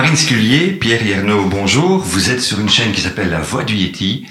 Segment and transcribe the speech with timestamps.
[0.00, 1.98] Marine Scullier, Pierre Yernaud, bonjour.
[1.98, 4.26] Vous êtes sur une chaîne qui s'appelle La Voix du Yeti.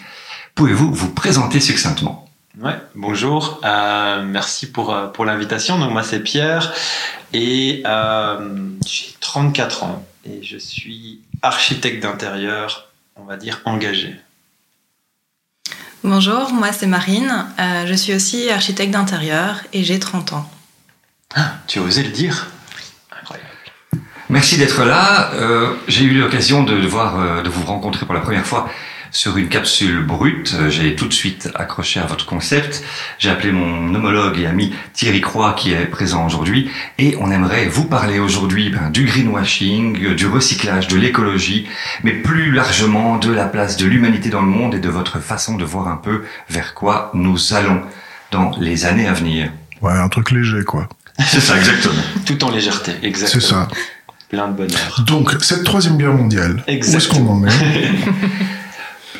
[0.55, 2.27] Pouvez-vous vous présenter succinctement?
[2.59, 3.61] Ouais, bonjour.
[3.63, 5.77] Euh, merci pour, euh, pour l'invitation.
[5.77, 6.73] Donc moi c'est Pierre
[7.33, 14.15] et euh, j'ai 34 ans et je suis architecte d'intérieur, on va dire engagé.
[16.03, 17.45] Bonjour, moi c'est Marine.
[17.59, 20.49] Euh, je suis aussi architecte d'intérieur et j'ai 30 ans.
[21.35, 22.47] Ah, tu as osé le dire?
[24.29, 25.31] Merci d'être là.
[25.33, 28.69] Euh, J'ai eu l'occasion de, de, voir, euh, de vous rencontrer pour la première fois
[29.11, 30.55] sur une capsule brute.
[30.59, 32.83] Euh, J'ai tout de suite accroché à votre concept.
[33.17, 36.69] J'ai appelé mon homologue et ami Thierry Croix qui est présent aujourd'hui
[36.99, 41.67] et on aimerait vous parler aujourd'hui ben, du greenwashing, du recyclage, de l'écologie,
[42.03, 45.55] mais plus largement de la place de l'humanité dans le monde et de votre façon
[45.55, 47.81] de voir un peu vers quoi nous allons
[48.29, 49.51] dans les années à venir.
[49.81, 50.87] Ouais, un truc léger, quoi.
[51.25, 52.01] C'est ça, exactement.
[52.27, 53.41] Tout en légèreté, exactement.
[53.41, 53.67] C'est ça.
[54.29, 55.03] Plein de bonheur.
[55.07, 57.39] Donc, cette troisième guerre mondiale, Exactement.
[57.41, 57.89] où est-ce qu'on en est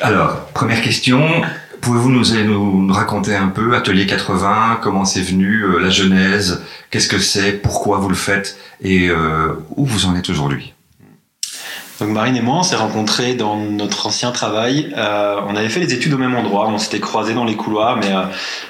[0.02, 1.20] Alors, première question.
[1.80, 6.62] Pouvez-vous nous, nous, nous raconter un peu Atelier 80, comment c'est venu, euh, la genèse,
[6.90, 10.74] qu'est-ce que c'est, pourquoi vous le faites et euh, où vous en êtes aujourd'hui?
[12.00, 14.90] Donc Marine et moi, on s'est rencontrés dans notre ancien travail.
[14.96, 17.96] Euh, on avait fait les études au même endroit, on s'était croisés dans les couloirs,
[17.98, 18.22] mais, euh,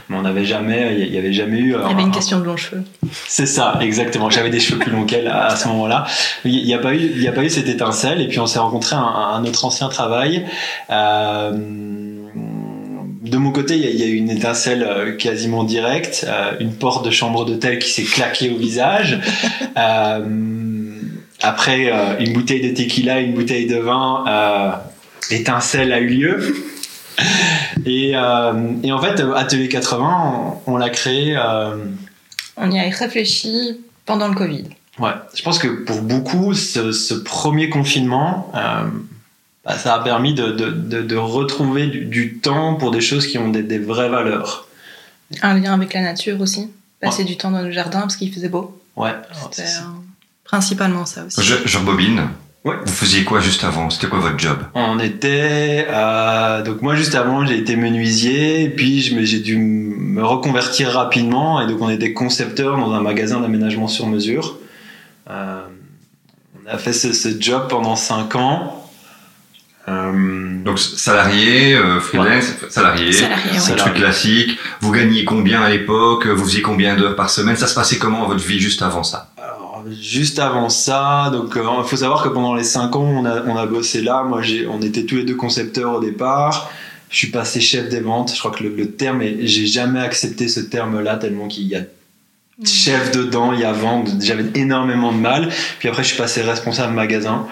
[0.09, 1.75] mais on n'avait jamais, il y avait jamais eu.
[1.77, 2.83] euh, Il y avait un- une question de longs cheveux.
[3.29, 4.31] C'est ça, exactement.
[4.31, 6.07] J'avais des cheveux plus longs qu'elle à, à ce moment-là.
[6.45, 8.21] Il n'y a pas eu, il y a pas eu cette étincelle.
[8.21, 10.45] Et puis on s'est rencontrés à un, à notre ancien travail.
[10.91, 11.53] Euh,
[13.23, 16.27] de mon côté, il y, a, il y a eu une étincelle euh, quasiment directe,
[16.29, 19.21] euh, une porte de chambre d'hôtel qui s'est claquée au visage.
[19.77, 20.21] Euh,
[21.43, 24.71] après, euh, une bouteille de tequila, une bouteille de vin, euh,
[25.35, 26.55] étincelle a eu lieu.
[27.87, 28.53] Et, euh,
[28.83, 31.37] et en fait, Atelier 80, on, on l'a créé.
[31.37, 31.77] euh,
[32.57, 34.65] On y a réfléchi pendant le Covid.
[34.99, 38.85] Ouais, je pense que pour beaucoup, ce, ce premier confinement, euh,
[39.65, 43.27] bah, ça a permis de, de, de, de retrouver du, du temps pour des choses
[43.27, 44.67] qui ont des, des vraies valeurs.
[45.43, 46.71] Un lien avec la nature aussi.
[47.01, 48.79] Passer du temps dans le jardin parce qu'il faisait beau.
[48.97, 49.63] Ouais, euh,
[50.51, 51.43] principalement ça aussi.
[51.43, 52.23] je, je rebobine.
[52.65, 52.75] Ouais.
[52.85, 53.89] Vous faisiez quoi juste avant?
[53.89, 54.59] C'était quoi votre job?
[54.75, 55.87] On était.
[55.89, 61.61] euh, donc, moi, juste avant, j'ai été menuisier, et puis j'ai dû me reconvertir rapidement,
[61.63, 64.59] et donc on était concepteur dans un magasin d'aménagement sur mesure.
[65.31, 65.63] Euh,
[66.67, 68.77] on a fait ce, ce job pendant 5 ans.
[69.89, 73.49] Euh, Donc salarié, euh, freelance, salarié, Salarié, ouais.
[73.53, 73.77] c'est un Salarié.
[73.85, 74.59] truc classique.
[74.83, 76.27] Vous gagnez combien à l'époque?
[76.27, 77.57] Vous faisiez combien d'heures par semaine?
[77.57, 79.31] Ça se passait comment votre vie juste avant ça?
[79.43, 79.60] Alors,
[79.91, 83.57] juste avant ça, donc il faut savoir que pendant les 5 ans, on a, on
[83.57, 84.23] a bossé là.
[84.23, 86.71] Moi, j'ai, on était tous les deux concepteurs au départ.
[87.09, 88.33] Je suis passé chef des ventes.
[88.35, 91.81] Je crois que le, le terme, j'ai jamais accepté ce terme-là tellement qu'il y a
[92.65, 94.11] chef dedans, il y a vente.
[94.21, 95.51] J'avais énormément de mal.
[95.79, 97.47] Puis après, je suis passé responsable magasin.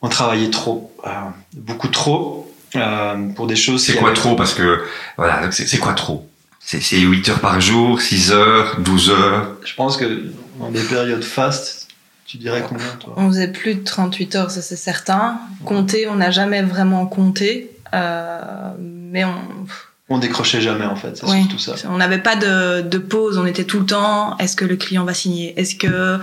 [0.00, 1.10] On travaillait trop, euh,
[1.54, 3.84] beaucoup trop, euh, pour des choses.
[3.84, 4.34] C'est quoi trop?
[4.34, 4.82] Parce que
[5.16, 6.28] voilà, c'est quoi trop?
[6.58, 9.56] C'est c'est 8 heures par jour, 6 heures, 12 heures?
[9.64, 10.22] Je pense que
[10.58, 11.88] dans des périodes fastes,
[12.26, 15.38] tu dirais combien toi On faisait plus de 38 heures, ça c'est certain.
[15.64, 17.70] Compter, on n'a jamais vraiment compté.
[17.94, 19.34] euh, mais on
[20.08, 21.16] On décrochait jamais en fait.
[21.16, 21.40] C'est Oui.
[21.42, 21.74] surtout ça.
[21.88, 24.36] on n'avait pas de, de pause, on était tout le temps.
[24.38, 26.18] Est-ce que le client va signer Est-ce que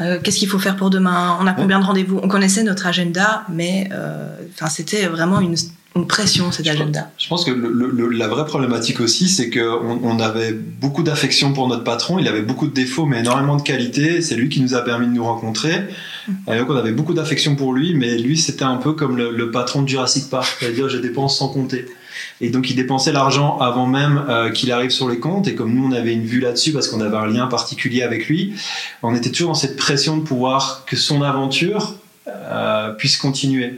[0.00, 2.86] euh, qu'est-ce qu'il faut faire pour demain On a combien de rendez-vous On connaissait notre
[2.86, 5.56] agenda, mais euh, enfin c'était vraiment une,
[5.96, 7.10] une pression cet agenda.
[7.18, 11.02] Je pense que le- le- le- la vraie problématique aussi, c'est qu'on on avait beaucoup
[11.04, 12.18] d'affection pour notre patron.
[12.18, 14.20] Il avait beaucoup de défauts, mais énormément de qualités.
[14.20, 15.84] C'est lui qui nous a permis de nous rencontrer.
[16.52, 19.30] Et donc, on avait beaucoup d'affection pour lui, mais lui, c'était un peu comme le,
[19.30, 21.86] le patron de Jurassic Park, c'est-à-dire je dépense sans compter.
[22.40, 25.46] Et donc, il dépensait l'argent avant même euh, qu'il arrive sur les comptes.
[25.46, 28.26] Et comme nous, on avait une vue là-dessus parce qu'on avait un lien particulier avec
[28.28, 28.54] lui,
[29.04, 31.94] on était toujours dans cette pression de pouvoir que son aventure
[32.26, 33.74] euh, puisse continuer.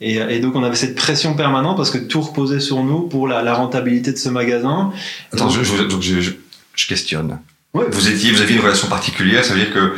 [0.00, 3.28] Et, et donc, on avait cette pression permanente parce que tout reposait sur nous pour
[3.28, 4.92] la, la rentabilité de ce magasin.
[5.32, 6.32] Attends, je, je, donc je, je,
[6.74, 7.38] je questionne.
[7.72, 7.84] Ouais.
[7.90, 9.94] Vous étiez, vous aviez une relation particulière, ça veut dire que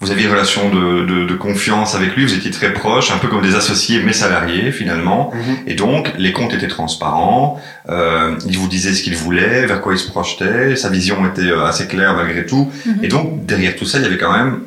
[0.00, 3.18] vous aviez une relation de, de, de confiance avec lui, vous étiez très proches, un
[3.18, 5.32] peu comme des associés mais salariés finalement.
[5.34, 5.56] Mhm.
[5.66, 9.94] Et donc, les comptes étaient transparents, euh, il vous disait ce qu'il voulait, vers quoi
[9.94, 12.70] il se projetait, sa vision était euh, assez claire malgré tout.
[12.86, 12.98] Mhm.
[13.02, 14.60] Et donc, derrière tout ça, il y avait quand même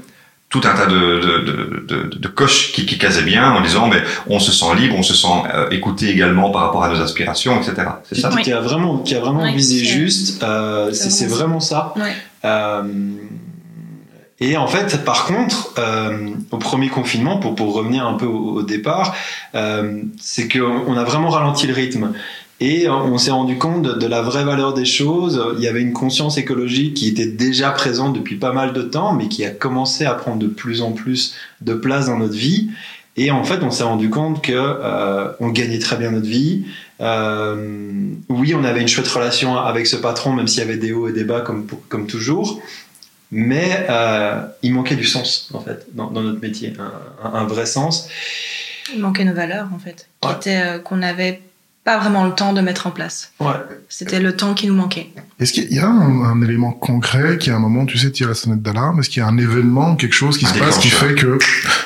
[0.51, 3.88] tout un tas de, de, de, de, de coches qui, qui casaient bien en disant,
[3.88, 7.01] mais on se sent libre, on se sent euh, écouté également par rapport à nos
[7.01, 7.88] aspirations, etc.
[8.07, 8.30] C'est ça?
[8.30, 10.44] Qui, qui a vraiment, qui a vraiment visé juste.
[10.44, 11.94] euh, c'est c'est vraiment ça.
[12.44, 12.83] Euh,
[14.39, 18.56] et en fait, par contre, euh, au premier confinement, pour, pour revenir un peu au,
[18.57, 19.15] au départ,
[19.56, 22.12] euh, c'est qu'on on a vraiment ralenti le rythme.
[22.63, 25.43] Et on s'est rendu compte de, de la vraie valeur des choses.
[25.57, 29.13] Il y avait une conscience écologique qui était déjà présente depuis pas mal de temps,
[29.13, 32.69] mais qui a commencé à prendre de plus en plus de place dans notre vie.
[33.17, 36.65] Et en fait, on s'est rendu compte que euh, on gagnait très bien notre vie.
[37.01, 40.91] Euh, oui, on avait une chouette relation avec ce patron, même s'il y avait des
[40.93, 42.61] hauts et des bas comme, toujours.
[43.31, 46.73] Mais euh, il manquait du sens, en fait, dans, dans notre métier,
[47.23, 48.07] un, vrai sens.
[48.93, 50.35] Il manquait nos valeurs, en fait, qui Ouais.
[50.35, 51.41] étaient, euh, qu'on n'avait
[51.83, 53.31] pas vraiment le temps de mettre en place.
[53.39, 53.47] Ouais.
[53.89, 55.09] C'était le temps qui nous manquait.
[55.39, 58.27] Est-ce qu'il y a un, un élément concret qui, à un moment, tu sais, tire
[58.27, 58.99] la sonnette d'alarme?
[58.99, 61.39] Est-ce qu'il y a un événement, quelque chose qui Un se passe qui fait que,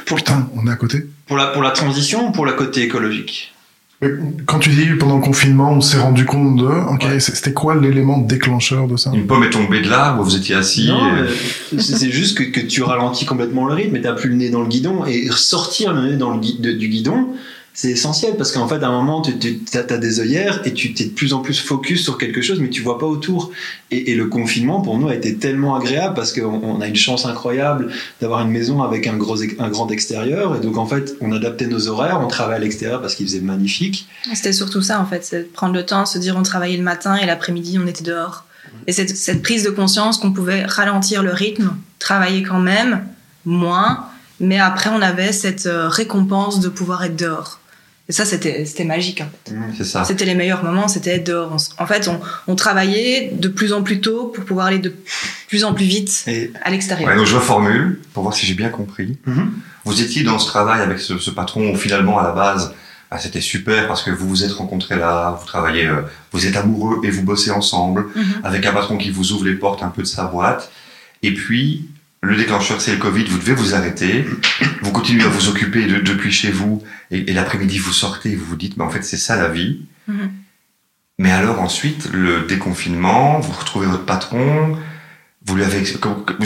[0.05, 1.05] Pour, putain, on est à côté?
[1.27, 3.53] Pour, la, pour la transition ou pour le côté écologique?
[4.01, 4.09] Mais
[4.45, 7.19] Quand tu dis pendant le confinement, on s'est rendu compte de, ok, Ouais.
[7.21, 9.11] c'était quoi l'élément déclencheur de ça?
[9.13, 10.89] Une pomme est tombée de l'arbre, vous étiez assis.
[11.71, 14.49] Et- c'est juste que, que tu ralentis complètement le rythme et t'as plus le nez
[14.49, 15.05] dans le guidon.
[15.05, 17.29] Et sortir le nez dans le gui- de- du guidon,
[17.75, 21.03] c'est essentiel parce qu'en fait, à un moment, tu as, des œillères et tu t'es
[21.03, 23.51] de plus en plus focus sur quelque chose, mais tu vois pas autour.
[23.91, 27.25] Et, le confinement, pour nous, a été tellement agréable parce qu'on on a une chance
[27.25, 27.91] incroyable
[28.21, 30.55] d'avoir une maison avec un, gros, un grand extérieur.
[30.55, 33.41] Et donc, en fait, on adaptait nos horaires, on travaillait à l'extérieur parce qu'il faisait
[33.41, 34.07] magnifique.
[34.33, 37.17] C'était surtout ça, en fait, c'est prendre le temps, se dire on travaillait le matin
[37.17, 38.45] et l'après-midi on était dehors.
[38.87, 43.05] Et cette, cette prise de conscience qu'on pouvait ralentir le rythme, travailler quand même,
[43.43, 44.05] moins,
[44.39, 47.59] mais après on avait cette euh, récompense de pouvoir être dehors.
[48.07, 49.21] Et ça, c'était c'était magique.
[49.21, 49.55] En fait.
[49.77, 50.03] C'est ça.
[50.03, 51.51] C'était les meilleurs moments, c'était être dehors.
[51.79, 54.93] On en fait, on, on travaillait de plus en plus tôt pour pouvoir aller de
[55.47, 57.09] plus en plus vite Et, à l'extérieur.
[57.09, 59.17] Ouais, donc je reformule pour voir si j'ai bien compris.
[59.25, 59.51] Mhm.
[59.85, 62.73] Vous étiez dans ce travail avec ce, ce patron où finalement à la base
[63.11, 66.55] bah, c'était super parce que vous vous êtes rencontrés là, vous travaillez, euh, vous êtes
[66.55, 68.23] amoureux et vous bossez ensemble Mhm.
[68.43, 70.71] avec un patron qui vous ouvre les portes un peu de sa boîte.
[71.23, 71.89] Et puis
[72.25, 74.25] le déclencheur c'est le Covid, vous devez vous arrêter,
[74.81, 78.35] vous continuez à vous occuper de- depuis chez vous et, et l'après-midi vous sortez et
[78.35, 79.81] vous vous dites mais en fait c'est ça la vie.
[80.07, 80.31] Mhm.
[81.17, 84.77] Mais alors ensuite le déconfinement, vous retrouvez votre patron.
[85.45, 85.83] Vous lui avez,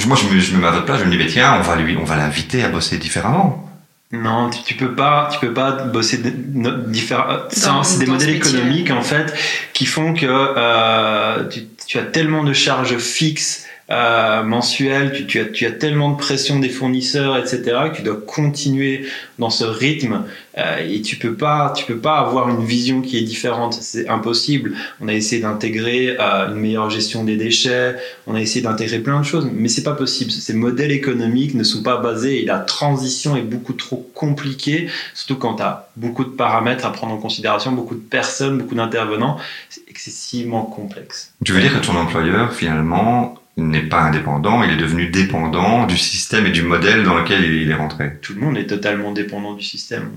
[0.05, 1.61] moi je me, je me mets à votre place, je me dis mais tiens on
[1.61, 3.65] va lui, on va l'inviter à bosser différemment.
[4.11, 7.37] Non, tu, tu peux pas, tu peux pas bosser de- no- différents.
[7.83, 9.33] C'est des modèles économiques en fait
[9.73, 15.39] qui font que euh, tu, tu as tellement de charges fixes euh, mensuelles, tu, tu
[15.39, 17.61] as, tu as tellement de pression des fournisseurs, etc.
[17.91, 19.05] que tu dois continuer
[19.39, 20.25] dans ce rythme
[20.59, 23.73] euh, et tu peux pas, tu peux pas avoir une vision qui est différente.
[23.73, 24.75] C'est impossible.
[25.01, 27.95] On a essayé d'intégrer euh, une meilleure gestion des déchets,
[28.27, 30.29] on a essayé d'intégrer plein de choses, mais c'est pas possible.
[30.29, 35.37] Ces modèles économiques ne sont pas basés et la transition est beaucoup trop compliquée, surtout
[35.37, 39.37] quand tu as beaucoup de paramètres à prendre en considération, beaucoup de personnes, beaucoup d'intervenants.
[39.69, 41.33] C'est excessivement complexe.
[41.43, 45.97] Tu veux dire que ton employeur, finalement, n'est pas indépendant, il est devenu dépendant du
[45.97, 48.17] système et du modèle dans lequel il il est rentré.
[48.21, 50.11] Tout le monde est totalement dépendant du système.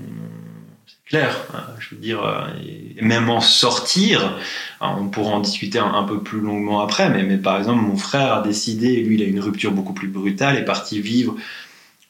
[0.85, 1.35] C'est clair.
[1.53, 2.47] Euh, Je veux dire, euh,
[2.97, 4.37] et même en sortir,
[4.81, 7.81] hein, on pourra en discuter un, un peu plus longuement après, mais, mais par exemple,
[7.81, 11.35] mon frère a décidé, lui, il a une rupture beaucoup plus brutale, est parti vivre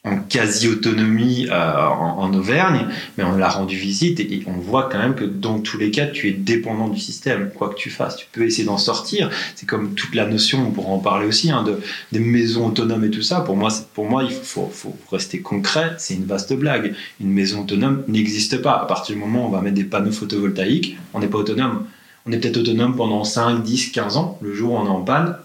[0.05, 5.15] en quasi-autonomie euh, en, Auvergne, mais on l'a rendu visite et, on voit quand même
[5.15, 8.17] que dans tous les cas, tu es dépendant du système, quoi que tu fasses.
[8.17, 9.29] Tu peux essayer d'en sortir.
[9.55, 11.79] C'est comme toute la notion, on pourra en parler aussi, hein, de,
[12.11, 13.41] des maisons autonomes et tout ça.
[13.41, 15.93] Pour moi, pour moi il faut, faut rester concret.
[15.97, 16.95] C'est une vaste blague.
[17.21, 18.73] Une maison autonome n'existe pas.
[18.73, 21.85] À partir du moment où on va mettre des panneaux photovoltaïques, on n'est pas autonome.
[22.25, 24.37] On est peut-être autonome pendant 5, 10, 15 ans.
[24.41, 25.37] Le jour où on est en panne,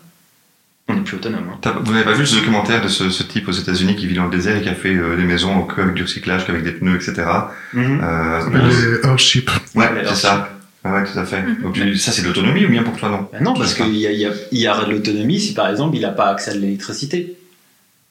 [0.89, 1.45] on n'est plus autonome.
[1.65, 1.73] hein.
[1.85, 4.25] Vous n'avez pas vu ce documentaire de ce, ce type aux États-Unis qui vit dans
[4.25, 6.73] le désert et qui a fait euh, des maisons que avec du recyclage, qu'avec des
[6.73, 7.27] pneus, etc.
[7.77, 9.51] Euh, Les Earthship.
[9.75, 10.51] ouais, c'est ça.
[10.85, 11.43] Ah ouais, tout à fait.
[11.63, 13.29] Donc tu- ça, c'est de l'autonomie ou bien pour toi, non?
[13.33, 15.53] Ben non, parce qu'il y, a- il y, a- il y a de l'autonomie si
[15.53, 17.35] par exemple il n'a pas accès à l'électricité.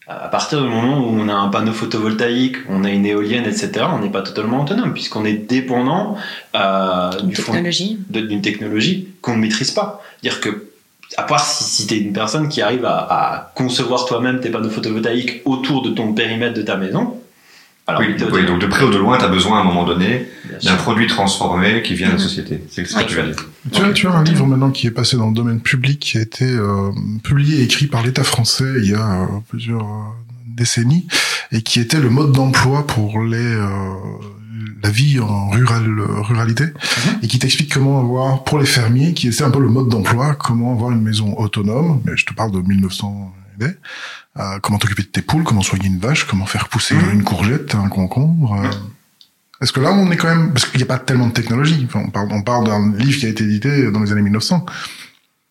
[0.10, 3.72] À partir du moment où on a un panneau photovoltaïque, on a une éolienne, etc.,
[3.92, 6.18] on n'est pas totalement autonome puisqu'on est dépendant
[6.56, 7.10] euh,
[8.10, 10.02] d'une technologie qu'on ne maîtrise pas.
[10.24, 10.67] Dire que,
[11.16, 14.50] à part si, si tu es une personne qui arrive à, à concevoir toi-même tes
[14.50, 17.16] panneaux photovoltaïques autour de ton périmètre de ta maison,
[17.90, 20.28] alors oui, donc de près ou de loin, tu as besoin à un moment donné
[20.62, 22.24] d'un produit transformé qui vient de la Mhm.
[22.24, 22.62] société.
[22.70, 23.36] C'est ce que tu vas dire.
[23.72, 26.18] Tu as, tu as un livre maintenant qui est passé dans le domaine public, qui
[26.18, 26.92] a été euh,
[27.24, 30.04] publié et écrit par l'État français il y a euh, plusieurs euh,
[30.46, 31.08] décennies,
[31.54, 33.68] et qui était le mode d'emploi pour les euh,
[34.84, 36.66] la vie en rural, ruralité,
[37.22, 40.36] et qui t'explique comment avoir, pour les fermiers, qui c'est un peu le mode d'emploi,
[40.36, 43.72] comment avoir une maison autonome, mais je te parle de 1900 et des,
[44.40, 47.12] euh, comment t'occuper de tes poules, comment soigner une vache, comment faire pousser Mhm.
[47.14, 48.54] une courgette, un concombre.
[48.64, 48.70] euh.
[49.60, 51.84] Est-ce que là, on est quand même, parce qu'il n'y a pas tellement de technologie.
[51.88, 54.64] Enfin, on parle, on parle d'un livre qui a été édité dans les années 1900.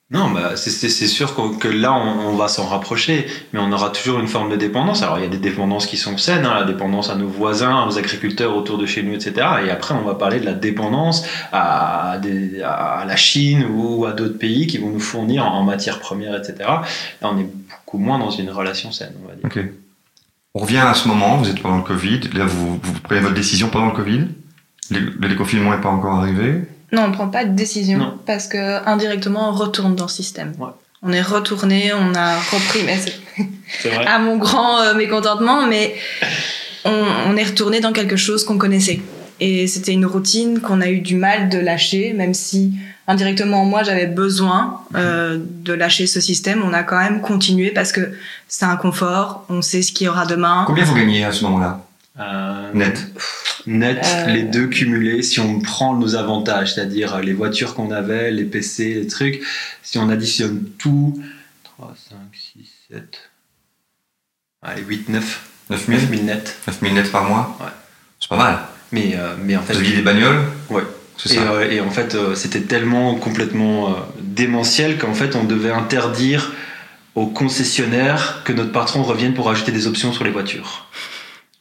[0.09, 4.29] Non, bah, c'est- sûr que là, on, va s'en rapprocher, mais on aura toujours une
[4.29, 5.03] forme de dépendance.
[5.03, 7.89] Alors, il y a des dépendances qui sont saines, hein, la dépendance à nos voisins,
[7.89, 9.45] aux agriculteurs autour de chez nous, etc.
[9.67, 14.69] Et après, on va parler de la dépendance à, la Chine ou à d'autres pays
[14.69, 16.55] qui vont nous fournir en, en matières premières, etc.
[16.61, 16.83] Là,
[17.23, 19.45] on est beaucoup moins dans une relation saine, on va dire.
[19.45, 19.59] Ok.
[20.55, 23.35] On revient à ce moment, vous êtes pendant le Covid, là vous, vous prenez votre
[23.35, 24.29] décision pendant le Covid,
[24.91, 26.63] le, le déconfinement n'est pas encore arrivé?
[26.93, 28.19] Non, on ne prend pas de décision Non.
[28.27, 30.53] parce que indirectement on retourne dans le système.
[30.59, 30.69] Ouais.
[31.03, 33.13] On est retourné, on a repris, mais c'est
[33.83, 34.07] C'est vrai.
[34.07, 35.95] à mon grand euh, mécontentement, mais
[36.85, 39.01] on, on est retourné dans quelque chose qu'on connaissait.
[39.39, 42.73] Et c'était une routine qu'on a eu du mal de lâcher, même si
[43.07, 46.63] indirectement moi j'avais besoin euh, de lâcher ce système.
[46.65, 48.13] On a quand même continué parce que
[48.49, 50.65] c'est un confort, on sait ce qu'il y aura demain.
[50.67, 51.81] Combien vous gagnez à ce moment-là?
[52.19, 53.07] Euh, Net
[53.67, 54.27] Net, Euh.
[54.33, 58.95] les deux cumulés, si on prend nos avantages, c'est-à-dire les voitures qu'on avait, les PC,
[58.95, 59.43] les trucs,
[59.83, 61.21] si on additionne tout,
[61.65, 63.31] 3, 5, 6, 7,
[64.63, 66.57] allez, 8, 9, 9 000 9 000 net.
[66.67, 67.67] 9 000 net par mois Ouais.
[68.21, 68.59] C'est pas mal.
[68.93, 70.83] Mais, euh, mais en fait, Vous aviez des bagnoles Ouais.
[71.19, 71.51] C'est et, ça.
[71.53, 76.53] euh, et en fait, euh, c'était tellement complètement euh, démentiel qu'en fait, on devait interdire
[77.17, 80.87] aux concessionnaires que notre patron revienne pour ajouter des options sur les voitures.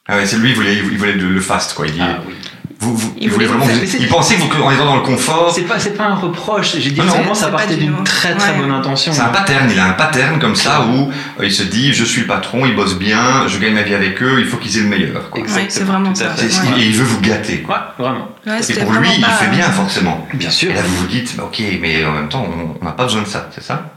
[0.08, 1.88] Ah ouais, c'est lui, il voulait, il voulait le, fast, quoi.
[1.88, 2.36] Il, Ah oui.
[2.80, 3.66] vous, vous, Il il, voulait vraiment.
[3.66, 6.76] vous il pensait que vous, en étant dans le confort, C'est pas, un reproche.
[6.78, 7.12] J'ai dit Non, non.
[7.14, 8.58] vraiment, ça partait du d'une très très Ouais.
[8.60, 9.12] bonne intention.
[9.12, 9.68] c'est un pattern.
[9.72, 12.68] Il a un pattern comme ça où euh, il se dit, je suis le patron,
[12.68, 15.32] il bosse bien, je gagne ma vie avec eux, il faut qu'ils aient le meilleur.
[15.32, 15.42] Quoi.
[15.42, 16.36] Exactement, Ouais, c'est vraiment ça.
[16.76, 16.82] Ouais.
[16.82, 17.66] Et il veut vous gâter.
[17.68, 18.30] Ouais, vraiment.
[18.46, 20.28] Ouais, Et pour lui, il fait bien forcément.
[20.36, 20.70] Bien sûr.
[20.70, 23.06] Et là, vous vous dites, bah, ok, mais en même temps, on on n'a pas
[23.06, 23.96] besoin de ça, c'est ça?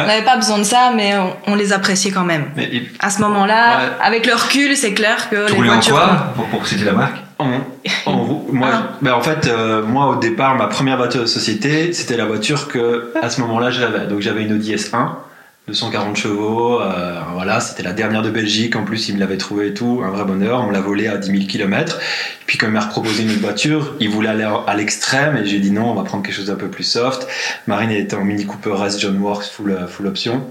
[0.00, 2.46] On n'avait pas besoin de ça, mais on, on les appréciait quand même.
[2.56, 3.84] Mais À ce moment-là, Ouais.
[4.00, 7.16] avec le recul, c'est clair que Tu les en quoi pour, pour citer la marque
[7.40, 7.50] en,
[8.06, 8.82] en roue- moi, Ah.
[9.02, 12.68] ben, en fait, euh, moi au départ, ma première voiture de société, c'était la voiture
[12.68, 14.06] que à ce moment-là j'avais.
[14.06, 15.10] Donc j'avais une Audi S1,
[15.68, 16.80] 240 chevaux.
[16.80, 18.74] euh, voilà, c'était la dernière de Belgique.
[18.74, 20.64] En plus, il me l'avait trouvé et tout, un vrai bonheur.
[20.66, 21.98] On l'a volé à 10 000 km.
[22.46, 25.60] Puis quand il m'a proposé une autre voiture, il voulait aller à l'extrême et j'ai
[25.60, 27.28] dit non, on va prendre quelque chose d'un peu plus soft.
[27.66, 30.44] Marine était en Mini Cooper S John Works full euh, full option.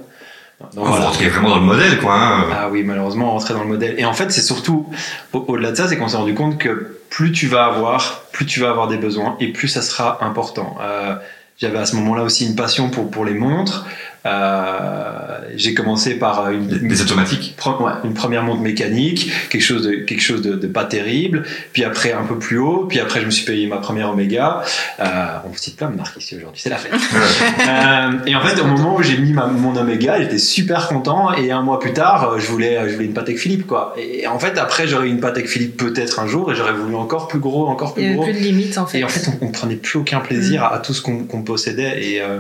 [0.74, 1.06] Donc, voilà.
[1.06, 2.16] rentrez vraiment dans le modèle, quoi.
[2.16, 2.46] hein.
[2.52, 3.94] Ah oui, malheureusement, on rentrait dans le modèle.
[4.00, 4.88] Et en fait, c'est surtout,
[5.34, 8.46] au- au-delà de ça, c'est qu'on s'est rendu compte que plus tu vas avoir, plus
[8.48, 10.76] tu vas avoir des besoins et plus ça sera important.
[10.82, 11.16] Euh,
[11.60, 13.86] j'avais à ce moment-là aussi une passion pour, pour les montres.
[14.28, 17.56] Euh, j'ai commencé par une, Des, des automatiques.
[17.60, 21.44] Pre- ouais, une première montre mécanique, quelque chose de quelque chose de, de pas terrible.
[21.74, 22.86] Puis après un peu plus haut.
[22.90, 24.62] Puis après je me suis payé ma première Omega.
[25.00, 25.06] Euh,
[25.46, 26.94] on vous cite plein de marques ici aujourd'hui, c'est la fête.
[26.94, 31.34] Euh, et en fait au moment où j'ai mis ma- mon Omega, j'étais super content.
[31.34, 33.96] Et un mois plus tard, euh, je voulais je voulais une Patek Philippe quoi.
[33.98, 36.96] Et en fait après j'aurais eu une Patek Philippe peut-être un jour et j'aurais voulu
[36.96, 38.26] encore plus gros, encore Il n'y plus avait gros.
[38.26, 39.00] plus de limites en fait.
[39.00, 42.04] Et en fait, on, on prenait plus aucun plaisir à, à tout ce qu'on possédait.
[42.04, 42.40] Et euh,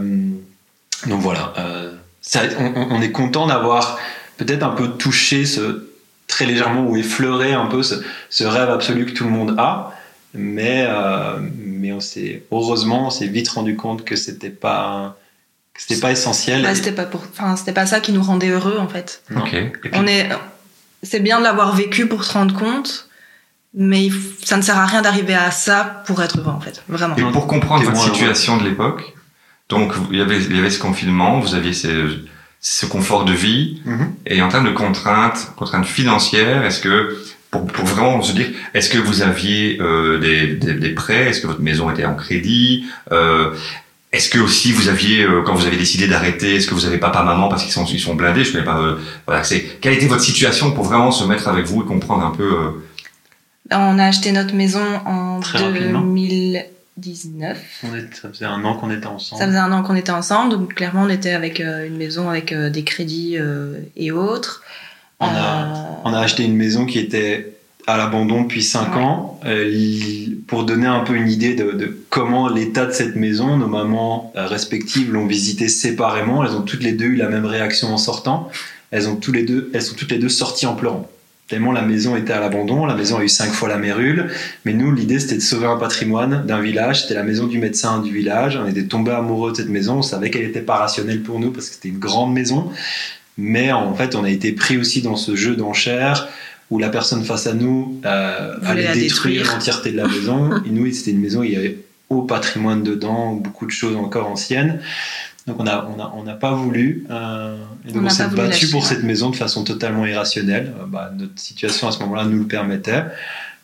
[1.05, 3.97] donc voilà, euh, ça- on, est content d'avoir
[4.37, 5.87] peut-être un peu touché ce
[6.27, 7.95] très légèrement ou effleuré un peu ce,
[8.29, 9.93] ce rêve absolu que tout le monde a.
[10.33, 15.17] Mais euh, mais on s'est heureusement on s'est vite rendu compte que c'était pas
[15.73, 16.63] que c'était pas essentiel.
[16.63, 19.23] Bah, Et- c'était pas pour, enfin, c'était pas ça qui nous rendait heureux en fait.
[19.81, 20.27] puis- On est,
[21.03, 23.07] c'est bien de l'avoir vécu pour se rendre compte,
[23.73, 24.09] mais
[24.43, 27.15] ça ne sert à rien d'arriver à ça pour être heureux en fait, vraiment.
[27.15, 29.13] Et pour comprendre T'es votre situation de l'époque,
[29.69, 32.17] donc vous- il y, avait, il y avait ce confinement, vous aviez ce,
[32.61, 34.13] ce confort de vie, Mhm.
[34.25, 37.17] et en termes de contraintes, contraintes financières, est-ce que,
[37.51, 41.41] pour, pour vraiment se dire, est-ce que vous aviez euh, des, des, des prêts, est-ce
[41.41, 43.51] que votre maison était en crédit, euh,
[44.13, 46.97] est-ce que aussi vous aviez, euh, quand vous avez décidé d'arrêter, est-ce que vous avez
[46.97, 48.95] papa, maman, parce qu'ils sont, ils sont blindés, je connais pas, euh,
[49.27, 52.31] voilà, c'est, quelle était votre situation pour vraiment se mettre avec vous et comprendre un
[52.31, 52.69] peu, euh,
[53.71, 56.01] on a acheté notre maison en Très rapidement.
[56.97, 57.57] 2019.
[57.83, 59.39] On est- ça faisait un an qu'on était ensemble.
[59.41, 62.29] Ça faisait un an qu'on était ensemble, donc clairement on était avec euh, une maison
[62.29, 64.63] avec euh, des crédits euh, et autres.
[65.19, 67.53] On a- On a acheté une maison qui était
[67.87, 69.01] à l'abandon depuis 5 Ouais.
[69.01, 69.39] ans.
[70.47, 74.31] Pour donner un peu une idée de, de comment l'état de cette maison, nos mamans
[74.35, 76.43] respectives l'ont visitée séparément.
[76.45, 78.49] Elles ont toutes les deux eu la même réaction en sortant.
[78.91, 81.09] Elles, ont tous les deux, elles sont toutes les deux sorties en pleurant.
[81.47, 84.29] Tellement la maison était à l'abandon, la maison a eu cinq fois la mérule.
[84.65, 87.03] Mais nous, l'idée, c'était de sauver un patrimoine d'un village.
[87.03, 88.59] C'était la maison du médecin du village.
[88.61, 89.99] On était tombés amoureux de cette maison.
[89.99, 92.69] On savait qu'elle n'était pas rationnelle pour nous parce que c'était une grande maison.
[93.37, 96.27] Mais en fait, on a été pris aussi dans ce jeu d'enchères
[96.69, 99.53] où la personne face à nous euh, allait la détruire détruire.
[99.53, 100.51] l'entièreté de la maison.
[100.65, 101.77] Et nous, c'était une maison où il y avait
[102.09, 104.81] au patrimoine dedans, beaucoup de choses encore anciennes.
[105.47, 107.05] Donc on n'a on a, on pas voulu.
[107.09, 110.73] euh, et On donc on, n'a s'est battu pour cette maison de façon totalement irrationnelle.
[110.79, 113.05] Euh, bah, notre situation à ce moment-là nous le permettait.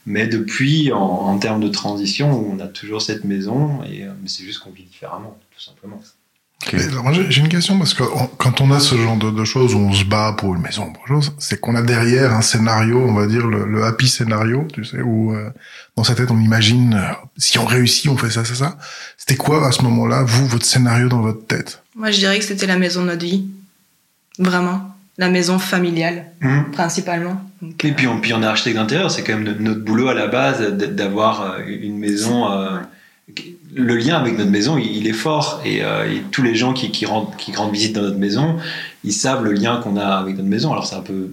[0.06, 3.84] Mais depuis, en, en termes de transition, on a toujours cette maison.
[3.84, 6.02] Et euh, mais c'est juste qu'on vit différemment, tout simplement.
[6.66, 6.74] Ok.
[6.74, 9.30] Mais alors, moi, j'ai une question parce que on- quand on a ce genre de,
[9.32, 11.82] de choses où on se bat pour une maison, pour autre chose, c'est qu'on a
[11.82, 15.50] derrière un scénario, on va dire le, le happy scénario, tu sais, où euh,
[15.96, 18.78] dans sa tête on imagine euh, si on réussit, on fait ça, ça, ça.
[19.18, 21.82] C'était quoi à ce moment-là, vous, votre scénario dans votre tête?
[21.96, 23.46] Moi je dirais que c'était la maison de notre vie.
[24.40, 24.90] Vraiment.
[25.20, 26.72] la maison familiale, Hum.
[26.72, 27.40] principalement.
[27.62, 29.82] Donc, Et euh, puis on, puis on est architecte d'intérieur, c'est quand même no- notre
[29.86, 32.52] boulot à la base d'avoir euh, une maison.
[32.52, 32.80] euh,
[33.74, 35.62] Le lien avec notre maison, il, est fort.
[35.66, 38.58] Et, euh, et tous les gens qui, qui, rendent, qui rendent visite dans notre maison,
[39.04, 40.72] ils savent le lien qu'on a avec notre maison.
[40.72, 41.30] Alors c'est un peu.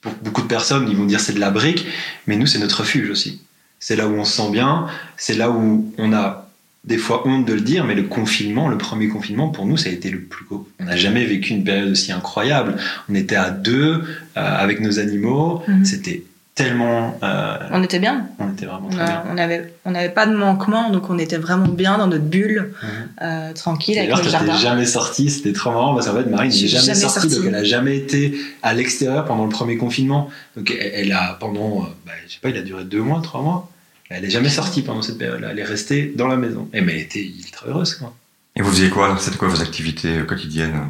[0.00, 1.86] Pour beaucoup de personnes, ils vont dire c'est de la brique,
[2.26, 3.40] mais nous, c'est notre refuge aussi.
[3.78, 6.46] C'est là où on se sent bien, c'est là où on a
[6.86, 9.88] des fois honte de le dire, mais le confinement, le premier confinement, pour nous, ça
[9.88, 10.68] a été le plus beau.
[10.78, 12.76] On n'a jamais vécu une période aussi incroyable.
[13.08, 14.02] On était à deux, euh,
[14.34, 15.62] avec nos animaux.
[15.66, 15.84] Mhm.
[15.84, 16.22] C'était
[16.56, 17.16] tellement.
[17.22, 18.26] euh, on était bien.
[18.40, 19.22] on était vraiment On très a- bien.
[19.32, 22.72] on avait, on n'avait pas de manquement, donc on était vraiment bien dans notre bulle,
[22.82, 22.88] Mhm.
[23.22, 24.56] euh, tranquille avec t'étais jardin.
[24.56, 27.36] jamais sorti, c'était trop marrant parce qu'en fait, Marine n'est jamais, jamais sortie, sortie.
[27.36, 30.28] donc elle a jamais été à l'extérieur pendant le premier confinement.
[30.56, 33.20] Donc elle, elle a pendant, euh, bah, je sais pas, il a duré deux mois,
[33.22, 33.70] trois mois.
[34.08, 35.48] Elle est jamais sortie pendant cette période-là.
[35.50, 36.68] Elle est restée dans la maison.
[36.72, 38.14] Et mais elle était ultra heureuse, quoi.
[38.54, 40.88] Et vous faisiez quoi C'était quoi vos activités euh, quotidiennes?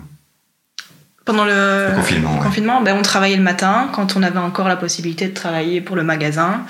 [1.26, 1.94] Pendant le, Le
[2.42, 2.84] confinement, ouais.
[2.84, 6.04] ben, on travaillait le matin quand on avait encore la possibilité de travailler pour le
[6.04, 6.64] magasin.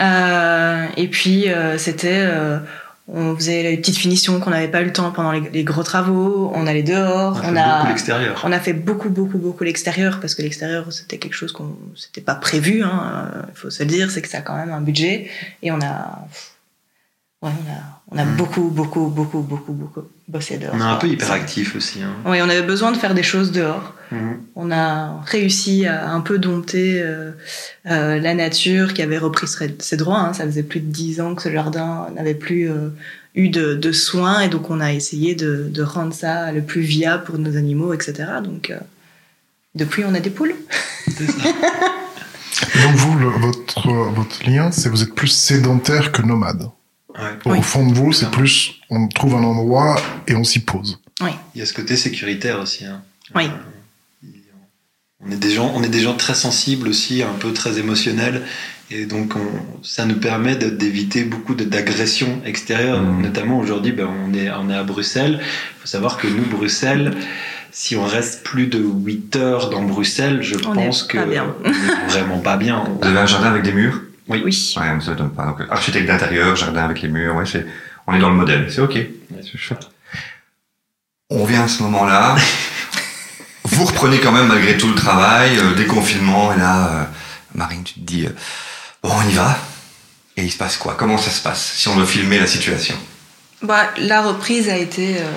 [0.00, 2.58] Euh, et puis euh, c'était, euh,
[3.06, 5.84] on faisait les petites finitions qu'on n'avait pas eu le temps pendant les, les gros
[5.84, 6.50] travaux.
[6.54, 7.40] On allait dehors.
[7.44, 8.42] On a On fait a, beaucoup l'extérieur.
[8.44, 12.20] on a fait beaucoup, beaucoup, beaucoup l'extérieur parce que l'extérieur c'était quelque chose qu'on, c'était
[12.20, 12.82] pas prévu.
[12.82, 15.30] Hein, euh, il faut se le dire, c'est que ça a quand même un budget
[15.62, 16.26] et on a,
[17.42, 18.36] ouais, on a, on a Mm.
[18.36, 20.72] beaucoup, beaucoup, beaucoup, beaucoup, beaucoup bossé dehors.
[20.74, 22.02] On est un peu hyperactif aussi.
[22.02, 22.14] Hein.
[22.26, 23.94] Oui, on avait besoin de faire des choses dehors.
[24.10, 24.38] Mhm.
[24.56, 27.32] On a réussi à un peu dompter euh,
[27.90, 29.46] euh, la nature qui avait repris
[29.78, 30.20] ses droits.
[30.20, 30.32] hein.
[30.32, 32.88] Ça faisait plus de dix ans que ce jardin n'avait plus euh,
[33.34, 36.80] eu de, de soins et donc on a essayé de, de rendre ça le plus
[36.80, 38.14] viable pour nos animaux, etc.
[38.42, 38.78] Donc euh,
[39.74, 40.54] depuis, on a des poules.
[41.06, 41.48] C'est ça.
[42.74, 46.70] Et donc vous, le- votre, votre lien, c'est vous êtes plus sédentaire que nomade.
[47.18, 47.24] Ouais.
[47.46, 47.58] Oui.
[47.58, 51.00] Au fond de vous, c'est plus on trouve un endroit et on s'y pose.
[51.54, 52.84] Il y a ce côté sécuritaire aussi.
[52.84, 53.02] hein.
[53.34, 53.46] Oui.
[53.46, 54.28] Euh,
[55.26, 58.42] on est des gens, on est des gens très sensibles aussi, un peu très émotionnels,
[58.90, 63.02] et donc on- ça nous permet d'éviter beaucoup de- d'agressions extérieures.
[63.02, 63.22] Mhm.
[63.22, 65.40] Notamment aujourd'hui, ben, on est on est à Bruxelles.
[65.42, 67.14] Il faut savoir que nous, Bruxelles,
[67.72, 71.26] si on reste plus de 8 heures dans Bruxelles, je On pense est que pas
[71.26, 71.54] bien.
[71.64, 72.84] on est vraiment pas bien.
[73.00, 74.00] Vous avez un jardin avec des murs?
[74.28, 74.42] Oui.
[74.44, 74.74] Oui.
[74.76, 75.46] Ouais, mais ça donne pas.
[75.46, 77.66] Donc, architecte d'intérieur, jardin avec les murs, ouais, c'est,
[78.06, 78.70] on est dans le modèle.
[78.70, 78.98] C'est ok.
[79.42, 79.88] C'est chouette.
[81.30, 82.36] On vient à ce moment-là.
[83.64, 87.04] vous reprenez quand même malgré tout le travail, euh, déconfinement, et là, euh,
[87.54, 88.30] Marine, tu te dis, euh,
[89.02, 89.58] bon, on y va.
[90.36, 90.94] Et il se passe quoi?
[90.96, 91.72] Comment ça se passe?
[91.74, 92.94] Si on veut filmer la situation?
[93.62, 95.30] Bah, la reprise a été euh,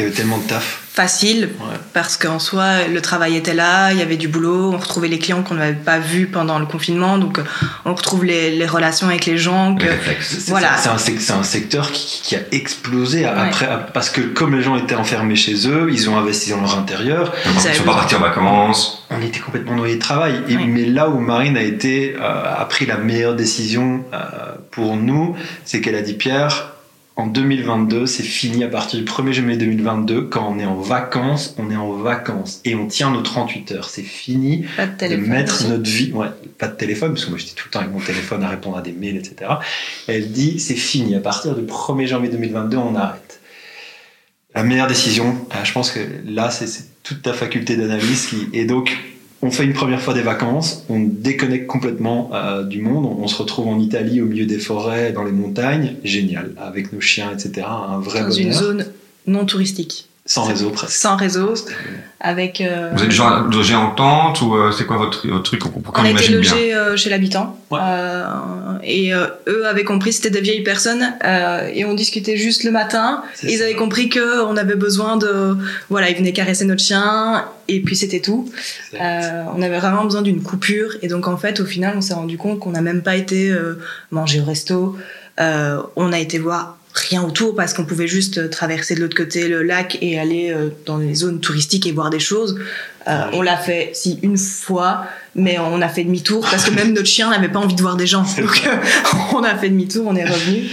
[0.00, 0.80] Il y avait tellement de taf.
[0.92, 1.76] facile Ouais.
[1.94, 5.18] parce qu'en soi, le travail était là, il y avait du boulot, on retrouvait les
[5.18, 7.42] clients qu'on n'avait pas vus pendant le confinement, donc euh,
[7.84, 9.76] on retrouve les, les relations avec les gens.
[9.76, 10.36] Que, Les réflexes.
[10.40, 10.76] C'est- Voilà.
[10.78, 13.30] C'est un, sec- c'est un secteur qui, qui a explosé Ouais.
[13.30, 16.76] après, parce que comme les gens étaient enfermés chez eux, ils ont investi dans leur
[16.78, 17.32] intérieur.
[17.46, 19.06] Ils sont pas partis en vacances.
[19.10, 20.40] On était complètement noyés de travail.
[20.48, 20.56] Et.
[20.56, 24.18] Mais là où Marine a été, euh, a pris la meilleure décision euh,
[24.70, 26.72] pour nous, c'est qu'elle a dit Pierre,
[27.16, 30.22] en 2022, c'est fini à partir du 1er janvier 2022.
[30.22, 33.90] Quand on est en vacances, on est en vacances et on tient nos 38 heures.
[33.90, 35.28] C'est fini pas de de téléphone.
[35.28, 35.68] mettre aussi.
[35.68, 38.00] notre vie, ouais, pas de téléphone, parce que moi j'étais tout le temps avec mon
[38.00, 39.50] téléphone à répondre à des mails, etc.
[40.06, 43.40] Elle dit c'est fini, à partir du 1er janvier 2022, on arrête.
[44.54, 48.48] La meilleure décision, euh, je pense que là c'est c'est toute ta faculté d'analyse qui.
[48.52, 48.96] Et donc,
[49.42, 53.28] on fait une première fois des vacances, on déconnecte complètement euh, du monde, on, on
[53.28, 57.32] se retrouve en Italie au milieu des forêts, dans les montagnes, génial, avec nos chiens,
[57.32, 57.66] etc.
[57.66, 58.46] Un vrai dans bonheur.
[58.46, 58.86] une zone
[59.26, 60.92] non touristique, Sans réseau presque.
[60.96, 61.54] sans réseau,
[62.20, 62.60] avec.
[62.60, 65.72] euh, Vous êtes genre logé en tente ou euh, c'est quoi votre, votre truc pour
[65.82, 67.78] qu'on on a été imagine bien logés euh, chez l'habitant Ouais.
[67.82, 68.24] euh,
[68.84, 72.70] et euh, eux avaient compris c'était des vieilles personnes euh, et on discutait juste le
[72.70, 73.22] matin.
[73.42, 73.64] Ils ça.
[73.64, 75.56] avaient compris que on avait besoin de
[75.88, 78.48] voilà ils venaient caresser notre chien et puis c'était tout.
[79.00, 82.14] Euh, on avait vraiment besoin d'une coupure et donc en fait au final on s'est
[82.14, 83.80] rendu compte qu'on n'a même pas été euh,
[84.12, 84.96] manger au resto.
[85.40, 89.48] Euh, on a été voir rien autour parce qu'on pouvait juste traverser de l'autre côté
[89.48, 92.58] le lac et aller euh, dans les zones touristiques et voir des choses.
[93.08, 96.92] Euh, on l'a fait si une fois, mais on a fait demi-tour parce que même
[96.92, 98.24] notre chien n'avait pas envie de voir des gens.
[98.38, 98.76] Donc euh,
[99.32, 100.64] on a fait demi-tour, on est revenu.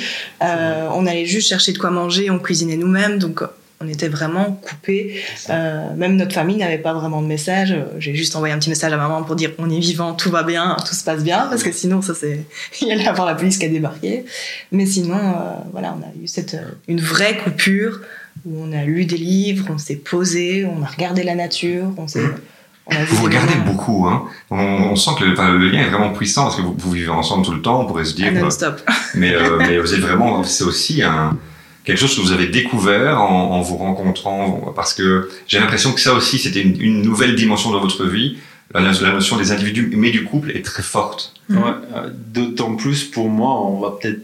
[0.41, 3.47] Euh, on allait juste chercher de quoi manger, on cuisinait nous-mêmes, donc euh,
[3.79, 5.21] on était vraiment coupés.
[5.49, 7.75] Euh, même notre famille n'avait pas vraiment de message.
[7.99, 10.43] J'ai juste envoyé un petit message à maman pour dire on est vivant, tout va
[10.43, 12.45] bien, tout se passe bien, parce que sinon ça c'est
[12.81, 14.25] il y allait avoir la police qui a débarqué.
[14.71, 18.01] Mais sinon euh, voilà, on a eu cette euh, une vraie coupure
[18.45, 22.07] où on a lu des livres, on s'est posé, on a regardé la nature, on
[22.07, 22.21] s'est
[22.89, 24.25] Vous regardez beaucoup, hein.
[24.49, 26.91] On, on sent que le, enfin, le lien est vraiment puissant parce que vous, vous
[26.91, 27.81] vivez ensemble tout le temps.
[27.81, 28.81] On pourrait se dire, à non-stop.
[29.13, 31.37] mais, euh, mais vous êtes vraiment, c'est aussi un
[31.87, 36.01] quelque chose que vous avez découvert en, en vous rencontrant Parce que j'ai l'impression que
[36.01, 38.37] ça aussi, c'était une, une, nouvelle dimension dans votre vie.
[38.73, 41.33] La, la, notion des individus, mais du couple, est très forte.
[41.49, 41.57] Ouais,
[41.95, 44.19] euh, D'autant plus pour moi, on va peut-être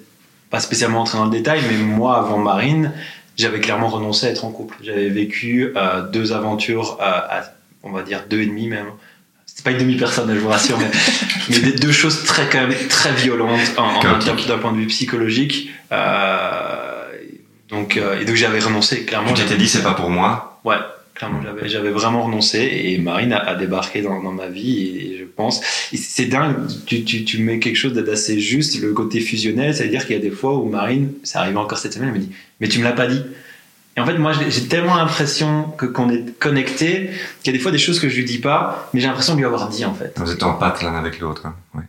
[0.50, 2.92] pas spécialement entrer dans le détail, mais moi, avant Marine,
[3.38, 4.76] j'avais clairement renoncé à être en couple.
[4.84, 7.44] J'avais vécu euh, deux aventures, euh, à,
[7.84, 8.88] on va dire deux et demi même.
[9.46, 10.92] C'est pas une demi-personne, je vous rassure, mais,
[11.50, 14.88] mais des, deux choses très, quand même, très violentes en, en d'un point de vue
[14.88, 15.70] psychologique.
[15.94, 16.93] Euh,
[17.74, 19.34] donc, euh, et donc j'avais renoncé, clairement.
[19.34, 20.78] Tu t'étais dit, c'est pas pour moi Ouais,
[21.16, 25.18] clairement, j'avais, j'avais vraiment renoncé et Marine a, a débarqué dans, dans, ma vie et,
[25.20, 25.62] je pense.
[25.96, 26.56] C'est dingue,
[26.86, 30.22] tu, tu, tu mets quelque chose d'assez juste, le côté fusionnel, c'est-à-dire qu'il y a
[30.22, 32.84] des fois où Marine, ça arrive encore cette semaine, elle me dit, mais tu me
[32.84, 33.24] l'as pas dit.
[33.98, 37.12] Et en fait, moi, j'ai tellement l'impression que qu'on est connecté
[37.44, 39.34] qu'il y a des fois des choses que je lui dis pas, mais j'ai l'impression
[39.34, 40.14] de lui avoir dit en fait.
[40.18, 41.46] Vous êtes en pâte l'un avec l'autre.
[41.46, 41.56] Hein.
[41.76, 41.84] Ouais.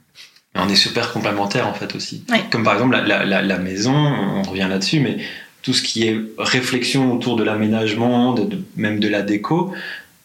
[0.55, 2.25] On est super complémentaires en fait aussi.
[2.31, 2.39] Oui.
[2.51, 5.19] Comme par exemple la, la, la, maison, on revient là-dessus, mais
[5.65, 9.73] tout ce qui est réflexion autour de l'aménagement, de, de, même de la déco,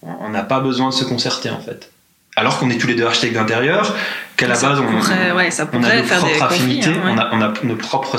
[0.03, 1.91] on n'a pas besoin de se concerter en fait.
[2.35, 3.95] Alors qu'on est tous les deux architectes d'intérieur,
[4.37, 7.11] qu'à la base pourrait, on, ouais, ça on a nos propres affinités, conflits, hein, ouais.
[7.15, 8.17] on, a, on a nos propres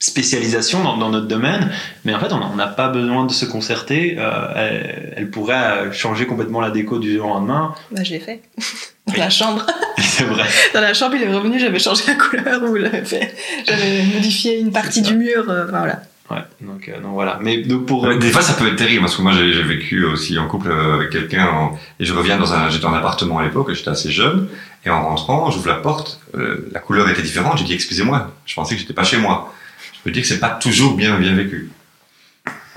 [0.00, 1.70] spécialisation dans, dans, notre domaine,
[2.04, 4.16] mais en fait, on n'a pas besoin de se concerter.
[4.18, 7.74] Euh, elle, elle, pourrait changer complètement la déco du jour au lendemain.
[7.90, 8.42] Bah, je l'ai fait.
[9.06, 9.66] Dans la chambre.
[9.98, 10.44] C'est vrai.
[10.74, 13.34] Dans la chambre, il est revenu, j'avais changé la couleur ou j'avais fait,
[13.66, 15.48] j'avais modifié une partie du mur.
[15.48, 16.02] Euh, enfin, voilà.
[16.30, 17.38] Ouais, donc, euh, donc voilà.
[17.40, 20.04] Mais donc pour euh, des fois ça peut être terrible parce que moi j'ai vécu
[20.04, 23.72] aussi en couple avec quelqu'un et je reviens dans un j'étais en appartement à l'époque,
[23.72, 24.46] j'étais assez jeune
[24.84, 28.54] et en rentrant j'ouvre la porte, euh, la couleur était différente, j'ai dit excusez-moi, je
[28.54, 29.54] pensais que j'étais pas chez moi.
[29.98, 31.70] Je peux dire que c'est pas toujours bien bien vécu.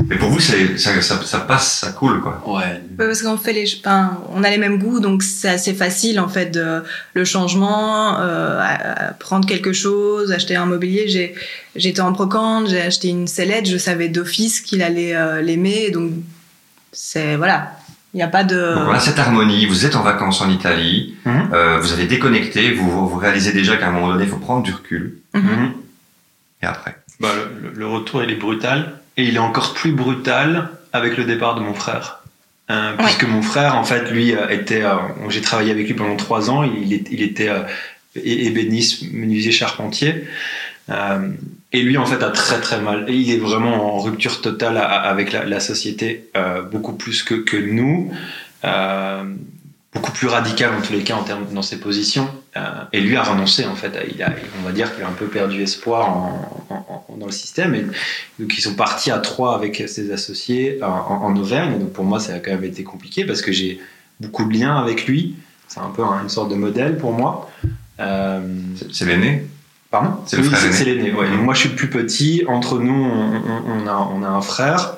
[0.08, 2.42] Mais pour vous, ça, ça, ça, passe, ça coule, quoi.
[2.46, 2.54] Ouais.
[2.64, 6.20] ouais parce qu'on fait les, enfin, on a les mêmes goûts, donc c'est assez facile,
[6.20, 11.08] en fait, de, le changement, euh, à, à prendre quelque chose, acheter un mobilier.
[11.08, 11.36] J'ai,
[11.76, 16.12] j'étais en brocante, j'ai acheté une sellette, je savais d'office qu'il allait euh, l'aimer, donc
[16.92, 17.74] c'est, voilà.
[18.14, 18.76] Il n'y a pas de.
[18.76, 19.66] Donc voilà cette harmonie.
[19.68, 21.54] Vous êtes en vacances en Italie, mm -hmm.
[21.54, 24.64] euh, vous avez déconnecté, vous, vous réalisez déjà qu'à un moment donné, il faut prendre
[24.64, 25.04] du recul.
[25.34, 25.72] Mm -hmm.
[26.62, 29.00] Et après bah, le, le, retour, il est brutal.
[29.18, 32.22] Et il est encore plus brutal avec le départ de mon frère.
[32.70, 33.04] Euh, ouais.
[33.04, 34.84] Puisque mon frère, en fait, lui, était.
[34.84, 34.96] Euh,
[35.30, 36.64] J'ai travaillé avec lui pendant trois ans.
[36.64, 37.64] Il, il était euh,
[38.16, 40.26] ébéniste, menuisier charpentier.
[40.90, 41.30] Euh,
[41.72, 43.06] et lui, en fait, a très très mal.
[43.08, 47.24] Et il est vraiment en rupture totale à, avec la, la société, euh, beaucoup plus
[47.24, 48.12] que, que nous.
[49.94, 52.30] Euh, beaucoup plus radical en tous les cas en termes dans ses positions.
[52.58, 52.62] Euh,
[52.94, 53.94] et lui a renoncé en fait.
[54.14, 57.26] Il a, on va dire qu'il a un peu perdu espoir en, en, en, dans
[57.26, 57.76] le système.
[57.76, 57.86] Et
[58.40, 61.80] donc ils sont partis à trois avec ses associés en, Auvergne.
[61.80, 63.80] Donc pour moi ça a quand même été compliqué parce que j'ai
[64.20, 65.36] beaucoup de liens avec lui.
[65.68, 67.50] C'est un peu une sorte de modèle pour moi.
[68.00, 68.42] Euh,
[68.92, 69.48] c'est l'aîné?
[69.90, 70.16] Pardon?
[70.26, 71.14] C'est le frère C'est l'aîné.
[71.14, 71.30] Ouais.
[71.30, 72.44] Moi je suis le plus petit.
[72.48, 74.96] Entre nous on, on a, on a un frère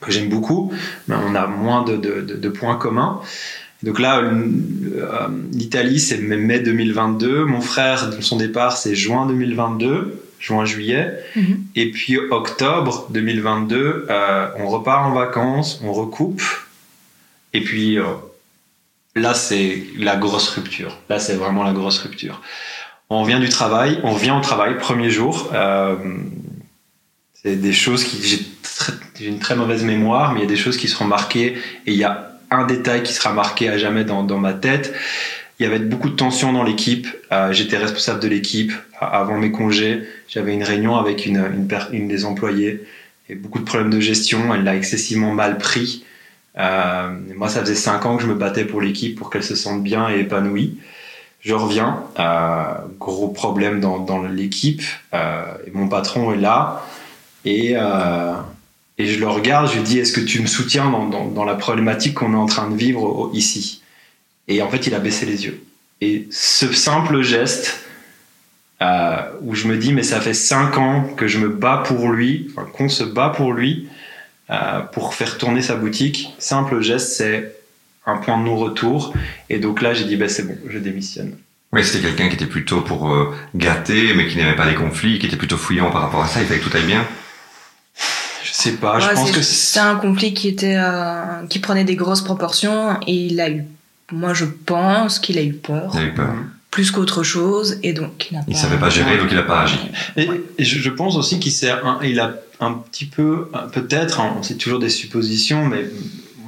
[0.00, 0.72] que j'aime beaucoup,
[1.06, 3.20] mais on a moins de, de, de, de points communs.
[3.82, 7.44] Donc là, euh, l'Italie, c'est mai 2022.
[7.44, 11.18] Mon frère, son départ, c'est juin 2022, juin-juillet.
[11.34, 11.56] Mm -hmm.
[11.74, 16.42] Et puis octobre 2022, euh, on repart en vacances, on recoupe.
[17.52, 18.04] Et puis euh,
[19.14, 20.96] là, c'est la grosse rupture.
[21.08, 22.40] Là, c'est vraiment la grosse rupture.
[23.10, 25.50] On vient du travail, on vient au travail, premier jour.
[25.52, 25.96] Euh,
[27.34, 28.16] c'est des choses qui...
[29.18, 31.56] J'ai une très mauvaise mémoire, mais il y a des choses qui seront marquées.
[31.86, 34.94] Et il y a un détail qui sera marqué à jamais dans, ma tête.
[35.58, 37.06] Il y avait beaucoup de tension dans l'équipe.
[37.30, 38.72] Euh, J'étais responsable de l'équipe.
[39.00, 42.84] Avant mes congés, j'avais une réunion avec une, des employées.
[43.28, 44.54] Et beaucoup de problèmes de gestion.
[44.54, 46.04] Elle l'a excessivement mal pris.
[46.58, 49.54] Euh, moi, ça faisait cinq ans que je me battais pour l'équipe pour qu'elle se
[49.54, 50.78] sente bien et épanouie.
[51.40, 52.04] Je reviens.
[52.18, 54.82] Euh, gros problème dans, dans l'équipe.
[55.72, 56.84] Mon patron est là.
[57.44, 57.76] Et
[59.02, 61.56] et je le regarde, je lui dis Est-ce que tu me soutiens dans, dans, la
[61.56, 63.82] problématique qu'on est en train de vivre ici?
[64.46, 65.62] Et en fait, il a baissé les yeux.
[66.00, 67.84] Et ce simple geste,
[68.80, 72.10] euh, où je me dis Mais ça fait cinq ans que je me bats pour
[72.10, 73.88] lui, qu'on se bat pour lui,
[74.50, 77.56] euh, pour faire tourner sa boutique, simple geste, c'est
[78.06, 79.14] un point de non-retour.
[79.50, 81.36] Et donc là, j'ai dit bah, C'est bon, je démissionne.
[81.72, 85.18] Oui, c'était quelqu'un qui était plutôt pour euh, gâter, mais qui n'aimait pas les conflits,
[85.18, 87.04] qui était plutôt fouillant par rapport à ça, il fallait que tout aille bien.
[88.62, 92.20] Sais pas, je pense que c'est un conflit qui était euh, qui prenait des grosses
[92.20, 93.64] proportions et il a eu
[94.12, 95.90] moi je pense qu'il a eu peur.
[95.94, 96.32] Il a eu peur.
[96.70, 99.62] Plus qu'autre chose et donc il n'a Il savait pas gérer donc il n'a pas
[99.62, 99.80] agi.
[100.16, 100.40] Et, ouais.
[100.58, 101.72] et je, je, pense aussi qu'il s'est
[102.04, 105.86] il a un petit peu peut-être hein, c'est toujours des suppositions mais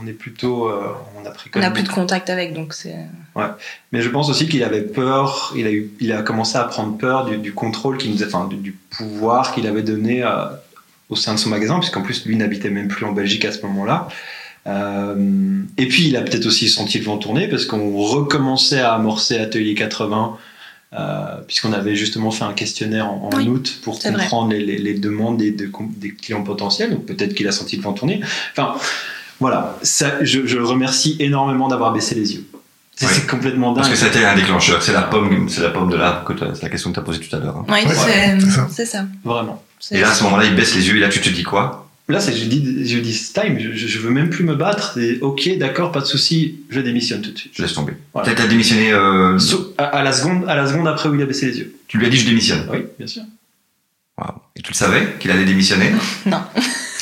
[0.00, 2.94] on est plutôt euh, on a pris on a plus de contact avec donc c'est
[3.34, 3.46] ouais
[3.90, 6.96] mais je pense aussi qu'il avait peur il a eu il a commencé à prendre
[6.96, 10.60] peur du, du contrôle qu'il nous enfin du, du pouvoir qu'il avait donné à
[11.10, 13.60] au sein de son magasin, puisqu'en plus, lui n'habitait même plus en Belgique à ce
[13.62, 14.08] moment-là.
[14.66, 18.94] Euh, et puis, il a peut-être aussi senti le vent tourner, parce qu'on recommençait à
[18.94, 20.36] amorcer Atelier 80,
[20.94, 24.78] euh, puisqu'on avait justement fait un questionnaire en, en Oui, août pour comprendre les, les-
[24.78, 26.90] les demandes des, de- des clients potentiels.
[26.90, 28.20] Donc, peut-être qu'il a senti le vent tourner.
[28.56, 28.74] Enfin,
[29.40, 32.46] voilà, ça, je, je le remercie énormément d'avoir baissé les yeux.
[32.96, 33.26] C'est Oui.
[33.28, 33.78] complètement dingue.
[33.84, 34.80] Parce que c'était un déclencheur.
[34.80, 37.02] C'est la pomme, c'est la pomme de l'arbre que c'est la question que tu as
[37.02, 37.56] posée tout à l'heure.
[37.56, 37.64] hein.
[37.68, 38.38] Oui, Ouais,
[38.70, 39.04] c'est ça.
[39.24, 39.60] Vraiment.
[39.90, 41.88] Et là, à ce moment-là, il baisse les yeux et là, tu te dis quoi?
[42.08, 44.92] Là, c'est je dis, je dis c'est time, je, je veux même plus me battre.
[44.94, 47.52] C'est ok, d'accord, pas de souci, je démissionne tout de suite.
[47.56, 47.94] Je laisse tomber.
[48.12, 48.34] Voilà.
[48.34, 48.92] T'as démissionné.
[48.92, 51.58] euh, Sau- à, à la seconde, à la seconde après où il a baissé les
[51.58, 51.74] yeux.
[51.88, 52.66] tu lui as dit je démissionne.
[52.70, 53.22] Oui, bien sûr.
[54.56, 55.90] Et tu le savais qu'il allait démissionner?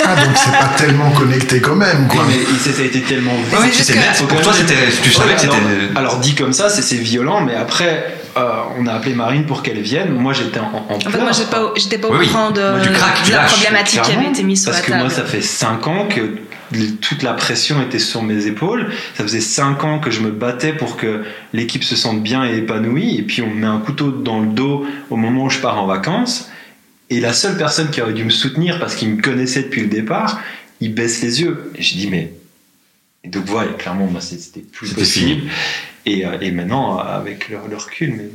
[0.05, 2.27] Ah, donc c'est pas tellement connecté quand même, quoi.
[2.27, 3.35] mais ça a été tellement.
[3.53, 4.25] Oui, net.
[4.29, 4.53] Pour toi.
[4.53, 5.55] Tu savais Ouais, que c'était.
[5.55, 9.62] alors, alors, dit comme ça, c'est c'est violent, mais après, on a appelé Marine pour
[9.62, 10.11] qu'elle vienne.
[10.12, 11.23] Moi, j'étais en, en En fait, pleurs.
[11.23, 12.29] moi, j'étais pas, au- j'étais pas au Oui, oui.
[12.29, 15.03] courant de, la problématique qui avait été mise sur Parce la que table.
[15.05, 16.38] moi, ça fait 5 ans que
[17.03, 18.90] toute la pression était sur mes épaules.
[19.14, 22.57] Ça faisait 5 ans que je me battais pour que l'équipe se sente bien et
[22.57, 23.16] épanouie.
[23.18, 25.79] Et puis, on me met un couteau dans le dos au moment où je pars
[25.79, 26.49] en vacances.
[27.11, 29.88] Et la seule personne qui aurait dû me soutenir parce qu'il me connaissait depuis le
[29.88, 30.40] départ,
[30.81, 31.71] il baisse les yeux.
[31.77, 32.33] Et j'ai dit, mais.
[33.25, 35.42] Et donc, voilà, clairement, moi, c'était plus C'était possible.
[36.07, 38.29] Et, euh, et maintenant, avec le, le recul, mais.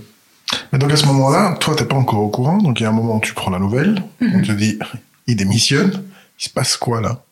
[0.71, 2.58] Mais donc à ce moment-là, toi, t'es pas encore au courant.
[2.58, 4.36] Donc il y a un moment où tu prends la nouvelle, Mhm.
[4.36, 4.80] on te dit,
[5.27, 6.03] il démissionne.
[6.39, 7.23] Il se passe quoi là?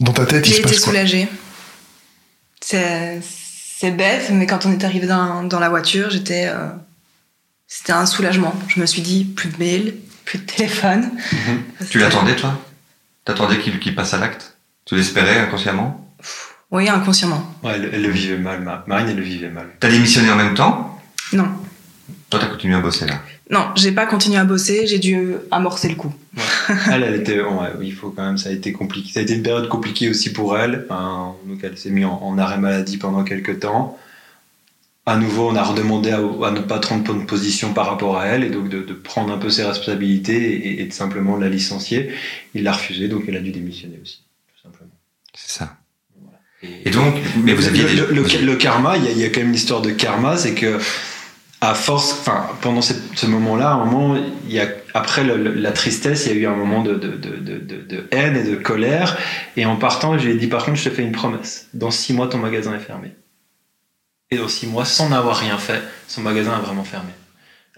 [0.00, 0.88] Dans ta tête, il J'ai se passe quoi?
[0.92, 1.28] soulagée.
[2.60, 3.20] C'est
[3.78, 6.46] c'est bête, mais quand on est arrivé dans, dans la voiture, j'étais.
[6.48, 6.68] euh,
[7.68, 8.54] C'était un soulagement.
[8.68, 11.10] Je me suis dit, plus de mail, plus de téléphone.
[11.90, 12.58] Tu l'attendais, toi?
[13.26, 14.56] T'attendais qu'il qu'il passe à l'acte?
[14.86, 16.05] Tu l'espérais inconsciemment?
[16.70, 17.42] Oui, inconsciemment.
[17.62, 18.60] Ouais, elle, elle le vivait mal.
[18.62, 19.68] Ma- Marine, elle le vivait mal.
[19.80, 21.00] T'as démissionné en même temps?
[21.32, 21.48] Non.
[22.30, 23.20] Toi, t'as continué à bosser là?
[23.50, 26.12] Non, j'ai pas continué à bosser, j'ai dû amorcer le coup.
[26.90, 29.12] elle, elle était, ouais, il faut quand même, ça a été compliqué.
[29.12, 30.86] Ça a été une période compliquée aussi pour elle.
[30.90, 33.96] Hein, donc elle s'est mise en, en arrêt maladie pendant quelques temps.
[35.08, 38.26] À nouveau, on a redemandé à, à notre patron de prendre position par rapport à
[38.26, 41.48] elle et donc de, de prendre un peu ses responsabilités et, et de simplement la
[41.48, 42.10] licencier.
[42.54, 44.22] Il l'a refusé, donc elle a dû démissionner aussi,
[44.56, 44.90] tout simplement.
[45.32, 45.76] C'est ça.
[46.62, 47.14] Et donc,
[47.44, 48.06] mais vous aviez le, déjà.
[48.06, 50.36] le- le- le karma, il y, a- y a quand même une histoire de karma,
[50.36, 50.78] c'est que
[51.60, 54.16] à force, enfin pendant cette- ce moment-là, un moment,
[54.46, 57.08] il y a après le- la tristesse, il y a eu un moment de, de,
[57.08, 59.16] de, de, de- de haine et de colère.
[59.56, 61.68] Et en partant, je lui ai dit par contre, je te fais une promesse.
[61.74, 63.12] Dans six mois, ton magasin est fermé.
[64.30, 67.10] Et dans six mois, sans n'avoir rien fait, son magasin est vraiment fermé.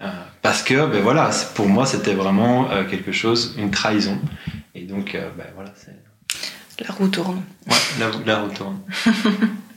[0.01, 0.07] Euh,
[0.41, 4.17] parce que, ben voilà, pour moi, c'était vraiment euh, quelque chose, une trahison.
[4.73, 5.95] Et donc, euh, ben voilà, c'est.
[6.87, 7.41] La roue tourne.
[7.67, 8.79] Ouais, la, la retourne.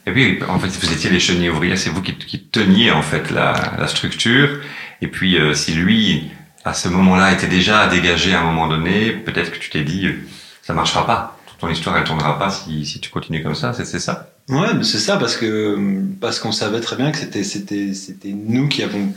[0.06, 3.02] Et puis, en fait, vous étiez les chenilles ouvrières, c'est vous qui, qui teniez en
[3.02, 4.60] fait la, la structure.
[5.00, 6.30] Et puis, euh, si lui,
[6.64, 10.06] à ce moment-là, était déjà dégagé à un moment donné, peut-être que tu t'es dit,
[10.06, 10.18] euh,
[10.62, 11.38] ça marchera pas.
[11.60, 13.72] Ton histoire, elle tournera pas si, si tu continues comme ça.
[13.72, 14.28] C'est ça?
[14.48, 15.78] Ouais, c'est ça parce que
[16.20, 19.14] parce qu'on savait très bien que c'était c'était c'était nous qui avons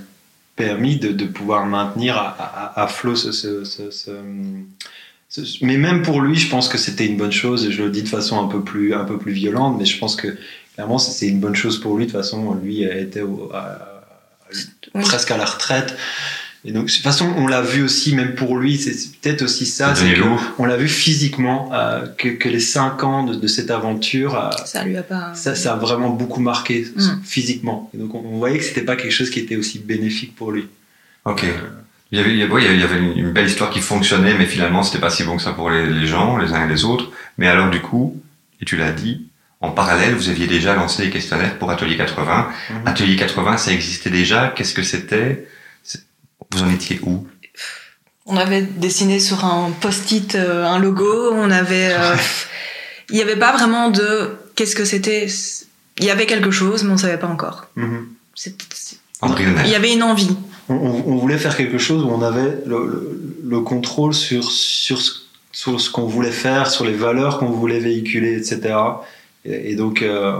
[0.55, 2.35] permis de, de pouvoir maintenir à,
[2.77, 4.11] à, à flot ce, ce, ce, ce- ce-
[5.61, 7.65] mais même pour lui, je pense que c'était une bonne chose.
[7.65, 9.97] Et je le dis de façon un peu plus un peu plus violente, mais je
[9.97, 10.37] pense que
[10.75, 12.05] clairement c'est une bonne chose pour lui.
[12.05, 13.91] De toute façon, lui était au- à-
[14.93, 15.01] Oui.
[15.03, 15.95] presque à la retraite.
[16.67, 19.67] Et donc, de toute façon, on l'a vu aussi, même pour lui, c'est peut-être aussi
[19.67, 19.93] ça.
[19.93, 20.21] Que
[20.57, 24.49] on l'a vu physiquement, euh, que, que les cinq ans de, de cette aventure, euh,
[24.65, 25.31] Ça lui a pas.
[25.35, 27.21] ça, ça a vraiment beaucoup marqué Mm.
[27.23, 27.91] physiquement.
[27.93, 30.51] Et donc on, on voyait que c'était pas quelque chose qui était aussi bénéfique pour
[30.51, 30.65] lui.
[31.25, 31.43] Ok.
[31.43, 31.53] Avait,
[32.11, 35.09] il y avait, il y avait une, belle histoire qui fonctionnait, mais finalement, c'était pas
[35.09, 37.11] si bon que ça pour les, les gens, les uns et les autres.
[37.37, 38.21] Mais alors, du coup,
[38.61, 39.27] et tu l'as dit,
[39.61, 42.49] en parallèle, vous aviez déjà lancé les questionnaires pour Atelier 80.
[42.69, 42.87] Mhm.
[42.87, 44.53] Atelier 80, ça existait déjà?
[44.55, 45.47] Qu'est-ce que c'était?
[46.51, 47.27] Vous en étiez où?
[48.25, 51.31] On avait dessiné sur un post-it euh, un logo.
[51.33, 51.93] On avait.
[51.93, 52.15] euh,
[53.09, 54.35] Il n'y avait pas vraiment de.
[54.55, 55.27] Qu'est-ce que c'était
[55.99, 57.67] Il y avait quelque chose, mais on savait pas encore.
[59.21, 59.65] Embryonnaire.
[59.65, 60.35] Il y avait une envie.
[60.67, 65.11] On, voulait faire quelque chose où on avait le, le- le contrôle sur, sur ce,
[65.51, 68.75] sur ce qu'on voulait faire, sur les valeurs qu'on voulait véhiculer, etc.
[69.45, 70.33] Et, et donc euh,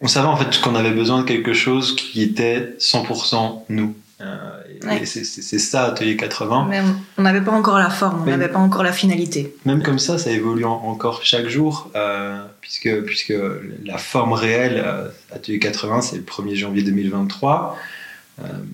[0.00, 3.94] on savait en fait qu'on avait besoin de quelque chose qui était 100% nous.
[4.20, 4.36] Euh,
[4.82, 5.04] et Ouais.
[5.04, 5.24] c'est-
[5.58, 6.66] ça, Atelier 80.
[6.70, 6.80] Mais
[7.18, 9.54] on- n'avait pas encore la forme, on n'avait pas encore la finalité.
[9.66, 13.34] Même comme ça, ça évolue en- encore chaque jour, euh, puisque, puisque
[13.84, 17.76] la forme réelle, euh, Atelier 80, c'est le 1er janvier 2023.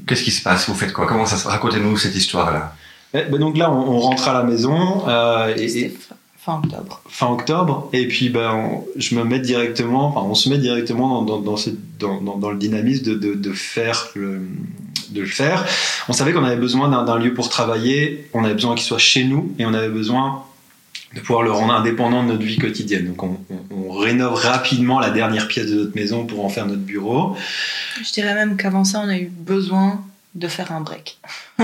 [0.06, 0.68] Qu'est-ce qui se passe?
[0.68, 1.06] Vous faites quoi?
[1.06, 2.74] Comment ça se Racontez-nous cette histoire-là.
[3.14, 5.94] Eh ben donc là, on, on rentre à la maison, euh, et,
[6.38, 7.00] fin octobre.
[7.08, 11.22] fin octobre, et puis ben, on- je me mets directement, enfin, on se met directement
[11.22, 14.42] dans, dans, dans, ce- dans, dans- dans le dynamisme de, de, de faire le,
[15.10, 15.64] de le faire.
[16.08, 19.24] On savait qu'on avait besoin d'un lieu pour travailler, on avait besoin qu'il soit chez
[19.24, 20.42] nous et on avait besoin
[21.14, 23.06] de pouvoir le rendre indépendant de notre vie quotidienne.
[23.06, 23.38] Donc on,
[23.70, 27.36] on, rénove rapidement la dernière pièce de notre maison pour en faire notre bureau.
[28.02, 31.18] Je dirais même qu'avant ça, on a eu besoin de faire un break.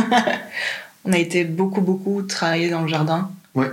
[1.04, 3.30] on a été beaucoup, beaucoup travailler dans le jardin.
[3.54, 3.70] Ouais.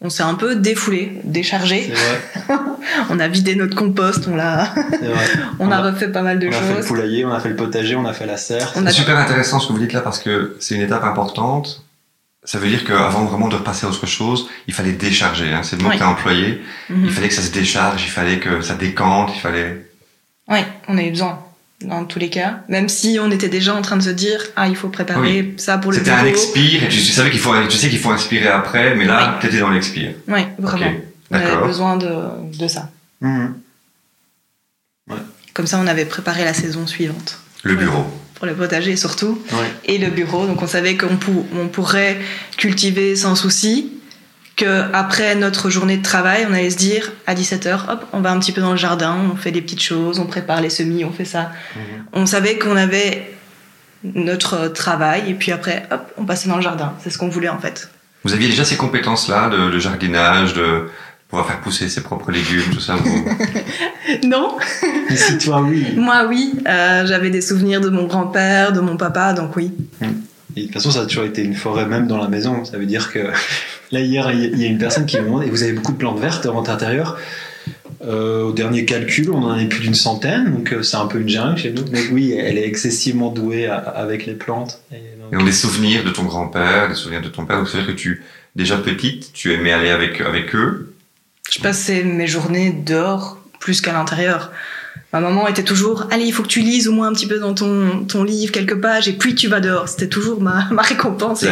[0.00, 1.92] On s'est un peu défoulé, déchargé.
[3.10, 4.72] on a vidé notre compost, on l'a,
[5.58, 6.60] on, a, refait pas mal de choses.
[6.60, 8.72] On a fait le poulailler, on a fait le potager, on a fait la serre.
[8.74, 11.82] C'est super intéressant ce que vous dites là parce que c'est une étape importante
[12.48, 15.52] ça veut dire qu'avant vraiment de repasser à autre chose, il fallait décharger.
[15.52, 15.62] Hein.
[15.62, 16.62] C'est le mot que tu as employé.
[16.88, 17.04] Mhm.
[17.04, 19.84] Il fallait que ça se décharge, il fallait que ça décante, il fallait...
[20.48, 21.44] Oui, on avait besoin
[21.82, 22.60] dans tous les cas.
[22.70, 25.76] Même si on était déjà en train de se dire, ah, il faut préparer ça
[25.76, 28.48] pour le C'était un expire, et tu, savais qu'il faut, tu sais qu'il faut inspirer
[28.48, 30.14] après, mais là, tu étais dans l'expire.
[30.26, 30.92] Oui, vraiment.
[31.30, 32.88] On avait besoin de, de ça.
[33.20, 33.56] Mhm.
[35.52, 37.40] Comme ça, on avait préparé la saison suivante.
[37.62, 38.06] Le bureau
[38.38, 39.42] pour le potager surtout,
[39.84, 40.46] et le bureau.
[40.46, 41.18] Donc on savait qu'on
[41.56, 42.18] on pourrait
[42.56, 43.92] cultiver sans souci,
[44.56, 48.32] que après notre journée de travail, on allait se dire à 17h, hop, on va
[48.32, 51.04] un petit peu dans le jardin, on fait des petites choses, on prépare les semis,
[51.04, 51.52] on fait ça.
[51.76, 51.82] Mhm.
[52.12, 53.30] On savait qu'on avait
[54.02, 56.94] notre travail, et puis après, hop, on passait dans le jardin.
[57.02, 57.90] C'est ce qu'on voulait en fait.
[58.24, 60.88] Vous aviez déjà ces compétences-là de jardinage, de
[61.28, 62.96] pouvoir faire pousser ses propres légumes, tout ça
[64.24, 64.56] Non.
[65.10, 65.86] Mais si toi, oui.
[65.96, 66.54] Moi, oui.
[66.66, 69.72] Euh, J'avais des souvenirs de mon grand-père, de mon papa, donc oui.
[70.56, 72.64] Et de toute façon, ça a toujours été une forêt même dans la maison.
[72.64, 73.18] Ça veut dire que
[73.92, 75.98] là, hier, il y a une personne qui me demande Et vous avez beaucoup de
[75.98, 77.18] plantes vertes dans votre intérieur
[78.00, 81.18] euh, au dernier calcul, on en est plus d'une centaine, donc euh, c'est un peu
[81.20, 81.82] une jungle chez nous.
[81.90, 84.80] Mais oui, elle est excessivement douée avec les plantes.
[84.92, 84.98] Et,
[85.32, 87.98] on a des souvenirs de ton grand-père, des souvenirs de ton père, donc c'est-à-dire que
[87.98, 88.22] tu,
[88.54, 90.87] déjà petite, tu aimais aller avec, avec eux
[91.50, 94.52] je passais mes journées dehors plus qu'à l'intérieur.
[95.12, 97.38] Ma maman était toujours, allez, il faut que tu lises au moins un petit peu
[97.38, 99.88] dans ton, ton livre quelques pages, et puis tu vas dehors.
[99.88, 101.44] C'était toujours ma, ma récompense.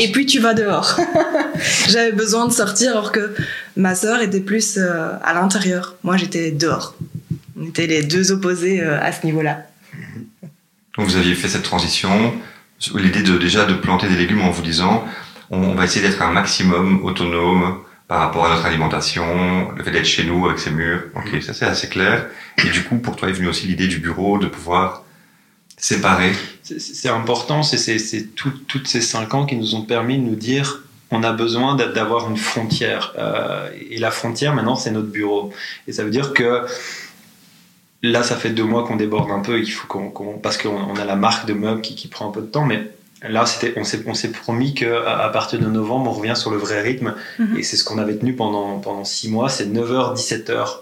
[0.00, 0.98] Et, puis tu vas dehors.
[1.88, 3.32] J'avais besoin de sortir, alors que
[3.76, 5.94] ma sœur était plus euh, à l'intérieur.
[6.02, 6.96] Moi, j'étais dehors.
[7.56, 9.62] On était les deux opposés euh, à ce niveau-là.
[10.98, 12.34] Donc vous aviez fait cette transition,
[12.94, 15.04] l'idée de déjà de planter des légumes en vous disant,
[15.50, 20.04] on va essayer d'être un maximum autonome, par rapport à notre alimentation, le fait d'être
[20.04, 21.04] chez nous avec ces murs.
[21.16, 22.26] Ok, ça c'est assez clair.
[22.58, 25.04] Et du coup, pour toi est venue aussi l'idée du bureau, de pouvoir
[25.76, 26.32] séparer?
[26.62, 31.22] C'est important, c'est toutes ces cinq ans qui nous ont permis de nous dire on
[31.22, 33.12] a besoin d'avoir une frontière.
[33.18, 35.52] Euh, et la frontière, maintenant, c'est notre bureau.
[35.86, 36.66] Et ça veut dire que
[38.02, 41.16] là, ça fait deux mois qu'on déborde un peu, faut qu'on, parce qu'on a la
[41.16, 42.90] marque de meubles qui, qui prend un peu de temps, mais
[43.28, 43.44] Là,
[43.76, 47.14] on s'est promis qu'à à partir de novembre, on revient sur le vrai rythme.
[47.38, 47.58] Mhm.
[47.58, 49.48] Et c'est ce qu'on avait tenu pendant, pendant six mois.
[49.48, 50.80] C'est 9h, 17h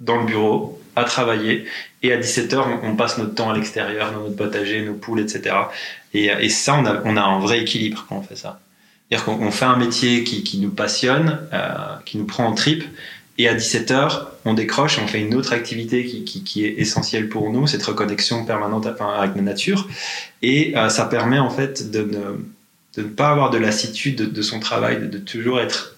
[0.00, 1.66] dans le bureau, à travailler.
[2.02, 5.56] Et à 17h, on, passe notre temps à l'extérieur, dans notre potager, nos poules, etc.
[6.12, 8.60] Et, et ça, on a, on a, un vrai équilibre quand on fait ça.
[9.08, 11.68] C'est-à-dire qu'on fait un métier qui, qui nous passionne, euh,
[12.04, 12.84] qui nous prend en trip.
[13.36, 16.74] Et à 17h, on décroche et on fait une autre activité qui, qui, qui est
[16.78, 19.88] essentielle pour nous, cette reconnexion permanente avec la nature.
[20.42, 22.38] Et euh, ça permet en fait de ne,
[22.96, 25.96] de ne, pas avoir de lassitude de, de son travail, de, de, toujours être,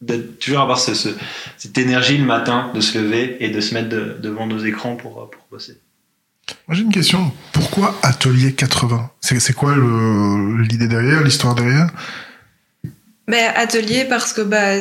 [0.00, 1.08] de toujours avoir ce, ce,
[1.56, 5.28] cette énergie le matin de se lever et de se mettre devant nos écrans pour,
[5.30, 5.76] pour bosser.
[6.68, 7.32] Moi j'ai une question.
[7.52, 11.88] Pourquoi Atelier 80 C'est quoi l'idée derrière, l'histoire derrière?
[13.26, 14.80] Ben, Atelier parce que bah,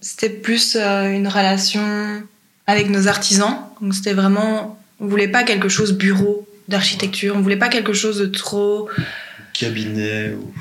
[0.00, 2.22] c'était plus euh, une relation
[2.66, 3.56] avec nos artisans.
[3.80, 8.18] Donc c'était vraiment, on voulait pas quelque chose bureau d'architecture, on voulait pas quelque chose
[8.18, 8.88] de trop
[9.52, 10.52] cabinet ou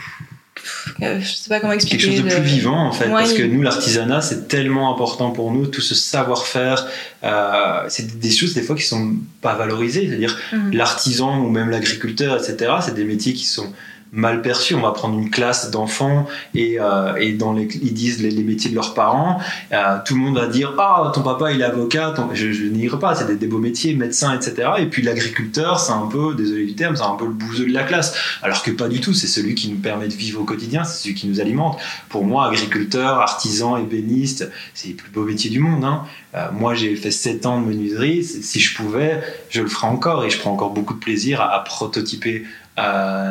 [1.02, 2.06] euh, je sais pas comment expliquer.
[2.06, 5.52] Quelque chose de plus vivant en fait, parce que nous l'artisanat c'est tellement important pour
[5.52, 6.86] nous, tout ce savoir-faire,
[7.24, 10.74] euh, c'est des choses des fois qui sont pas valorisées, c'est-à-dire mhm.
[10.74, 12.74] l'artisan ou même l'agriculteur, etc.
[12.82, 13.72] C'est des métiers qui sont
[14.12, 14.76] mal perçu.
[14.76, 18.70] On va prendre une classe d'enfants et, euh, et dans les, ils disent les, métiers
[18.70, 19.40] de leurs parents.
[19.72, 22.14] Euh, tout le monde va dire ah ton papa il est avocat.
[22.34, 24.70] Je, je n'irai pas, c'est des, beaux métiers, médecin, etc.
[24.80, 27.74] Et puis l'agriculteur c'est un peu, désolé du terme, c'est un peu le bouseux de
[27.74, 28.16] la classe.
[28.42, 29.14] Alors que pas du tout.
[29.14, 31.80] C'est celui qui nous permet de vivre au quotidien, c'est celui qui nous alimente.
[32.10, 35.84] Pour moi, agriculteur, artisan, ébéniste, c'est les plus beaux métiers du monde.
[35.84, 36.04] Hein.
[36.36, 38.24] Euh, moi, j'ai fait 7 ans de menuiserie.
[38.24, 41.54] Si je pouvais, je le ferais encore et je prends encore beaucoup de plaisir à,
[41.56, 42.44] à prototyper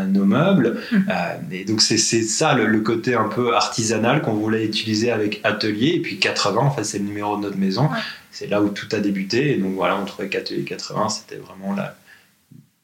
[0.07, 0.81] nos meubles.
[0.91, 0.97] Mmh.
[1.11, 5.95] Euh, et donc c'est ça le, côté un peu artisanal qu'on voulait utiliser avec Atelier.
[5.97, 7.89] Et puis 80, en fait, c'est le numéro de notre maison.
[8.31, 9.53] C'est là où tout a débuté.
[9.53, 11.97] Et donc voilà, on trouvait qu'Atelier 80, c'était vraiment la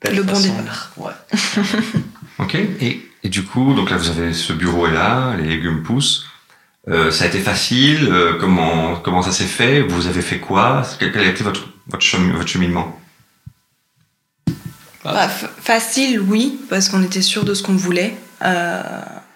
[0.03, 0.93] belle le bon départ.
[0.97, 1.13] Ouais.
[2.39, 2.55] ok.
[2.55, 6.27] Et, et, du coup, donc là, vous avez ce bureau est là, les légumes poussent.
[6.89, 8.09] Euh, ça a été facile.
[8.11, 9.81] Euh, comment comment ça s'est fait?
[9.81, 10.83] Vous avez fait quoi?
[10.99, 13.01] Quel, a été votre votre, votre cheminement?
[15.05, 18.15] Bah, facile, oui, parce qu'on était sûr de ce qu'on voulait.
[18.43, 18.83] Euh,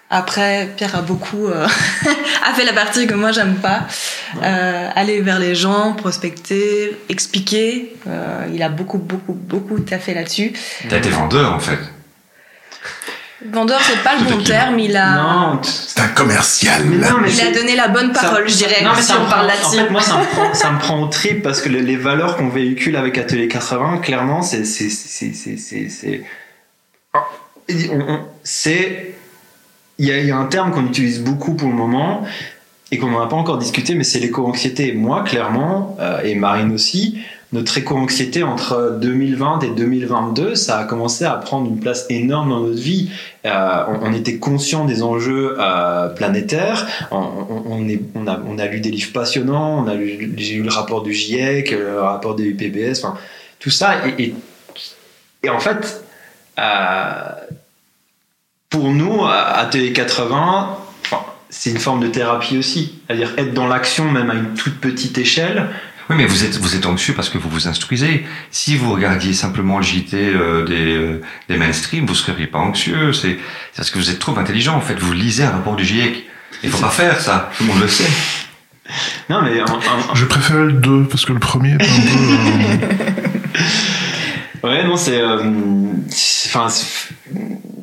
[0.09, 1.67] après, Pierre a beaucoup euh,
[2.43, 3.85] a fait la partie que moi j'aime pas.
[4.41, 7.95] Euh, aller vers les gens, prospecter, expliquer.
[8.07, 10.53] Euh, il a beaucoup, beaucoup, beaucoup taffé là-dessus.
[10.89, 11.77] T'as été vendeur en fait.
[13.45, 14.79] Vendeur, c'est pas le bon terme.
[14.79, 15.15] Il a.
[15.15, 16.83] Non, C'est un commercial.
[16.85, 19.01] Mais non, mais il a c'est- donné la bonne Ça- parole, je dirais, Non, mais
[19.01, 21.01] si ça me on prend- parle En fait, moi, ça me prend, ça me prend
[21.01, 24.89] au trip parce que les, les valeurs qu'on véhicule avec Atelier 80, clairement, c'est, c'est,
[24.89, 26.23] c'est, c'est, c'est, c'est,
[27.91, 29.15] on- on- c'est-
[29.97, 32.23] il y a, il y a un terme qu'on utilise beaucoup pour le moment
[32.91, 34.93] et qu'on n'en a pas encore discuté, mais c'est l'éco-anxiété.
[34.93, 37.19] Moi, clairement, euh, et Marine aussi,
[37.51, 42.59] notre éco-anxiété entre 2020 et 2022, ça a commencé à prendre une place énorme dans
[42.59, 43.09] notre vie.
[43.45, 46.85] Euh, on, était conscient des enjeux euh, planétaires.
[47.09, 49.83] On, a, lu des livres passionnants.
[49.83, 52.99] On a lu, j'ai lu le rapport du GIEC, le rapport des UPBS.
[53.03, 53.17] Enfin,
[53.57, 53.95] tout ça.
[54.19, 54.35] Et,
[55.49, 56.03] en fait,
[56.59, 57.13] euh,
[58.69, 62.99] pour nous, à Atelier 80, enfin, c'est une forme de thérapie aussi.
[63.07, 65.69] C'est-à-dire être dans l'action, même à une toute petite échelle.
[66.09, 68.25] Oui, mais vous êtes, vous êtes anxieux parce que vous vous instruisez.
[68.49, 73.13] Si vous regardiez simplement le JT euh, des, euh, des mainstream, vous seriez pas anxieux.
[73.13, 73.37] C'est
[73.71, 74.75] c'est parce que vous êtes trop intelligent.
[74.75, 76.25] En fait, vous lisez un rapport du GIEC.
[76.63, 77.51] Il faut pas faire ça.
[77.57, 78.09] Tout le monde le sait.
[79.29, 79.61] Non, mais
[80.15, 82.95] Je préférais le 2 parce que le premier était un peu.
[84.63, 85.19] Ouais, non, c'est.
[85.21, 85.37] euh,
[86.45, 86.67] Enfin,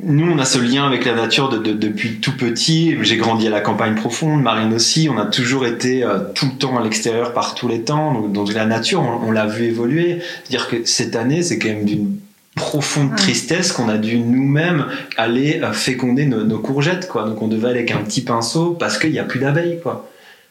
[0.02, 2.96] nous, on a ce lien avec la nature de- de- depuis tout petit.
[3.02, 5.08] J'ai grandi à la campagne profonde, Marine aussi.
[5.10, 8.12] On a toujours été euh, tout le temps à l'extérieur par tous les temps.
[8.12, 10.18] Donc, donc la nature, on, on l'a vu évoluer.
[10.44, 12.16] C'est-à-dire que cette année, c'est quand même d'une
[12.56, 17.24] profonde tristesse qu'on a dû nous-mêmes aller euh, féconder nos, nos courgettes, quoi.
[17.24, 20.08] Donc on devait aller avec un petit pinceau parce qu'il n'y a plus d'abeilles, quoi.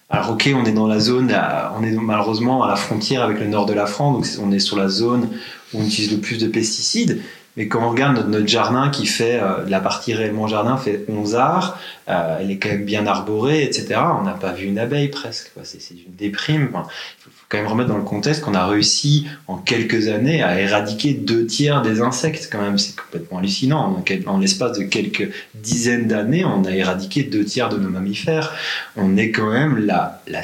[0.10, 1.36] Alors ok, on est dans la zone,
[1.78, 4.60] on est malheureusement à la frontière avec le nord de la France, donc on est
[4.60, 5.30] sur la zone
[5.74, 7.22] où on utilise le plus de pesticides.
[7.58, 11.36] Mais quand on regarde notre, jardin qui fait, euh, la partie réellement jardin fait 11
[11.36, 11.80] arts,
[12.10, 13.95] euh, elle est quand même bien arborée, etc.
[14.20, 15.51] On n'a pas vu une abeille presque.
[15.64, 16.70] C'est une déprime.
[16.74, 16.78] Il
[17.24, 21.14] faut, quand même remettre dans le contexte qu'on a réussi en quelques années à éradiquer
[21.14, 22.49] deux tiers des insectes.
[22.51, 24.03] Quand même, c'est complètement hallucinant.
[24.28, 28.53] En, l'espace de quelques dizaines d'années, on a éradiqué deux tiers de nos mammifères.
[28.97, 30.41] On est quand même la- la-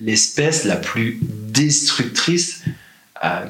[0.00, 2.64] l'espèce la plus destructrice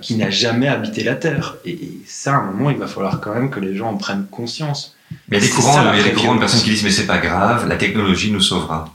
[0.01, 1.57] qui n'a jamais habité la Terre.
[1.65, 3.97] Et, et ça, à un moment, il va falloir quand même que les gens en
[3.97, 4.97] prennent conscience.
[5.29, 6.41] Mais il y a des courants, ça, il y la a des vraie courants de
[6.41, 8.93] personnes qui disent mais c'est pas grave, la technologie nous sauvera.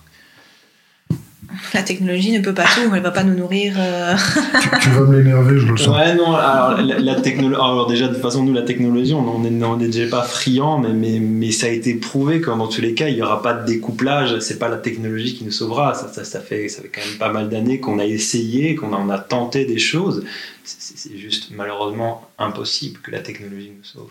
[1.74, 3.76] La technologie ne peut pas tout, elle va pas nous nourrir.
[3.78, 4.16] euh,
[4.62, 5.96] tu, tu vas me l'énerver, je le sens.
[5.96, 7.56] Ouais, non, alors la, la technologie.
[7.62, 10.24] Alors déjà, de toute façon, nous, la technologie, on n'en est, on est déjà pas
[10.24, 13.22] friand, mais, mais, mais ça a été prouvé que dans tous les cas, il n'y
[13.22, 14.40] aura pas de découplage.
[14.40, 15.94] C'est pas la technologie qui nous sauvera.
[15.94, 18.94] Ça, ça, ça, fait, ça fait quand même pas mal d'années qu'on a essayé, qu'on
[18.94, 20.24] a, on a tenté des choses.
[20.64, 24.10] C'est- C'est c'est juste malheureusement impossible que la technologie nous sauve.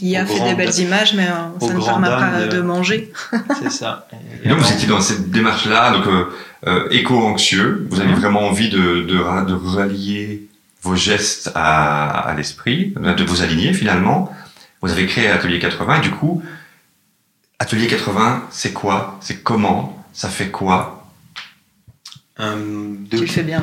[0.00, 3.12] L'IA fait des belles images, mais euh, ça ne permet pas dames de- de manger.
[3.62, 4.06] C'est ça.
[4.44, 6.24] Et donc vous étiez dans cette démarche-là, donc euh,
[6.66, 7.86] euh, éco-anxieux.
[7.90, 8.20] Vous avez Mhm.
[8.20, 9.18] vraiment envie de, de
[9.54, 10.48] rallier
[10.82, 14.32] vos gestes à, à l'esprit, de vous aligner finalement.
[14.82, 16.42] Vous avez créé Atelier 80 et du coup,
[17.58, 19.18] Atelier 80, c'est quoi?
[19.20, 20.02] C'est comment?
[20.12, 20.99] Ça fait quoi?
[22.40, 22.54] Euh,
[23.10, 23.62] deux, bien,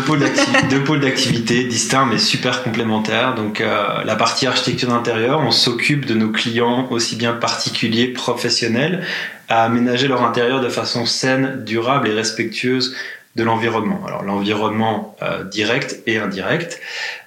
[0.00, 3.34] pôles d'acti- deux pôles d'activité distincts mais super complémentaires.
[3.34, 9.04] Donc euh, la partie architecture d'intérieur, on s'occupe de nos clients aussi bien particuliers, professionnels,
[9.48, 12.96] à aménager leur intérieur de façon saine, durable et respectueuse
[13.36, 14.00] de l'environnement.
[14.06, 16.80] Alors l'environnement euh, direct et indirect.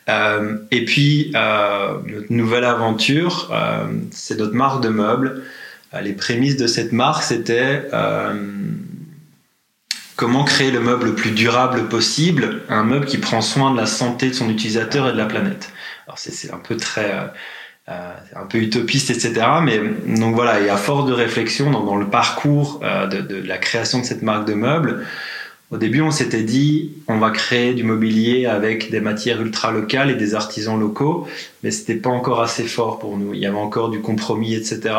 [0.09, 5.43] Euh, et puis euh, notre nouvelle aventure, euh, c'est notre marque de meubles.
[6.03, 8.33] Les prémices de cette marque, c'était euh,
[10.19, 13.85] comment créer le meuble le plus durable possible, un meuble qui prend soin de la
[13.85, 15.71] santé de son utilisateur et de la planète.
[16.07, 17.23] Alors c'est un peu très euh,
[17.87, 19.47] euh, un peu utopiste, etc.
[19.63, 19.79] Mais
[20.19, 23.57] donc voilà, et à force de réflexion dans, dans le parcours euh, de, de la
[23.57, 25.07] création de cette marque de meubles,
[25.71, 30.11] au début on s'était dit on va créer du mobilier avec des matières ultra locales
[30.11, 31.29] et des artisans locaux,
[31.63, 33.33] mais c'était pas encore assez fort pour nous.
[33.33, 34.95] Il y avait encore du compromis, etc.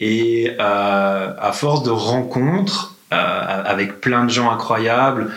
[0.00, 5.30] Et euh, à force de rencontres avec plein de gens incroyables,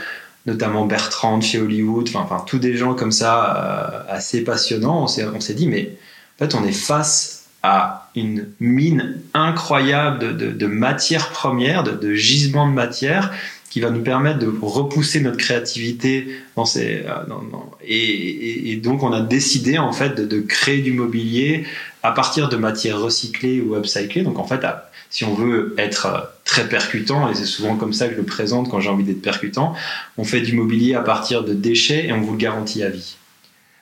[0.46, 5.54] notamment Bertrand chez Hollywood, enfin, tous des gens comme ça euh, assez passionnants, on s'est,
[5.54, 5.92] dit mais
[6.36, 12.14] en fait on est face à une mine incroyable de, de, de matières premières, de,
[12.16, 13.32] gisements de matière
[13.70, 17.36] qui va nous permettre de repousser notre créativité dans ces euh,
[17.84, 21.66] et donc on a décidé en fait de, de créer du mobilier
[22.02, 24.24] à partir de matières recyclées ou upcyclées.
[24.24, 27.94] Donc en fait à- si on veut être euh, très percutant et c'est souvent comme
[27.94, 29.74] ça que je le présente quand j'ai envie d'être percutant
[30.18, 33.16] on fait du mobilier à partir de déchets et on vous le garantit à vie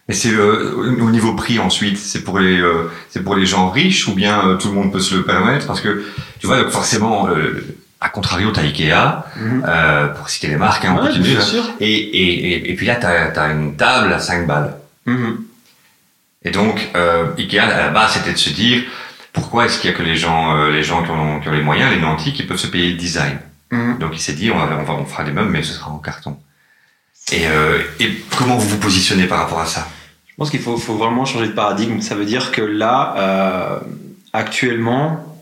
[0.09, 3.69] Et c'est euh, au niveau prix ensuite, c'est pour les euh, c'est pour les gens
[3.69, 5.67] riches ou bien euh, tout le monde peut se le permettre?
[5.67, 6.03] Parce que
[6.39, 7.27] tu vois donc forcément
[7.99, 9.63] à contrario t'as Ikea Mhm.
[10.15, 11.53] pour citer les marques hein, on Ouais, continue bien hein.
[11.53, 11.63] sûr.
[11.81, 14.75] et, et, et, et puis là t'as as une table à 5 balles
[15.07, 15.37] Mhm.
[16.45, 16.75] et donc
[17.37, 18.83] Ikea à la base c'était de se dire
[19.37, 21.53] pourquoi est-ce qu'il y a que les gens euh, les gens qui ont, qui ont
[21.53, 23.37] les moyens les nantis qui peuvent se payer le design
[23.69, 23.97] Mhm.
[23.99, 25.91] donc il s'est dit on, va, on, va, on fera des meubles mais ce sera
[25.91, 26.37] en carton
[27.31, 29.87] et, euh, et comment vous vous positionnez par rapport à ça?
[30.27, 31.99] Je pense qu'il faut, faut vraiment changer de paradigme.
[31.99, 33.79] Ça veut dire que là, euh,
[34.33, 35.37] actuellement,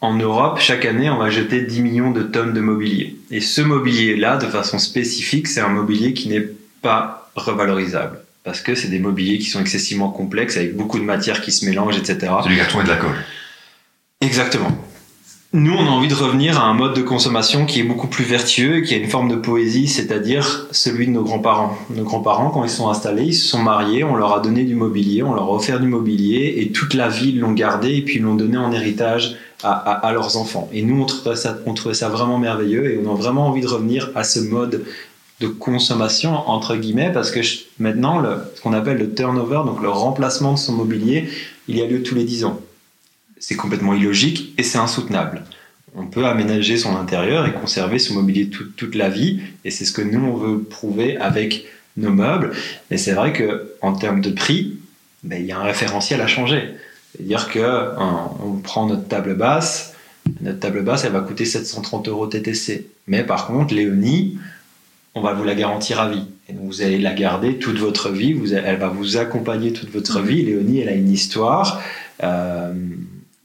[0.00, 3.16] en Europe, chaque année, on va jeter 10 millions de tonnes de mobilier.
[3.30, 6.48] Et ce mobilier-là, de façon spécifique, c'est un mobilier qui n'est
[6.82, 8.18] pas revalorisable.
[8.44, 11.64] Parce que c'est des mobiliers qui sont excessivement complexes, avec beaucoup de matières qui se
[11.64, 12.32] mélangent, etc.
[12.42, 13.24] c'est du carton et de la colle
[14.20, 14.70] Exactement.
[15.54, 18.24] Nous, on a envie de revenir à un mode de consommation qui est beaucoup plus
[18.24, 21.76] vertueux et qui a une forme de poésie, c'est-à-dire celui de nos grands-parents.
[21.94, 24.74] Nos grands-parents, quand ils sont installés, ils se sont mariés, on leur a donné du
[24.74, 28.00] mobilier, on leur a offert du mobilier et toute la vie, ils l'ont gardé et
[28.02, 30.70] puis ils l'ont donné en héritage à, à- à leurs enfants.
[30.72, 33.60] Et nous, on trouvait, ça, on trouvait ça vraiment merveilleux et on a vraiment envie
[33.60, 34.86] de revenir à ce mode
[35.42, 37.40] de consommation, entre guillemets, parce que
[37.78, 41.28] maintenant, le, ce qu'on appelle le turnover, donc le remplacement de son mobilier,
[41.68, 42.60] il y a lieu tous les 10 ans
[43.42, 45.42] c'est complètement illogique et c'est insoutenable.
[45.96, 49.84] On peut aménager son intérieur et conserver son mobilier toute, toute la vie, et c'est
[49.84, 51.66] ce que nous on veut prouver avec
[51.96, 52.52] nos meubles.
[52.90, 54.78] Mais c'est vrai que en termes de prix,
[55.24, 56.70] ben, il y a un référentiel à changer.
[57.12, 59.94] C'est-à-dire que hein, on prend notre table basse,
[60.40, 62.86] notre table basse elle va coûter 730 euros TTC.
[63.08, 64.38] Mais par contre, Léonie,
[65.14, 66.24] on va vous la garantir à vie.
[66.48, 69.90] Et donc vous allez la garder toute votre vie, vous, elle va vous accompagner toute
[69.90, 70.42] votre vie.
[70.44, 71.82] Léonie, elle a une histoire.
[72.22, 72.72] Euh,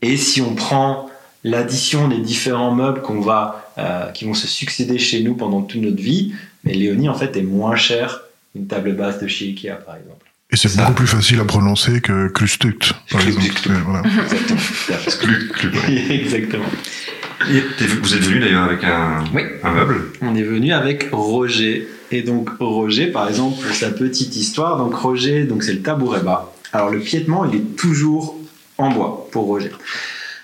[0.01, 1.09] et si on prend
[1.43, 5.81] l'addition des différents meubles qu'on va, euh, qui vont se succéder chez nous pendant toute
[5.81, 9.75] notre vie, mais Léonie en fait est moins chère qu'une table basse de chez Ikea
[9.85, 10.25] par exemple.
[10.49, 13.45] Et c'est beaucoup plus facile à prononcer que Klustukt, par exemple.
[13.45, 14.01] Exactement.
[16.09, 16.65] Exactement.
[17.49, 19.41] Et vous êtes venu d'ailleurs avec un, Oui.
[19.63, 21.87] un meuble On est venu avec Roger.
[22.11, 26.21] Et donc Roger, par exemple, pour sa petite histoire, donc Roger, donc c'est le tabouret
[26.21, 26.53] bas.
[26.73, 28.35] Alors le piétement, il est toujours
[28.77, 29.71] en bois pour Roger.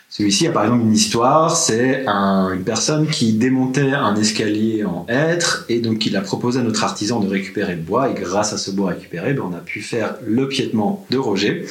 [0.10, 5.06] Celui-ci a par exemple une histoire, c'est un- une personne qui démontait un escalier en
[5.10, 8.54] hêtre et donc il a proposé à notre artisan de récupérer le bois et grâce
[8.54, 11.66] à ce bois récupéré, ben, on a pu faire le piétement de Roger.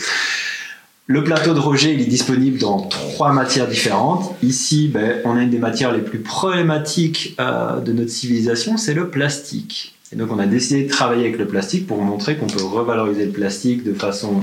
[1.07, 4.37] Le plateau de Roger, il est disponible dans trois matières différentes.
[4.41, 8.95] Ici, ben, on a une des matières les plus problématiques euh, de notre civilisation, c'est
[8.95, 9.97] le plastique.
[10.13, 13.25] Et donc, on a décidé de travailler avec le plastique pour montrer qu'on peut revaloriser
[13.25, 14.43] le plastique de façon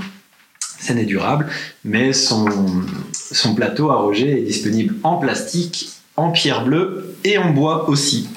[0.60, 1.48] saine et durable.
[1.86, 2.46] Mais son,
[3.14, 8.28] son plateau à Roger est disponible en plastique, en pierre bleue et en bois aussi.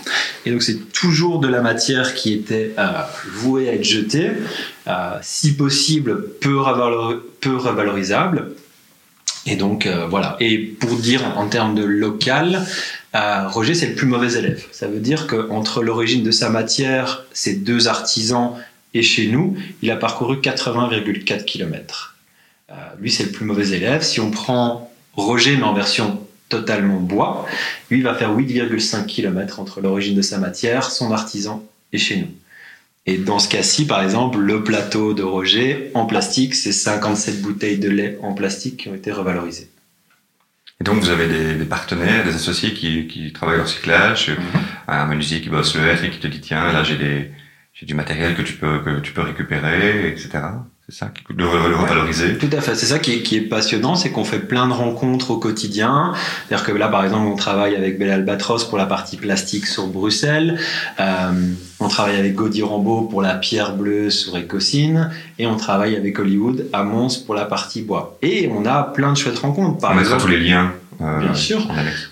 [0.44, 2.84] Et donc, c'est toujours de la matière qui était euh,
[3.32, 4.30] vouée à être jetée,
[4.88, 8.52] euh, si possible peu, revalor- peu revalorisable.
[9.46, 10.36] Et donc, euh, voilà.
[10.40, 12.64] Et pour dire en termes de local,
[13.14, 14.64] Roger, c'est le plus mauvais élève.
[14.72, 18.52] Ça veut dire qu'entre l'origine de sa matière, ces deux artisans,
[18.94, 22.16] et chez nous, il a parcouru 80,4 km.
[22.98, 24.02] Lui, c'est le plus mauvais élève.
[24.02, 26.21] Si on prend Roger, mais en version
[26.52, 27.46] totalement bois,
[27.90, 32.16] lui, il va faire 8,5 km entre l'origine de sa matière, son artisan, et chez
[32.16, 32.28] nous.
[33.06, 37.78] Et dans ce cas-ci, par exemple, le plateau de Roger en plastique, c'est 57 bouteilles
[37.78, 39.70] de lait en plastique qui ont été revalorisées.
[40.80, 44.30] Et donc vous avez des, des partenaires, des associés qui, qui travaillent le recyclage,
[44.88, 47.32] un menuisier qui bosse le hêtre et qui te dit tiens là j'ai
[47.82, 50.28] du matériel que tu peux que tu peux récupérer, etc.
[50.92, 52.36] C'est ça le, le revaloriser.
[52.36, 54.74] Tout à fait, c'est ça qui est, qui est passionnant, c'est qu'on fait plein de
[54.74, 56.12] rencontres au quotidien.
[56.46, 59.86] C'est-à-dire que là, par exemple, on travaille avec Belle Albatros pour la partie plastique sur
[59.86, 60.58] Bruxelles,
[61.00, 61.32] euh,
[61.80, 66.18] on travaille avec Gaudi Rambeau pour la pierre bleue sur Écosine, et on travaille avec
[66.18, 68.18] Hollywood à Mons pour la partie bois.
[68.20, 69.78] Et on a plein de chouettes rencontres.
[69.78, 70.72] Par On mettra tous les liens.
[70.98, 71.66] Bien sûr.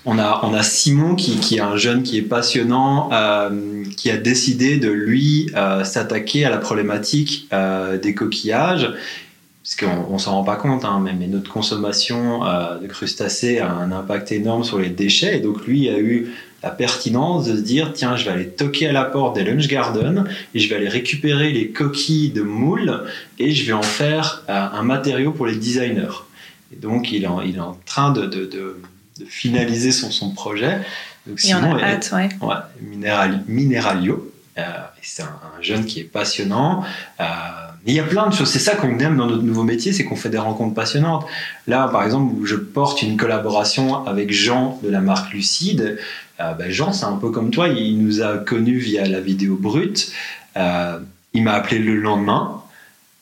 [0.05, 4.11] On a, on a Simon qui, qui est un jeune qui est passionnant, euh, qui
[4.11, 8.91] a décidé de lui euh, s'attaquer à la problématique euh, des coquillages,
[9.63, 13.59] parce qu'on on s'en rend pas compte, hein, mais, mais notre consommation euh, de crustacés
[13.59, 16.31] a un impact énorme sur les déchets, et donc lui a eu
[16.63, 19.67] la pertinence de se dire tiens je vais aller toquer à la porte des lunch
[19.67, 23.03] gardens et je vais aller récupérer les coquilles de moules
[23.39, 26.21] et je vais en faire euh, un matériau pour les designers.
[26.73, 28.81] Et donc il est en, il est en train de, de, de,
[29.19, 30.79] de finaliser son, son projet.
[31.27, 32.29] Donc, Simon a est- hâte, ouais.
[32.41, 34.27] Ouais, Mineral- Mineralio.
[34.57, 34.63] Euh,
[35.01, 36.83] c'est un, un jeune qui est passionnant.
[37.19, 37.23] Euh,
[37.85, 38.49] il y a plein de choses.
[38.49, 41.25] C'est ça qu'on aime dans notre nouveau métier, c'est qu'on fait des rencontres passionnantes.
[41.67, 45.97] Là, par exemple, je porte une collaboration avec Jean de la marque Lucide.
[46.39, 47.69] Euh, ben, Jean, c'est un peu comme toi.
[47.69, 50.11] Il nous a connus via la vidéo brute.
[51.33, 52.60] Il m'a appelé le lendemain.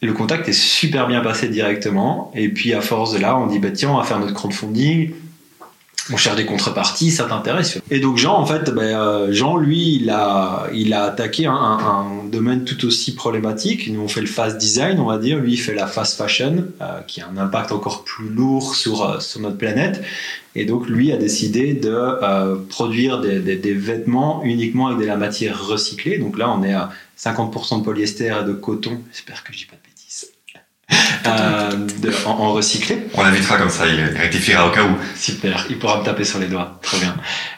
[0.08, 2.32] Le contact est super bien passé directement.
[2.36, 5.12] Et puis à force de là, on dit bah tiens, on va faire notre crowdfunding.
[6.12, 7.80] On cherche des contreparties, ça t'intéresse.
[7.92, 12.08] Et donc Jean, en fait, bah, euh, Jean, lui, il a, il a attaqué un,
[12.32, 13.88] domaine tout aussi problématique.
[13.92, 15.38] Nous, on fait le fast design, on va dire.
[15.38, 19.04] Lui, il fait la fast fashion, euh, qui a un impact encore plus lourd sur,
[19.04, 20.02] euh, sur notre planète.
[20.56, 26.18] Et donc, lui a décidé de produire des, vêtements uniquement avec de la matière recyclée.
[26.18, 26.90] Donc là, on est à
[27.20, 29.00] 50% de polyester et de coton.
[29.12, 29.89] J'espère que je dis pas de
[31.28, 31.72] euh,
[32.02, 33.08] de, en, en, recyclé.
[33.14, 34.96] On l'invitera comme ça, il rectifiera au cas où.
[35.16, 37.16] Super, il pourra me taper sur les doigts, très bien.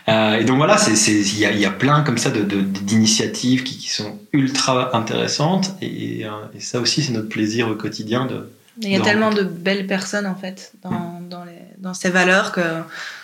[0.10, 3.78] Euh, et donc voilà, il y a, y a, plein comme ça d'initiatives de, qui,
[3.78, 8.50] qui, sont ultra intéressantes et, euh, et ça aussi c'est notre plaisir au quotidien de.
[8.82, 11.30] Il y a tellement de belles personnes en fait dans, mmh.
[11.30, 12.62] dans, les, dans, ces valeurs que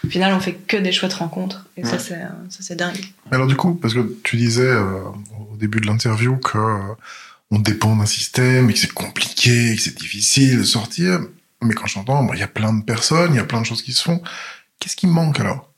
[0.05, 1.85] au final on fait que des chouettes rencontres et mmh.
[1.85, 1.97] ça
[2.49, 2.99] c'est dingue.
[3.31, 4.99] Alors du coup, parce que tu disais euh,
[5.51, 6.57] au début de l'interview que
[7.51, 11.19] on dépend d'un système et que c'est compliqué, que c'est difficile de sortir.
[11.61, 13.81] Mais quand j'entends, il y a plein de personnes, il y a plein de choses
[13.81, 14.21] qui se font.
[14.79, 15.73] Qu'est-ce qui manque alors?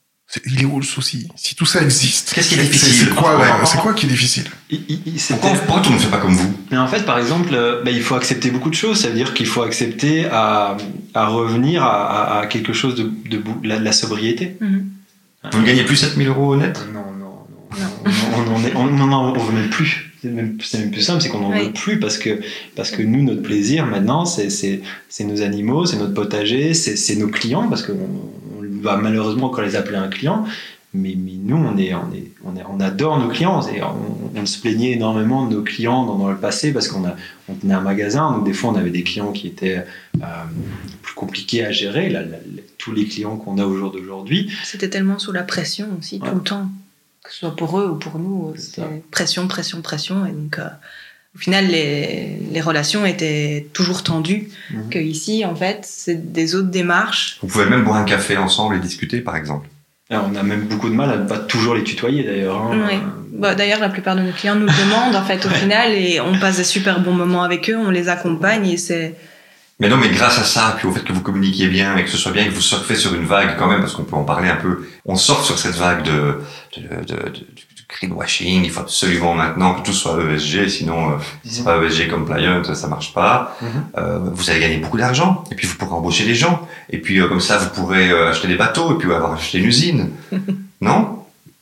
[0.46, 1.28] Il est où le souci?
[1.36, 3.08] Si tout ça existe, qu'est-ce qui est difficile?
[3.08, 4.44] C'est quoi, ouais, c'est quoi qui est difficile?
[4.70, 6.54] Il, il, pourquoi, pourquoi tout ne fait pas comme vous?
[6.70, 7.50] Mais en fait, par exemple,
[7.84, 9.02] bah, il faut accepter beaucoup de choses.
[9.02, 10.78] Ça veut dire qu'il faut accepter à,
[11.16, 14.56] à revenir à, à, quelque chose de, de, de la, la, sobriété.
[14.62, 15.52] Mm -hmm.
[15.52, 16.80] Vous ne gagnez plus 7000 euros net?
[16.94, 17.34] Non, non,
[17.72, 17.80] non.
[17.80, 18.14] non.
[18.76, 21.72] on, on, on, on, même plus c'est même, même, plus simple, c'est qu'on n'en veut
[21.72, 22.40] plus parce que,
[22.76, 24.82] parce que nous, notre plaisir maintenant, c'est
[25.22, 29.76] nos animaux, c'est notre potager, c'est nos clients, parce qu'on on va malheureusement encore les
[29.76, 30.46] appeler un client,
[30.94, 33.62] mais, mais nous, on, est, on, est, on, est, on adore nos clients.
[33.62, 37.04] On, on, se plaignait énormément de nos clients dans, dans le passé parce qu'on
[37.48, 40.26] on tenait un magasin, donc des fois, on avait des clients qui étaient euh,
[41.04, 42.38] plus compliqués à gérer, là, là,
[42.80, 44.52] tous les clients qu'on a au jour d'aujourd'hui.
[44.64, 46.28] C'était tellement sous la pression aussi, ouais.
[46.28, 46.70] tout le temps
[47.30, 50.26] que ce soit pour eux ou pour nous, c'était pression, pression, pression.
[50.26, 50.68] Et donc, euh,
[51.36, 54.50] au final, les, les, relations étaient toujours tendues.
[54.90, 57.38] Que ici, en fait, c'est des autres démarches.
[57.44, 59.70] Vous pouvez même boire un café ensemble et discuter, par exemple.
[60.10, 62.60] Alors, on a même beaucoup de mal à ne pas toujours les tutoyer, d'ailleurs.
[62.60, 62.88] Hein.
[62.90, 62.98] Oui.
[63.34, 66.20] Bah, d'ailleurs, la plupart de nos clients nous le demandent, en fait, au final, et
[66.20, 69.16] on passe des super bons moments avec eux, on les accompagne, et c'est
[69.80, 72.10] mais non, mais grâce à ça, puis au fait que vous communiquiez bien et que
[72.10, 74.24] ce soit bien, que vous surfez sur une vague quand même, parce qu'on peut en
[74.24, 76.20] parler un peu, on surfe sur cette vague de,
[76.78, 77.46] de, de, de, de
[77.90, 81.16] greenwashing, il faut absolument maintenant que tout soit ESG, sinon euh,
[81.46, 83.58] si c'est pas ESG compliant, ça marche pas.
[83.62, 83.66] -hmm.
[83.98, 86.56] euh, vous allez gagner beaucoup d'argent, et puis vous pourrez embaucher des gens,
[86.94, 89.58] et puis euh, comme ça vous pourrez euh, acheter des bateaux, et puis avoir acheté
[89.62, 90.02] une usine.
[90.82, 91.02] non?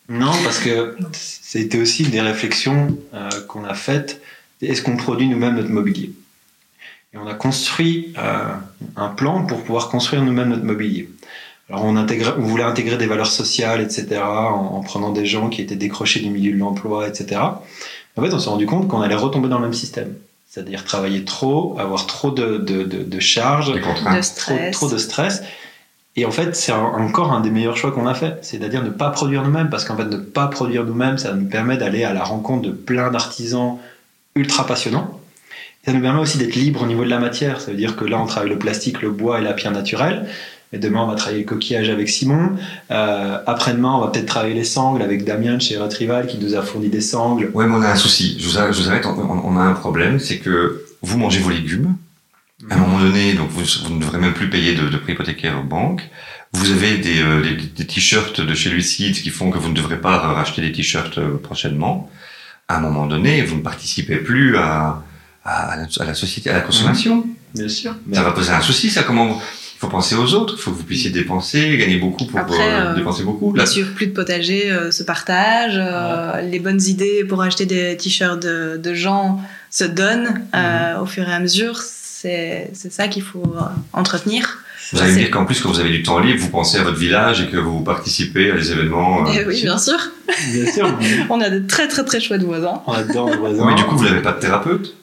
[0.09, 4.11] Non, parce que c'était aussi des réflexions euh, qu'on a faites.
[4.61, 6.09] Est-ce qu'on produit nous-mêmes notre mobilier?
[7.17, 8.53] Et on a construit euh,
[8.95, 11.09] un plan pour pouvoir construire nous-mêmes notre mobilier.
[11.69, 11.93] Alors on,
[12.43, 16.29] voulait intégrer des valeurs sociales, etc., en, en, prenant des gens qui étaient décrochés du
[16.29, 17.41] milieu de l'emploi, etc.
[18.15, 20.13] En fait, on s'est rendu compte qu'on allait retomber dans le même système.
[20.49, 25.43] C'est-à-dire travailler trop, avoir trop de, de, de, de charges, de trop, trop, de stress.
[26.15, 28.39] Et en fait, c'est encore un des meilleurs choix qu'on a fait.
[28.41, 29.69] C'est-à-dire ne pas produire nous-mêmes.
[29.69, 32.71] Parce qu'en fait, ne pas produire nous-mêmes, ça nous permet d'aller à la rencontre de
[32.71, 33.77] plein d'artisans
[34.35, 35.19] ultra passionnants
[35.87, 37.61] ça nous permet aussi d'être libre au niveau de la matière.
[37.61, 40.27] Ça veut dire que là, on travaille le plastique, le bois et la pierre naturelle.
[40.73, 42.57] Et demain, on va travailler le coquillage avec Simon.
[42.91, 46.55] Euh, Après-demain, on va peut-être travailler les sangles avec Damien de chez Retrival qui nous
[46.55, 47.51] a fourni des sangles.
[47.53, 48.35] Ouais, mais on a un souci.
[48.37, 49.05] Je vous, arrête.
[49.05, 51.95] On, on, a un problème, c'est que vous mangez vos légumes.
[52.69, 55.57] À un moment donné, donc vous, ne devrez même plus payer de, de prix hypothécaire
[55.57, 56.01] aux banques.
[56.51, 59.73] Vous avez des, euh, des, des t-shirts de chez Lucide qui font que vous ne
[59.73, 62.09] devrez pas racheter des t-shirts euh, prochainement.
[62.67, 65.01] À un moment donné, vous ne participez plus à,
[65.47, 67.17] à la, à la, société, à la consommation.
[67.17, 67.35] Mmh.
[67.55, 67.95] Bien sûr.
[68.13, 69.03] Ça va poser un souci, ça.
[69.03, 69.41] Comment vous...
[69.77, 70.55] Il faut penser aux autres.
[70.57, 73.51] Il faut que vous puissiez dépenser, gagner beaucoup pour Après, euh, dépenser beaucoup.
[73.51, 75.77] Bien sûr, plus de potager euh, se partagent.
[75.77, 76.49] Euh, ouais.
[76.49, 79.39] Les bonnes idées pour acheter des t-shirts de, de, gens
[79.69, 80.99] se donnent mmh.
[80.99, 81.79] au fur et à mesure.
[81.79, 83.55] C'est ça qu'il faut
[83.93, 84.57] entretenir.
[84.91, 86.83] Vous allez me dire qu'en plus, quand vous avez du temps libre, vous pensez à
[86.83, 89.25] votre village et que vous participez à des événements.
[89.31, 89.99] Eh oui, bien sûr.
[90.53, 90.97] Bien sûr.
[91.29, 92.81] On a de très très très chouettes voisins.
[92.87, 93.65] On adore nos voisins.
[93.67, 94.95] Mais du coup, vous n'avez pas de thérapeute?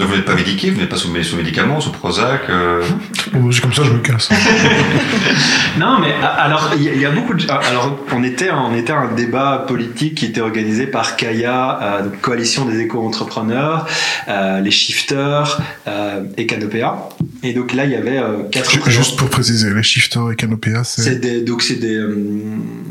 [0.00, 2.82] Donc vous n'êtes pas médiqué, vous n'êtes pas sous, sous, médicaments, sous Prozac euh...
[3.32, 4.30] bon, Comme ça, je me casse.
[5.78, 7.50] non, mais alors il y, y, a beaucoup de.
[7.50, 12.20] Alors on était, on était un débat politique qui était organisé par Kaya, euh, donc
[12.20, 13.86] coalition des éco-entrepreneurs,
[14.28, 17.08] euh, les shifters euh, et Canopéa.
[17.42, 18.90] Et donc là, il y avait euh, quatre.
[18.90, 21.44] Juste pour préciser, les shifters et Canopéa, c'est.
[21.44, 22.16] donc c'est des, euh,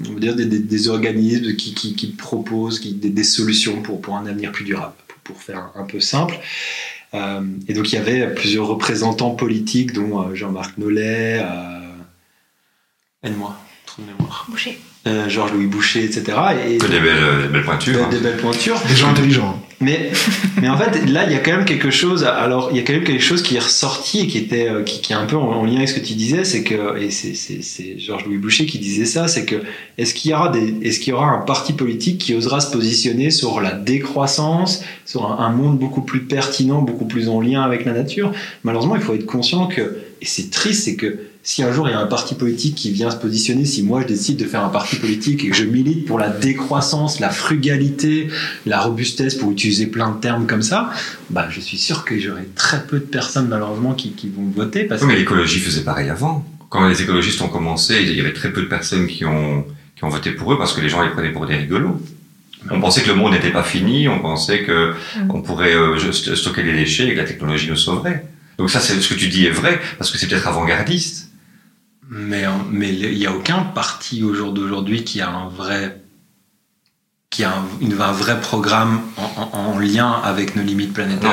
[0.10, 3.82] on va dire des, des, des organismes qui, qui, qui proposent qui, des, des, solutions
[3.82, 4.94] pour pour un avenir plus durable,
[5.24, 6.40] pour faire un peu simple.
[7.14, 11.96] Euh, et donc il y avait plusieurs représentants politiques, dont euh, Jean-Marc Nollet, euh,
[13.24, 14.46] aide-moi, trou de mémoire.
[14.50, 14.80] Boucher.
[15.10, 16.38] Euh, Georges-Louis Boucher, etc.
[16.70, 18.08] Et, Que des belles, des belles pointures.
[18.10, 18.80] des, des belles pointures.
[18.88, 19.60] Des gens intelligents.
[19.82, 20.12] Mais,
[20.62, 22.26] mais en fait, là, il y a quand même quelque chose.
[22.26, 24.84] Alors, il y a quand même quelque chose qui est ressorti et qui était, euh,
[24.84, 27.00] qui, qui est un peu en, en lien avec ce que tu disais, c'est que,
[27.02, 29.56] et c'est, c'est, c'est Georges-Louis Boucher qui disait ça, c'est que
[29.98, 32.72] est-ce qu'il y aura des, est-ce qu'il y aura un parti politique qui osera se
[32.72, 37.62] positionner sur la décroissance, sur un, un monde beaucoup plus pertinent, beaucoup plus en lien
[37.62, 38.34] avec la nature?
[38.66, 41.94] Malheureusement, il faut être conscient que, et c'est triste, c'est que si un jour il
[41.94, 44.64] y a un parti politique qui vient se positionner, si moi je décide de faire
[44.64, 48.28] un parti politique et que je milite pour la décroissance, la frugalité,
[48.68, 50.92] la robustesse, pour utiliser plein de termes comme ça,
[51.32, 54.84] bah je suis sûr que j'aurai très peu de personnes malheureusement qui, qui vont voter
[54.84, 56.46] parce Oui, que l'écologie faisait pareil avant.
[56.70, 60.04] Quand les écologistes ont commencé, il y avait très peu de personnes qui ont, qui
[60.04, 62.00] ont voté pour eux parce que les gens les prenaient pour des rigolos.
[62.70, 65.32] On pensait que le monde n'était pas fini, on pensait que Mm.
[65.32, 68.24] on pourrait euh, juste stocker les déchets et que la technologie nous sauverait.
[68.60, 71.29] Donc ça, c'est ce que tu dis est vrai parce que c'est peut-être avant-gardiste.
[72.10, 76.02] Mais mais il n'y a aucun parti au jour d'aujourd'hui qui a un vrai
[77.30, 81.30] qui a un, une- un vrai programme en, en- en lien avec nos limites planétaires.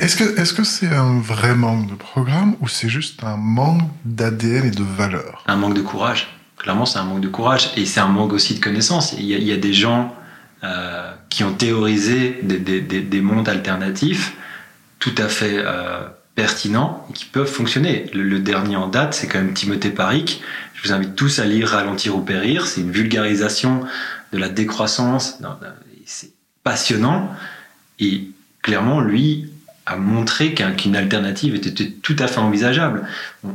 [0.00, 3.82] Est-ce que est-ce que c'est un vrai manque de programme ou c'est juste un manque
[4.04, 5.42] d'ADN et de valeur?
[5.48, 6.28] Un manque de courage.
[6.56, 9.14] Clairement, c'est un manque de courage et c'est un manque aussi de connaissances.
[9.18, 10.14] Il y a, il y a des gens
[10.64, 14.32] euh, qui ont théorisé des, des- des- des mondes alternatifs
[15.00, 18.08] tout à fait euh, pertinents et qui peuvent fonctionner.
[18.14, 20.42] Le, dernier en date, c'est quand même Timothée Paric.
[20.74, 22.68] Je vous invite tous à lire Ralentir ou Périr.
[22.68, 23.80] C'est une vulgarisation
[24.32, 25.40] de la décroissance.
[26.04, 26.30] C'est
[26.62, 27.30] passionnant
[27.98, 28.28] et
[28.62, 29.50] clairement, lui
[29.86, 31.70] a montré qu'un- qu'une alternative était
[32.02, 33.04] tout à fait envisageable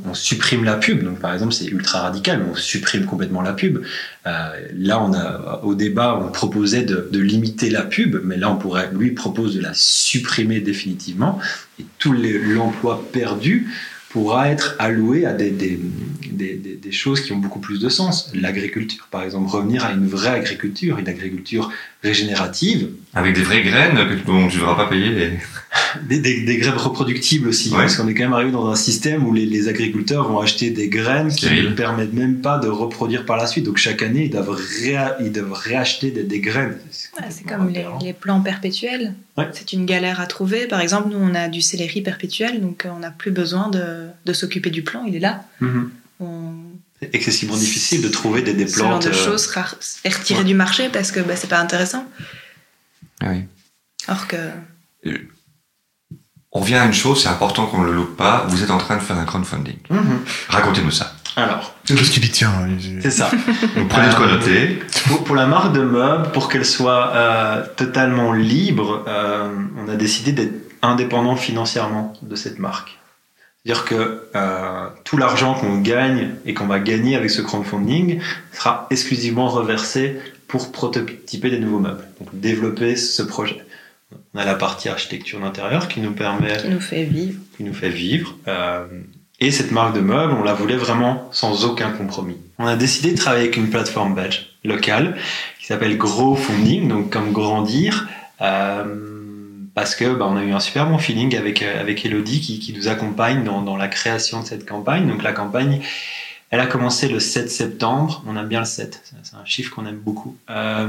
[0.06, 1.04] on, supprime la pub.
[1.04, 3.84] Donc, par exemple, c'est ultra radical, on supprime complètement la pub.
[4.26, 8.56] Euh, là, on a, au débat, on proposait de, limiter la pub, mais là, on
[8.56, 11.40] pourrait, lui, propose de la supprimer définitivement.
[11.80, 13.68] Et tout les- l'emploi perdu
[14.10, 15.80] pourra être alloué à des, des,
[16.32, 18.32] des- des choses qui ont beaucoup plus de sens.
[18.34, 21.72] L'agriculture, par exemple, revenir à une vraie agriculture, une agriculture
[22.04, 25.32] régénérative, Avec des vraies graines que- dont tu ne devras pas payer les...
[26.10, 27.78] des, des, des graines reproductibles aussi, Ouais.
[27.78, 30.70] parce qu'on est quand même arrivé dans un système où les, les agriculteurs vont acheter
[30.72, 33.66] des graines qui ne permettent même pas de reproduire par la suite.
[33.66, 36.78] Donc chaque année, ils doivent, réa- ils doivent réacheter des, des graines.
[37.20, 39.14] Ouais, c'est comme les, les plants perpétuels.
[39.38, 39.48] Ouais.
[39.54, 40.68] C'est une galère à trouver.
[40.68, 44.08] Par exemple, nous, on a du céleri perpétuel, donc euh, on n'a plus besoin de,
[44.26, 45.44] de s'occuper du plant, il est là.
[45.60, 45.92] Mhm.
[46.20, 46.54] On-
[47.14, 49.04] excessivement difficile de trouver des, des ce genre plantes.
[49.06, 49.66] de euh, choses sera
[50.04, 50.46] est retiré ouais.
[50.46, 52.06] du marché parce que bah, c'est pas intéressant.
[53.22, 53.44] Ah oui.
[54.08, 54.38] Or que
[56.52, 58.46] On revient à une chose, c'est important qu'on ne le loupe pas.
[58.50, 59.78] Vous êtes en train de faire un crowdfunding.
[59.90, 60.20] mhm.
[60.50, 61.14] Racontez-nous ça.
[61.38, 63.32] Alors, C'est parce qu'il hein, il- c'est ça.
[63.78, 64.80] Donc, prenez de quoi Euh, noter.
[65.08, 69.96] pour, pour la marque de meubles, pour qu'elle soit euh, totalement libre, euh, on a
[69.96, 72.98] décidé d'être indépendant financièrement de cette marque.
[73.64, 78.20] C'est-à-dire que euh, tout l'argent qu'on gagne et qu'on va gagner avec ce crowdfunding
[78.52, 83.64] sera exclusivement reversé pour prototyper des nouveaux meubles, donc développer ce projet.
[84.34, 87.40] On a la partie architecture d'intérieur qui nous permet qui nous fait vivre.
[87.56, 88.36] qui nous fait vivre.
[88.48, 88.86] Euh,
[89.40, 92.38] et cette marque de meubles, on la voulait vraiment sans aucun compromis.
[92.60, 95.18] On a décidé de travailler avec une plateforme belge locale
[95.60, 98.08] qui s'appelle Grow Funding, donc comme grandir,
[98.42, 99.11] euh,
[99.74, 102.60] parce que bah, on a eu un super bon feeling avec euh, avec Elodie qui,
[102.60, 105.08] qui nous accompagne dans, dans la création de cette campagne.
[105.08, 105.82] Donc la campagne,
[106.50, 108.24] elle a commencé le 7 septembre.
[108.28, 110.36] On aime bien le 7, c'est- un chiffre qu'on aime beaucoup.
[110.50, 110.88] Euh,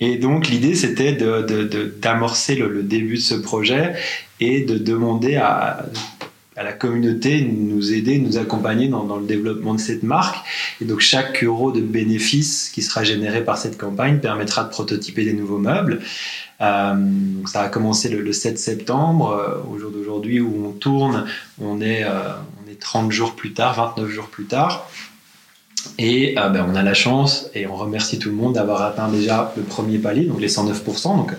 [0.00, 3.94] et donc l'idée c'était de, d'amorcer le début de ce projet
[4.40, 5.84] et de demander à,
[6.58, 10.44] à la communauté nous aider, de nous accompagner dans, le développement de cette marque.
[10.80, 15.24] Et donc chaque euro de bénéfice qui sera généré par cette campagne permettra de prototyper
[15.24, 16.00] des nouveaux meubles.
[16.60, 19.30] Euh, donc ça a commencé le, le 7 septembre.
[19.30, 21.26] Euh, Au jour d'aujourd'hui où on tourne,
[21.60, 22.32] on est, euh,
[22.64, 24.90] on est 30 jours plus tard, 29 jours plus tard.
[25.96, 29.54] Et ben, on a la chance, et on remercie tout le monde d'avoir atteint déjà
[29.56, 31.16] le premier palier, donc les 109%.
[31.16, 31.32] Donc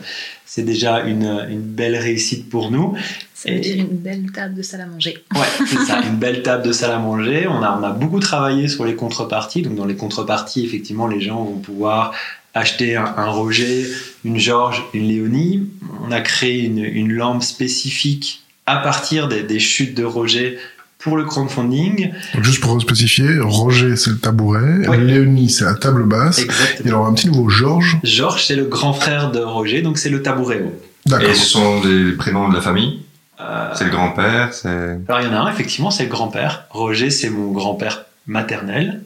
[0.45, 2.95] c'est déjà une belle réussite pour nous.
[3.41, 5.23] Ça veut Et- dire une belle table de salle à manger.
[5.33, 7.47] Ouais, c'est ça, une belle table de salle à manger.
[7.47, 9.61] On a, on a beaucoup travaillé sur les contreparties.
[9.61, 12.11] Donc, dans les contreparties, effectivement, les gens vont pouvoir
[12.53, 13.85] acheter un, un Roger,
[14.25, 15.69] une Georges, une Léonie.
[16.05, 20.57] On a créé une, une lampe spécifique à partir des, des chutes de Roger
[20.97, 22.11] pour le crowdfunding.
[22.33, 24.97] Donc juste pour spécifier, Roger c'est le tabouret, Ouais.
[24.97, 26.89] Léonie c'est la table basse, et Exactement.
[26.89, 27.97] alors un petit nouveau Georges.
[28.03, 30.77] Georges, c'est le grand frère de Roger, donc c'est le tabouret haut.
[31.05, 31.29] D'accord.
[31.29, 32.99] Et ce sont des prénoms de la famille?
[33.41, 34.67] Euh, C'est le grand-père, c'est...
[35.07, 36.65] Alors, il y en a un, effectivement, c'est le grand-père.
[36.69, 39.01] Roger, c'est mon grand-père maternel.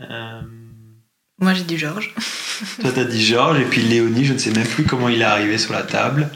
[0.00, 0.40] Euh,
[1.38, 2.14] Moi, j'ai du Georges.
[2.80, 5.24] Toi, t'as dit Georges, et puis Léonie, je ne sais même plus comment il est
[5.24, 6.28] arrivé sur la table.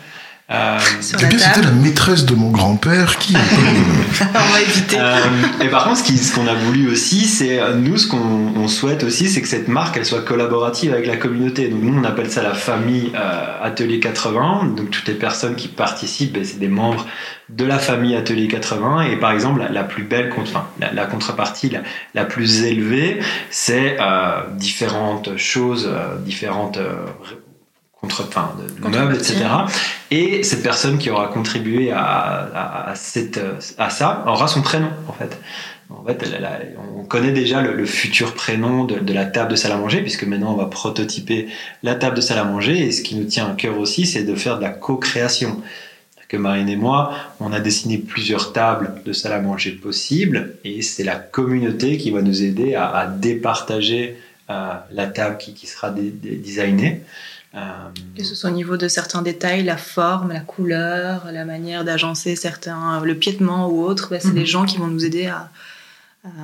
[0.53, 0.79] Euh,
[1.23, 3.37] eh bien, c'était la maîtresse de mon grand-père qui.
[4.21, 4.97] On va éviter.
[4.99, 5.17] Euh,
[5.61, 9.43] et par contre, ce qu'on a voulu aussi, c'est nous, ce qu'on souhaite aussi, c'est
[9.43, 11.69] que cette marque, elle soit collaborative avec la communauté.
[11.69, 14.75] Donc nous, on appelle ça la famille euh, Atelier 80.
[14.77, 17.07] Donc toutes les personnes qui participent, ben, c'est des membres
[17.49, 19.03] de la famille Atelier 80.
[19.03, 21.83] Et par exemple, la, plus belle, enfin, la, contrepartie la,
[22.15, 23.21] la, plus élevée,
[23.51, 23.99] c'est
[24.59, 25.89] différentes choses,
[26.25, 26.79] différentes
[28.01, 29.45] contre, enfin, de, meubles, etc.
[30.11, 33.41] Et cette personne qui aura contribué à, à, cette,
[33.79, 35.39] à ça aura son prénom, en fait.
[35.91, 36.25] En fait,
[36.97, 40.53] on connaît déjà le, futur prénom de, la table de salle à manger, puisque maintenant
[40.53, 41.49] on va prototyper
[41.83, 42.79] la table de salle à manger.
[42.79, 45.61] Et ce qui nous tient à cœur aussi, c'est de faire de la co-création.
[46.29, 50.81] Que Marine et moi, on a dessiné plusieurs tables de salle à manger possibles, et
[50.81, 54.17] c'est la communauté qui va nous aider à, départager
[54.49, 57.03] euh, la table qui, qui sera designée.
[57.55, 57.59] Euh,
[58.17, 62.37] que ce soit au niveau de certains détails, la forme, la couleur, la manière d'agencer
[62.37, 64.47] certains, le piétement ou autre, bah, c'est des mhm.
[64.47, 65.51] gens qui vont nous aider à,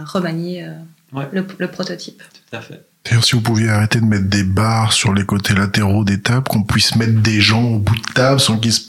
[0.04, 2.22] remanier euh, le, prototype.
[2.32, 2.82] Tout à fait.
[3.04, 6.48] D'ailleurs, si vous pouviez arrêter de mettre des barres sur les côtés latéraux des tables,
[6.48, 8.80] qu'on puisse mettre des gens au bout de table sans qu'ils se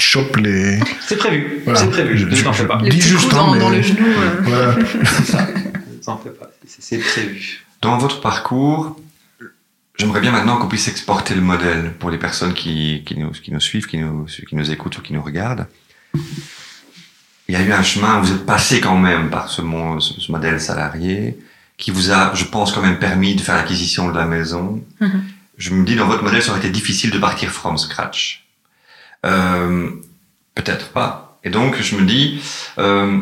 [0.00, 0.80] chopent les.
[1.06, 1.62] C'est prévu.
[1.76, 2.18] C'est prévu.
[2.18, 2.80] Je, ne t'en fais pas.
[2.82, 4.06] Les dis juste dans, dans, le genou.
[4.06, 4.40] Euh.
[4.42, 4.74] Voilà.
[5.24, 5.46] ça.
[6.10, 6.50] Ne fais pas.
[6.66, 7.64] C'est prévu.
[7.82, 8.96] Dans votre parcours,
[10.00, 13.52] J'aimerais bien maintenant qu'on puisse exporter le modèle pour les personnes qui, qui, nous, qui
[13.52, 15.66] nous suivent, qui nous, qui nous écoutent ou qui nous regardent.
[17.46, 19.60] Il y a eu un chemin, vous êtes passé quand même par ce,
[20.00, 21.38] ce modèle salarié
[21.76, 24.82] qui vous a, je pense, quand même permis de faire l'acquisition de la maison.
[25.02, 25.20] Mm-hmm.
[25.58, 28.46] Je me dis, dans votre modèle, ça aurait été difficile de partir from scratch.
[29.26, 29.90] Euh,
[30.54, 31.38] Peut-être pas.
[31.44, 32.40] Et donc, je me dis,
[32.78, 33.18] euh,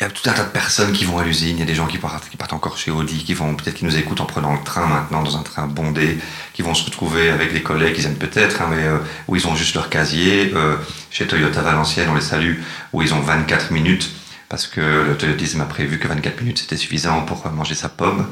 [0.00, 1.66] il y a tout un tas de personnes qui vont à l'usine, il y a
[1.66, 4.22] des gens qui partent, qui partent encore chez Audi, qui vont peut-être qui nous écoutent
[4.22, 6.18] en prenant le train maintenant dans un train bondé,
[6.54, 8.96] qui vont se retrouver avec des collègues qu'ils aiment peut-être, hein, mais euh,
[9.28, 10.52] où ils ont juste leur casier.
[10.54, 10.76] Euh,
[11.10, 12.60] chez Toyota Valenciennes, on les salue,
[12.94, 14.10] où ils ont 24 minutes
[14.48, 18.26] parce que le Toyotisme a prévu que 24 minutes c'était suffisant pour manger sa pomme.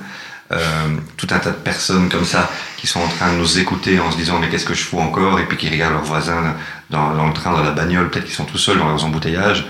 [0.51, 0.59] Euh,
[1.19, 4.11] tout un tas de personnes comme ça qui sont en train de nous écouter en
[4.11, 5.39] se disant mais qu'est-ce que je fous encore?
[5.39, 6.57] Et puis qui regardent leurs voisins
[6.89, 9.67] dans, dans le train, dans la bagnole, peut-être qu'ils sont tout seuls dans leurs embouteillages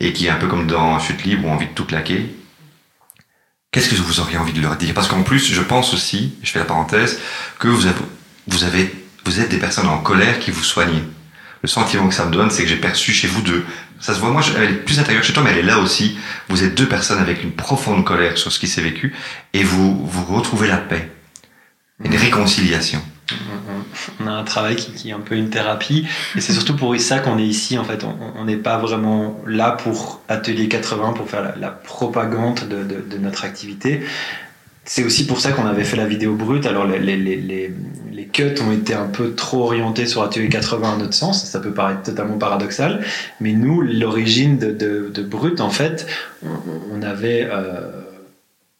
[0.00, 2.34] et qui est un peu comme dans Chute libre ou envie de tout claquer,
[3.70, 4.94] qu'est-ce que vous auriez envie de leur dire?
[4.94, 7.20] Parce qu'en plus, je pense aussi, je fais la parenthèse,
[7.58, 7.88] que vous
[8.46, 8.94] vous avez,
[9.24, 11.02] vous êtes des personnes en colère qui vous soignent.
[11.62, 13.64] Le sentiment que ça me donne, c'est que j'ai perçu chez vous deux.
[14.00, 16.16] Ça se voit, moi, elle est plus intérieure chez toi, mais elle est là aussi.
[16.48, 19.14] Vous êtes deux personnes avec une profonde colère sur ce qui s'est vécu,
[19.52, 21.10] et vous, vous retrouvez la paix,
[22.04, 23.02] une réconciliation
[24.20, 26.06] on a un travail qui, est un peu une thérapie.
[26.36, 27.78] Et c'est surtout pour ça qu'on est ici.
[27.78, 28.04] En fait,
[28.36, 34.02] on n'est pas vraiment là pour Atelier 80, pour faire la, propagande de, notre activité.
[34.84, 36.64] C'est aussi pour ça qu'on avait fait la vidéo brute.
[36.66, 37.72] Alors, les,
[38.32, 41.44] cuts ont été un peu trop orientés sur Atelier 80 à notre sens.
[41.44, 43.04] Ça peut paraître totalement paradoxal.
[43.40, 46.06] Mais nous, l'origine de, de, brut, en fait,
[46.42, 47.48] on, avait.
[47.50, 48.02] Euh,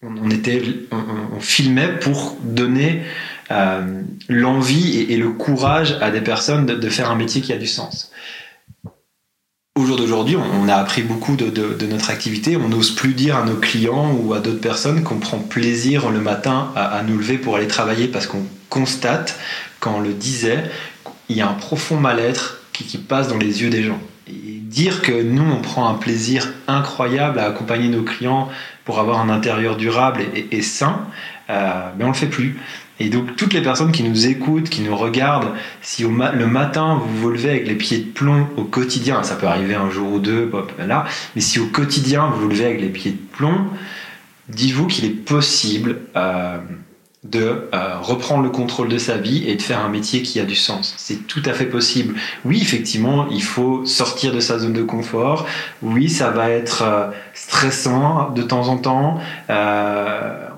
[0.02, 3.02] on, était, on, filmait pour donner
[3.50, 7.66] euh, l'envie et, le courage à des personnes de, faire un métier qui a du
[7.66, 8.10] sens.
[9.74, 12.56] Au jour d'aujourd'hui, on, a appris beaucoup de, notre activité.
[12.56, 16.20] On n'ose plus dire à nos clients ou à d'autres personnes qu'on prend plaisir le
[16.20, 19.38] matin à, nous lever pour aller travailler parce qu'on constate,
[19.80, 20.64] quand on le disait,
[21.28, 24.00] il y a un profond mal-être qui, passe dans les yeux des gens.
[24.28, 28.48] Dire que nous, on prend un plaisir incroyable à accompagner nos clients
[28.84, 31.06] pour avoir un intérieur durable et, sain,
[31.50, 32.58] euh, ben on le fait plus.
[33.00, 37.16] Et donc toutes les personnes qui nous écoutent, qui nous regardent, si le matin vous
[37.16, 40.18] vous levez avec les pieds de plomb au quotidien, ça peut arriver un jour ou
[40.18, 43.66] deux, là, mais si au quotidien vous vous levez avec les pieds de plomb,
[44.48, 46.58] dites-vous qu'il est possible euh,
[47.22, 50.44] de euh, reprendre le contrôle de sa vie et de faire un métier qui a
[50.44, 50.94] du sens.
[50.96, 52.14] C'est tout à fait possible.
[52.44, 55.46] Oui, effectivement, il faut sortir de sa zone de confort.
[55.82, 59.18] Oui, ça va être euh, stressant de temps en temps.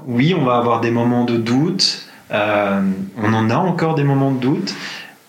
[0.06, 2.09] oui, on va avoir des moments de doute.
[2.32, 2.80] Euh,
[3.16, 4.74] on en a encore des moments de doute,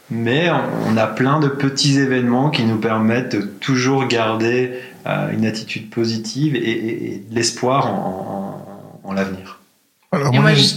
[0.09, 0.49] mais
[0.85, 4.73] on a plein de petits événements qui nous permettent de toujours garder
[5.07, 9.59] euh, une attitude positive et, de l'espoir en, l'avenir.
[10.31, 10.75] Et moi, je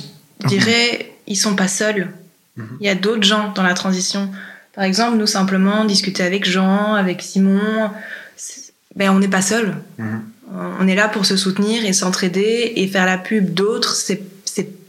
[0.48, 2.08] dirais, ils sont pas seuls.
[2.56, 2.78] Mhm.
[2.80, 4.28] Il y a d'autres gens dans la transition.
[4.74, 7.90] Par exemple, nous simplement discuter avec Jean, avec Simon,
[8.96, 9.76] ben on n'est pas seuls.
[9.98, 10.22] Mhm.
[10.80, 13.94] On est là pour se soutenir et s'entraider et faire la pub d'autres.
[13.94, 14.22] C'est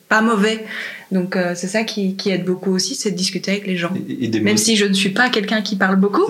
[0.08, 0.66] pas mauvais.
[1.12, 3.92] Donc euh, c'est ça qui, qui, aide beaucoup aussi, c'est de discuter avec les gens.
[4.42, 6.26] Même si je ne suis pas quelqu'un qui parle beaucoup,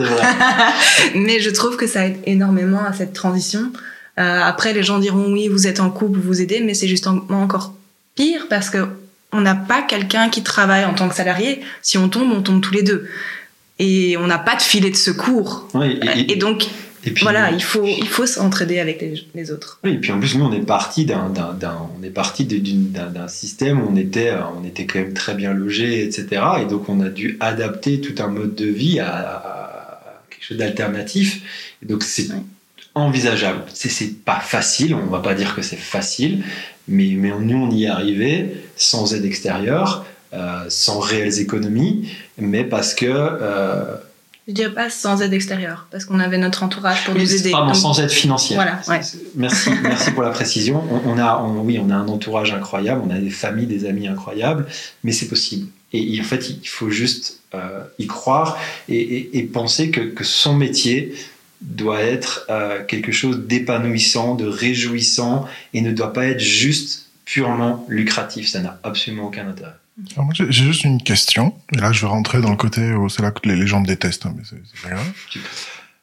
[1.16, 3.72] mais je trouve que ça aide énormément à cette transition.
[4.20, 6.88] Euh, après, les gens diront oui, vous êtes en couple, vous vous aidez, mais c'est
[6.88, 7.74] justement encore
[8.16, 8.88] pire parce que
[9.32, 11.62] on n'a pas quelqu'un qui travaille en tant que salarié.
[11.82, 13.08] Si on tombe, on tombe tous les deux.
[13.80, 15.68] et on n'a pas de filet de secours.
[15.74, 16.00] Oui,
[16.30, 16.68] Et donc,
[17.06, 19.80] et puis, voilà, il faut, il faut s'entraider avec les, les autres.
[19.84, 21.32] Oui, et puis en plus, nous, on est parti d'un,
[22.00, 22.46] on est parti
[23.28, 26.42] système où on était, euh, on était quand même très bien logé, etc.
[26.62, 30.58] Et donc, on a dû adapter tout un mode de vie à, à quelque chose
[30.58, 31.76] d'alternatif.
[31.84, 32.42] Et donc, c'est Ouais.
[32.96, 33.64] envisageable.
[33.74, 36.44] C'est, c'est pas facile, on va pas dire que c'est facile,
[36.88, 42.64] mais, mais nous, on y est arrivé sans aide extérieure, euh, sans réelles économies, mais
[42.64, 43.96] parce que euh,
[44.48, 47.50] Je dirais pas sans aide extérieure, parce qu'on avait notre entourage pour Oui, nous aider.
[47.52, 48.58] Pardon, Donc, sans aide financière.
[48.62, 49.04] Voilà, ouais.
[49.36, 50.84] Merci, merci pour la précision.
[50.92, 53.86] On, on a, on- oui, on a un entourage incroyable, on a des familles, des
[53.86, 54.68] amis incroyables,
[55.04, 55.68] mais c'est possible.
[55.94, 60.02] Et, et en fait, il faut juste euh, y croire et, et- et penser que,
[60.02, 61.16] que son métier
[61.62, 67.84] doit être euh, quelque chose d'épanouissant, de réjouissant, et ne doit pas être juste purement
[67.90, 68.48] lucratif.
[68.50, 69.74] Ça n'a absolument aucun intérêt.
[70.14, 71.56] Alors moi, j'ai juste une question.
[71.72, 73.88] Et là, je vais rentrer dans le côté où c'est là que les, gens me
[73.88, 75.14] détestent, hein, mais c'est pas grave.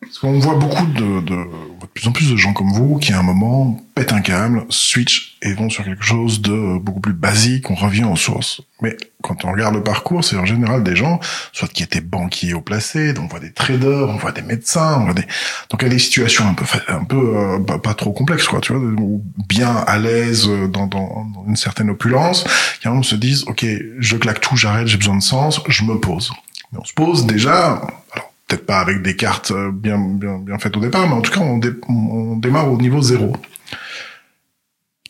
[0.01, 1.37] Parce qu'on voit beaucoup de, de,
[1.81, 4.65] de plus en plus de gens comme vous qui, à un moment, pètent un câble,
[4.71, 7.71] switch et vont sur quelque chose de beaucoup plus basique.
[7.71, 8.63] On revient aux sources.
[8.81, 11.21] Mais quand on regarde le parcours, c'est en général des gens,
[11.53, 14.99] soit qui étaient banquiers au placé, donc on voit des traders, on voit des médecins,
[15.01, 15.23] on voit des,
[15.71, 18.49] donc il y a des situations un peu, un peu euh, pas, pas trop complexes,
[18.49, 22.45] quoi, tu vois, ou bien à l'aise euh, dans, dans, dans une certaine opulence.
[22.85, 23.65] Moment, on se disent, ok,
[23.99, 26.33] je claque tout, j'arrête, j'ai besoin de sens, je me pose.
[26.73, 27.83] Mais on se pose déjà,
[28.13, 31.21] alors peut-être pas avec des cartes euh, bien, bien, bien faites au départ, mais en
[31.21, 33.37] tout cas, on, dé- on démarre au niveau zéro.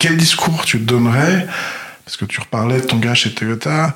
[0.02, 1.46] Quel discours tu donnerais,
[2.04, 3.94] parce que tu reparlais de ton gars chez Toyota,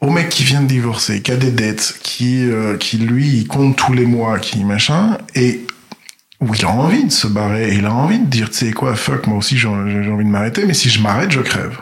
[0.00, 3.46] au mec qui vient de divorcer, qui a des dettes, qui, euh, qui lui, il
[3.46, 5.66] compte tous les mois, qui machin, et
[6.40, 8.72] où il a envie de se barrer, et il a envie de dire, tu sais
[8.72, 11.76] quoi, fuck, moi aussi j'ai envie de m'arrêter, mais si je m'arrête, je crève.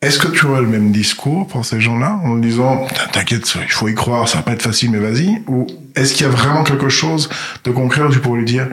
[0.00, 3.88] Est-ce que tu aurais le même discours pour ces gens-là en disant t'inquiète, il faut
[3.88, 6.64] y croire, ça va pas être facile, mais vas-y Ou est-ce qu'il y a vraiment
[6.64, 7.28] quelque chose
[7.64, 8.68] de concret où tu pourrais lui dire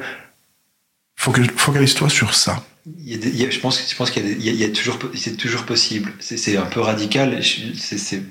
[1.17, 2.63] faut que focalise-toi sur ça?
[2.85, 4.63] Il y a des- il y a- je pense, je pense qu'il y a, y
[4.63, 6.13] y toujours, c'est toujours possible.
[6.19, 7.39] C'est un peu radical.
[7.43, 8.21] C'est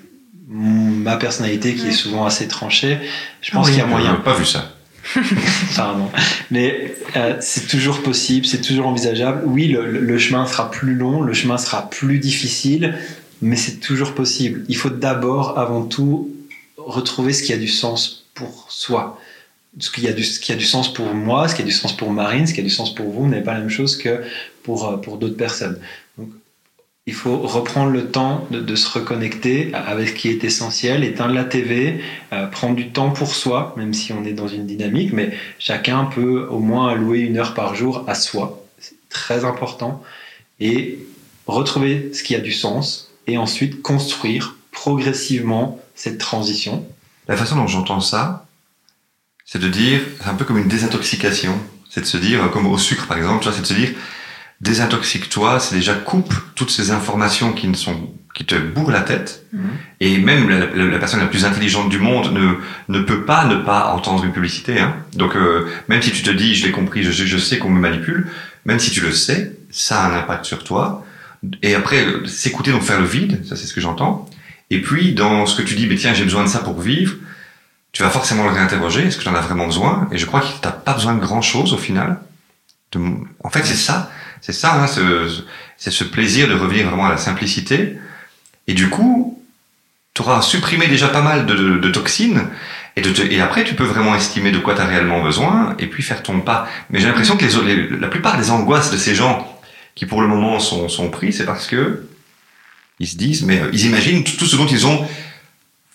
[0.48, 1.88] ma personnalité qui Ouais.
[1.88, 2.98] est souvent assez tranchée.
[3.40, 4.14] Je Ah pense oui, qu'il y a moyen.
[4.14, 4.76] euh, Pas vu ça.
[5.76, 6.08] Pardon.
[6.50, 9.42] Mais euh, c'est toujours possible, c'est toujours envisageable.
[9.46, 12.94] Oui, le, le- le chemin sera plus long, le chemin sera plus difficile,
[13.42, 14.64] mais c'est toujours possible.
[14.68, 16.30] Il faut d'abord, avant tout,
[16.76, 19.20] retrouver ce qui a du sens pour soi.
[19.78, 21.72] Ce qui, a du, ce qui a du sens pour moi, ce qui a du
[21.72, 23.96] sens pour Marine, ce qui a du sens pour vous, n'est pas la même chose
[23.96, 24.22] que
[24.62, 25.78] pour, euh, pour d'autres personnes.
[26.16, 26.28] Donc,
[27.06, 31.44] il faut reprendre le temps de, se reconnecter avec ce qui est essentiel, éteindre la
[31.44, 32.00] TV,
[32.32, 36.06] euh, prendre du temps pour soi, même si on est dans une dynamique, mais chacun
[36.06, 38.64] peut au moins allouer une heure par jour à soi.
[38.78, 40.02] C'est très important.
[40.60, 40.98] Et
[41.46, 46.86] retrouver ce qui a du sens et ensuite construire progressivement cette transition.
[47.28, 48.46] La façon dont j'entends ça,
[49.44, 51.58] c'est de dire, c'est un peu comme une désintoxication.
[51.90, 53.90] C'est de se dire, comme au sucre par exemple, tu vois, c'est de se dire,
[54.60, 59.44] désintoxique-toi, c'est déjà coupe toutes ces informations qui ne sont, qui te bourrent la tête.
[59.52, 59.60] Mhm.
[60.00, 62.54] Et même la, la- la personne la plus intelligente du monde ne,
[62.88, 64.80] ne peut pas ne pas entendre une publicité.
[64.80, 64.96] Hein.
[65.14, 67.80] Donc euh, même si tu te dis, je l'ai compris, je, je sais qu'on me
[67.80, 68.28] manipule,
[68.64, 71.04] même si tu le sais, ça a un impact sur toi.
[71.62, 74.28] Et après, euh, s'écouter, donc faire le vide, ça c'est ce que j'entends.
[74.70, 77.14] Et puis, dans ce que tu dis, mais tiens, j'ai besoin de ça pour vivre,
[77.94, 80.08] tu vas forcément le réinterroger, est-ce que tu en as vraiment besoin?
[80.12, 82.18] Et je crois que tu n'as pas besoin de grand-chose au final.
[83.42, 85.42] En fait, c'est ça, c'est ça, hein, ce-
[85.78, 87.96] c'est ce plaisir de revenir vraiment à la simplicité.
[88.66, 89.42] Et du coup,
[90.12, 92.48] tu auras supprimé déjà pas mal de, de- de toxines,
[92.96, 96.22] et, après, tu peux vraiment estimer de quoi tu as réellement besoin, et puis faire
[96.22, 96.68] ton pas.
[96.90, 99.60] Mais j'ai l'impression que les, les- la plupart des angoisses de ces gens
[99.96, 102.06] qui, pour le moment, sont, sont pris, c'est parce que
[103.00, 105.04] ils se disent, mais euh, ils imaginent tout ce dont ils ont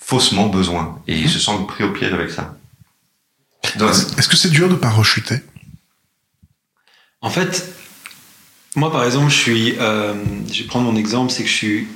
[0.10, 2.56] faussement besoin, et ils se sentent pris au piège avec ça.
[4.18, 5.38] Est-ce que c'est dur de pas rechuter?
[7.22, 7.54] En fait,
[8.76, 10.16] moi par exemple, je suis, euh,
[10.52, 11.88] je vais prendre mon exemple, c'est que je suis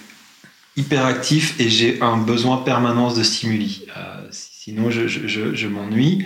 [0.76, 3.86] hyperactif et j'ai un besoin permanence de stimuli.
[3.98, 6.26] Euh, sinon, je, je- je- je m'ennuie.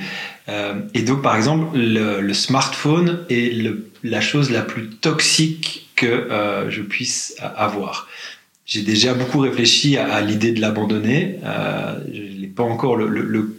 [0.50, 5.90] Euh, et donc, par exemple, le, le smartphone est le- la chose la plus toxique
[5.96, 8.08] que euh, je puisse avoir.
[8.68, 11.40] J'ai déjà beaucoup réfléchi à, l'idée de l'abandonner.
[11.46, 13.58] Euh, je n'ai pas encore le,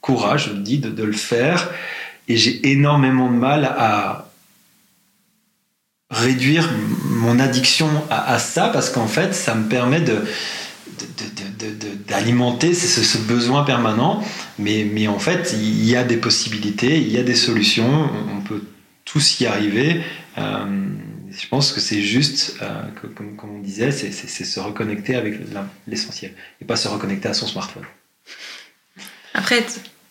[0.00, 1.70] courage, je le dis, de, le faire.
[2.26, 4.30] Et j'ai énormément de mal à
[6.10, 6.70] réduire
[7.04, 10.02] mon addiction à, ça parce qu'en fait, ça me permet
[12.08, 14.24] d'alimenter ce, besoin permanent.
[14.58, 18.40] Mais, en fait, il y a des possibilités, il y a des solutions, on, on
[18.40, 18.62] peut
[19.04, 20.00] tous y arriver.
[20.38, 20.64] Euh,
[21.38, 25.38] je pense que c'est juste, euh, que- comme, comme on disait, c'est, se reconnecter avec
[25.86, 27.84] l'essentiel et pas se reconnecter à son smartphone.
[29.34, 29.64] Après,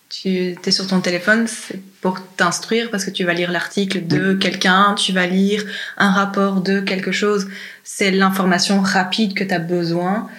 [0.09, 0.29] tu
[0.63, 4.93] es sur ton téléphone, c'est pour t'instruire parce que tu vas lire l'article de quelqu'un,
[4.93, 5.63] tu vas lire
[5.97, 7.47] un rapport de quelque chose.
[7.83, 10.29] C'est l'information rapide que tu as besoin.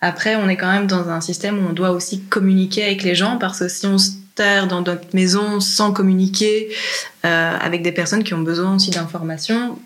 [0.00, 3.14] Après, on est quand même dans un système où on doit aussi communiquer avec les
[3.14, 6.68] gens parce que si on se terre dans notre maison sans communiquer
[7.24, 9.78] euh, avec des personnes qui ont besoin aussi d'informations,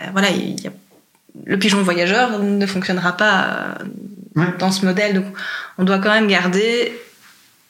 [0.00, 0.72] ben voilà, il y a
[1.44, 3.76] le pigeon voyageur ne fonctionnera pas
[4.36, 5.14] euh, dans ce modèle.
[5.14, 5.26] Donc,
[5.78, 6.92] on doit quand même garder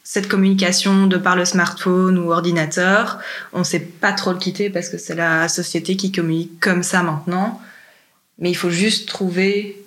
[0.04, 3.18] cette communication de par le smartphone ou ordinateur.
[3.52, 6.82] On ne sait pas trop le quitter parce que c'est la société qui communique comme
[6.82, 7.60] ça maintenant.
[8.38, 9.80] Mais il faut juste trouver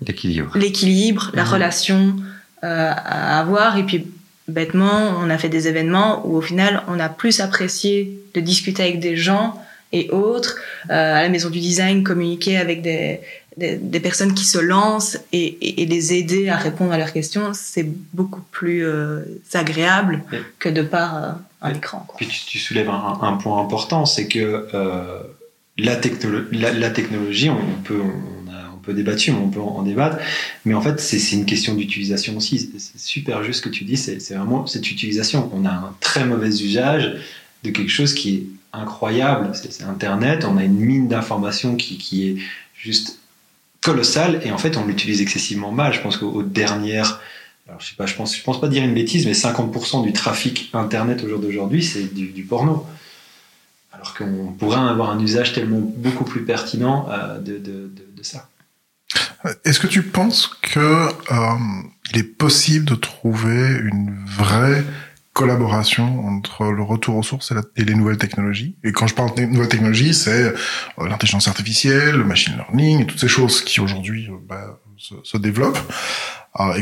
[0.00, 2.16] l'équilibre, l'équilibre, la relation
[2.64, 3.76] euh, à avoir.
[3.76, 4.06] Et puis,
[4.48, 8.82] bêtement, on a fait des événements où au final, on a plus apprécié de discuter
[8.82, 9.60] avec des gens
[9.94, 10.56] et autres,
[10.90, 13.20] euh, à la maison du design, communiquer avec des,
[13.56, 17.86] des, personnes qui se lancent et, et, les aider à répondre à leurs questions, c'est
[18.12, 19.20] beaucoup plus euh,
[19.52, 20.24] agréable
[20.58, 21.30] que de par euh,
[21.62, 22.06] un écran.
[22.16, 24.66] Puis tu, soulèves un, point important, c'est que
[25.78, 25.96] la,
[26.72, 30.18] la, technologie, on peut, on, peut débattre, on peut en, débattre,
[30.64, 32.68] mais en fait, c'est une question d'utilisation aussi.
[32.78, 35.48] C'est super juste ce que tu dis, c'est vraiment cette utilisation.
[35.54, 37.16] On a un très mauvais usage
[37.62, 38.42] de quelque chose qui est
[38.74, 42.36] incroyable, c'est Internet, on a une mine d'informations qui, qui, est
[42.74, 43.18] juste
[43.80, 45.92] colossale et en fait on l'utilise excessivement mal.
[45.92, 47.20] Je pense qu'aux dernières,
[47.68, 50.12] alors je sais pas, je pense, je pense pas dire une bêtise, mais 50% du
[50.12, 52.86] trafic Internet au jour d'aujourd'hui c'est du, porno.
[53.92, 57.90] Alors qu'on pourrait avoir un usage tellement beaucoup plus pertinent euh, de, de,
[58.22, 58.48] ça.
[59.66, 61.58] Est-ce que tu penses que euh,
[62.10, 64.82] il est possible de trouver une vraie
[65.34, 68.78] collaboration entre le retour aux sources et, les nouvelles technologies.
[68.84, 73.18] Et quand je parle de nouvelles technologies, c'est euh, l'intelligence artificielle, le machine learning toutes
[73.18, 75.80] ces choses qui aujourd'hui euh, bah, se, développent.
[76.60, 76.80] Euh,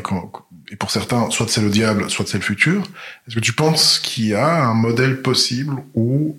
[0.71, 2.83] et, pour certains, soit c'est le diable, soit c'est le futur.
[3.27, 6.39] Est-ce que tu penses qu'il y a un modèle possible où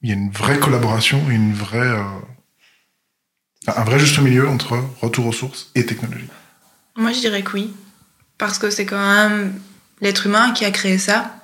[0.00, 1.94] il y a une vraie collaboration, une vraie,
[3.66, 6.28] un vrai juste milieu entre retour aux sources et technologie?
[6.96, 7.74] Moi, je dirais que oui,
[8.38, 9.52] parce que c'est quand même
[10.02, 11.34] l'être humain qui a créé ça.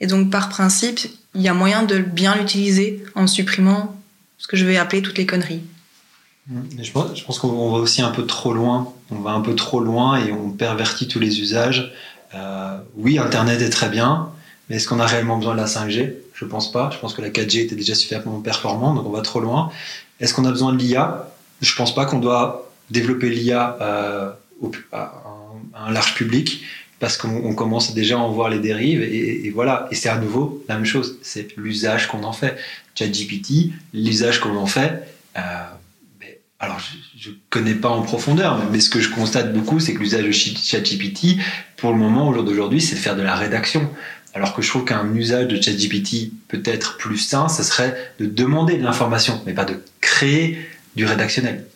[0.00, 1.00] Et donc, par principe,
[1.34, 3.96] il y a moyen de bien l'utiliser en supprimant
[4.36, 5.62] ce que je vais appeler toutes les conneries.
[6.78, 8.92] Je pense, je pense qu'on va aussi un peu trop loin.
[9.10, 11.94] On va un peu trop loin et on pervertit tous les usages.
[12.34, 14.28] Euh, oui, Internet est très bien,
[14.68, 16.90] mais est-ce qu'on a réellement besoin de la 5G Je pense pas.
[16.92, 19.70] Je pense que la 4G était déjà suffisamment performante, donc on va trop loin.
[20.20, 21.30] Est-ce qu'on a besoin de l'IA
[21.62, 24.30] Je pense pas qu'on doit développer l'IA euh,
[24.92, 25.14] à
[25.86, 26.62] un large public
[27.04, 29.86] parce qu'on commence déjà à en voir les dérives et, voilà.
[29.90, 32.56] Et c'est à nouveau la même chose, c'est l'usage qu'on en fait.
[32.94, 35.06] ChatGPT, l'usage qu'on en fait.
[35.36, 35.40] Euh,
[36.58, 36.80] alors,
[37.18, 40.24] je ne connais pas en profondeur, mais, ce que je constate beaucoup, c'est que l'usage
[40.24, 41.36] de ChatGPT,
[41.76, 43.90] pour le moment, au jour d'aujourd'hui, c'est de faire de la rédaction.
[44.32, 48.78] Alors que je trouve qu'un usage de ChatGPT peut-être plus sain, ce serait de demander
[48.78, 50.58] de l'information, mais pas de créer
[50.96, 51.66] du rédactionnel.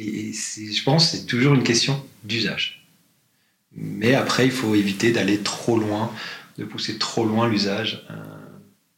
[0.00, 2.79] Et je pense que c'est toujours une question d'usage.
[3.76, 6.10] Mais après, il faut éviter d'aller trop loin,
[6.58, 8.06] de pousser trop loin l'usage.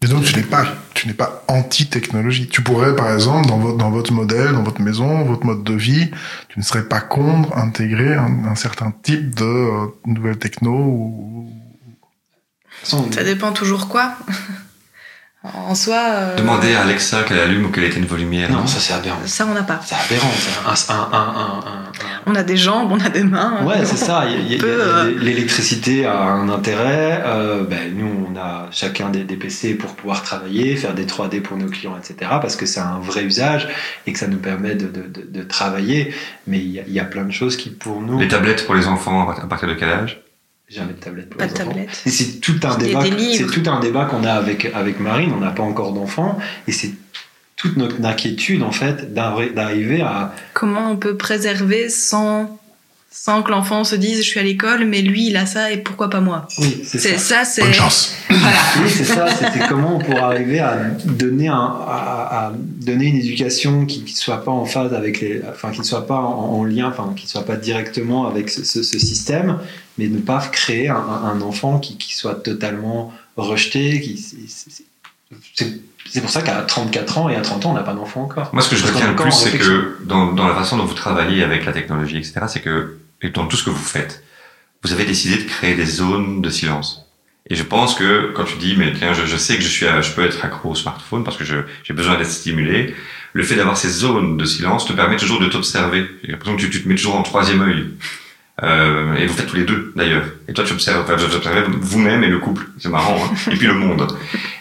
[0.02, 2.48] Et donc, tu n'es pas, tu n'es pas anti-technologie.
[2.48, 5.74] Tu pourrais, par exemple, dans votre, dans votre modèle, dans votre maison, votre mode de
[5.74, 6.10] vie,
[6.48, 11.52] tu ne serais pas contre intégrer un, certain type de euh, nouvelles techno ou...
[12.82, 14.16] Ça dépend toujours quoi.
[15.44, 15.96] En soi.
[15.96, 16.36] Euh...
[16.36, 18.50] Demander à Alexa qu'elle allume ou qu'elle éteigne vos lumières.
[18.50, 19.18] Non, ça c'est aberrant.
[19.26, 19.80] Ça on n'a pas.
[19.84, 20.30] C'est aberrant.
[20.66, 21.82] Un, un, un,
[22.26, 23.64] on a des jambes, on a des mains.
[23.64, 24.24] Ouais, c'est ça.
[24.24, 27.22] Euh, l'électricité a un intérêt.
[27.26, 31.42] Euh, ben, nous, on a chacun des, des, PC pour pouvoir travailler, faire des 3D
[31.42, 32.30] pour nos clients, etc.
[32.40, 33.68] Parce que c'est un vrai usage
[34.06, 36.14] et que ça nous permet de, de, de, de travailler.
[36.46, 38.20] Mais il y, y, a plein de choses qui, pour nous.
[38.20, 40.22] Les tablettes pour les enfants, à partir de quel âge?
[40.74, 41.86] Jamais de tablette pour pas les de enfants.
[42.06, 43.02] Et c'est tout un débat.
[43.32, 45.32] C'est tout un débat qu'on a avec avec Marine.
[45.36, 46.92] On n'a pas encore d'enfants et c'est
[47.56, 52.58] toute notre inquiétude en fait d'arriver à comment on peut préserver sans
[53.12, 55.76] sans que l'enfant se dise je suis à l'école mais lui il a ça et
[55.76, 58.46] pourquoi pas moi oui c'est ça, c'est bonne chance voilà.
[58.82, 61.54] oui c'est ça c'était comment on pourrait arriver à donner un
[61.86, 65.80] à, à donner une éducation qui ne soit pas en phase avec les enfin qui
[65.80, 68.98] ne soit pas en, lien enfin qui ne soit pas directement avec ce, ce, ce
[68.98, 69.58] système
[69.98, 74.00] mais ne pas créer un, un enfant qui, qui, soit totalement rejeté.
[74.00, 74.16] Qui,
[76.10, 78.50] c'est pour ça qu'à 34 ans et à 30 ans, on n'a pas d'enfant encore.
[78.52, 80.94] Moi, ce que je retiens le plus, c'est que dans, dans, la façon dont vous
[80.94, 84.22] travaillez avec la technologie, etc., c'est que et dans tout ce que vous faites,
[84.82, 87.06] vous avez décidé de créer des zones de silence.
[87.48, 90.12] Et je pense que quand tu dis, mais tiens, je, sais que je suis, je
[90.12, 92.94] peux être accro au smartphone parce que j'ai besoin d'être stimulé.
[93.32, 96.06] Le fait d'avoir ces zones de silence te permet toujours de t'observer.
[96.22, 97.86] J'ai l'impression que tu, tu, te mets toujours en troisième œil
[98.62, 100.24] Euh, et vous faites tous les deux d'ailleurs.
[100.46, 103.16] Et toi tu observes, enfin, vous observez vous-même et le couple, c'est marrant.
[103.24, 104.06] Hein et puis le monde.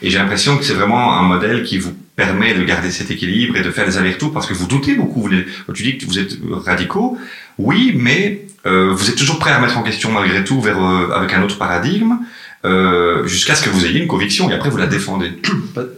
[0.01, 3.57] Et j'ai l'impression que c'est vraiment un modèle qui vous permet de garder cet équilibre
[3.57, 5.21] et de faire des allers-retours parce que vous doutez beaucoup.
[5.21, 7.17] Vous, tu dis que vous êtes radicaux,
[7.57, 11.11] oui, mais euh, vous êtes toujours prêt à remettre en question malgré tout vers euh,
[11.11, 12.17] avec un autre paradigme.
[12.63, 15.31] Euh, jusqu'à ce que vous ayez une conviction et après vous la défendez.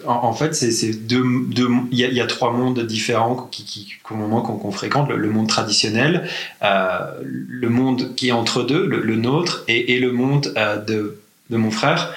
[0.06, 3.36] En, fait, c'est deux, deux, il y, a, trois mondes différents
[4.16, 6.28] moment qu'on fréquente, le, monde traditionnel,
[6.62, 11.18] euh, le monde qui est entre deux, le, nôtre, et, et, le monde euh, de,
[11.50, 12.14] de mon frère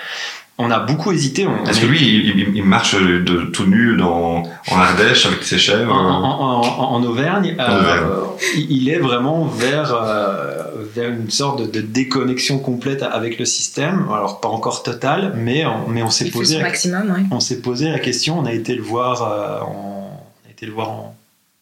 [0.58, 1.46] on a beaucoup hésité.
[1.64, 5.92] Parce que lui, il, il, marche de tout nu dans, en Ardèche avec ses chèvres.
[5.92, 8.24] En, en, en, Auvergne, euh,
[8.56, 10.62] il est vraiment vers, euh,
[10.94, 14.06] vers une sorte de, de, déconnexion complète avec le système.
[14.10, 16.60] Alors pas encore totale, mais on, mais on s'est posé.
[16.60, 17.26] maximum, oui.
[17.30, 18.38] On s'est posé la question.
[18.38, 19.22] On a été le voir.
[19.22, 21.16] Euh, en, on a été le voir en.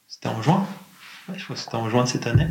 [0.07, 0.65] C'était en juin.
[1.29, 2.47] Ouais, je crois que c'était en juin de cette année.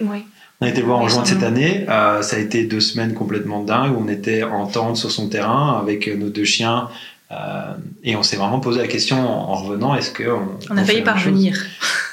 [0.00, 0.24] Oui.
[0.60, 1.84] On a été voir en juin de cette année.
[1.88, 3.94] Euh, ça a été deux semaines complètement dingues.
[3.98, 6.88] On était en tente sur son terrain avec nos deux chiens.
[7.30, 7.74] Euh,
[8.04, 11.02] et on s'est vraiment posé la question en, revenant est-ce que on, on a failli
[11.02, 11.60] parvenir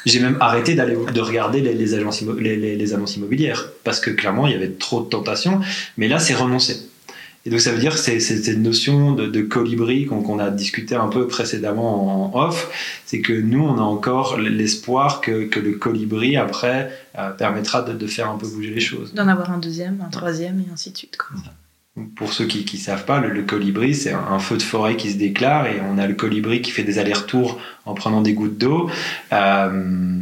[0.07, 4.09] J'ai même arrêté d'aller de regarder les, les, agences les, les, annonces immobilières parce que
[4.09, 5.61] clairement il y avait trop de tentations.
[5.97, 6.89] Mais là, c'est renoncé.
[7.45, 10.95] Et donc ça veut dire que c'est cette notion de, de colibri qu'on a discuté
[10.95, 15.73] un peu précédemment en off, c'est que nous on a encore l'espoir que, que, le
[15.73, 19.13] colibri après euh, permettra de, de, faire un peu bouger les choses.
[19.13, 21.17] D'en avoir un deuxième, un troisième et ainsi de suite.
[21.17, 21.35] Quoi.
[22.15, 24.95] Pour ceux qui ne savent pas, le, le colibri c'est un, un, feu de forêt
[24.95, 28.33] qui se déclare et on a le colibri qui fait des allers-retours en prenant des
[28.33, 28.89] gouttes d'eau.
[29.33, 30.21] Euh,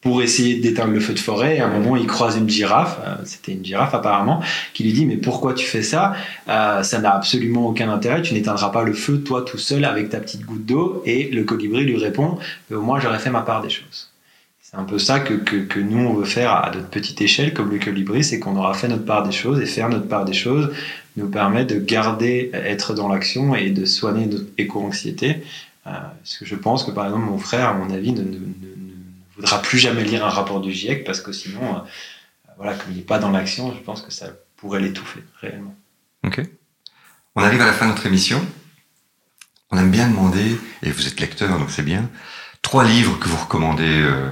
[0.00, 1.58] pour essayer d'éteindre le feu de forêt.
[1.58, 4.40] à un moment, il croise une girafe, euh, c'était une girafe apparemment,
[4.72, 6.14] qui lui dit mais pourquoi tu fais ça?
[6.48, 8.22] Euh, Ça n'a absolument aucun intérêt.
[8.22, 11.02] Tu n'éteindras pas le feu toi tout seul avec ta petite goutte d'eau.
[11.04, 12.38] Et le colibri lui répond
[12.72, 14.10] au moins j'aurais fait ma part des choses.
[14.62, 17.52] C'est un peu ça que, que, que, nous on veut faire à notre petite échelle
[17.52, 20.24] comme le colibri, c'est qu'on aura fait notre part des choses et faire notre part
[20.24, 20.70] des choses
[21.16, 25.42] nous permet de garder, être dans l'action et de soigner notre éco-anxiété.
[25.86, 28.69] Euh, parce que je pense que par exemple mon frère, à mon avis, ne, ne
[29.40, 31.80] voudra plus jamais lire un rapport du GIEC parce que sinon, euh,
[32.56, 35.74] voilà, comme il n'est pas dans l'action, je pense que ça pourrait l'étouffer réellement.
[36.24, 36.42] Ok.
[37.34, 38.44] On arrive à la fin de notre émission.
[39.70, 42.10] On aime bien demander, et vous êtes lecteur, donc c'est bien,
[42.60, 44.30] trois livres que vous recommandez euh,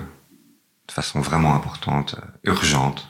[0.88, 3.08] de façon vraiment importante, euh, urgente.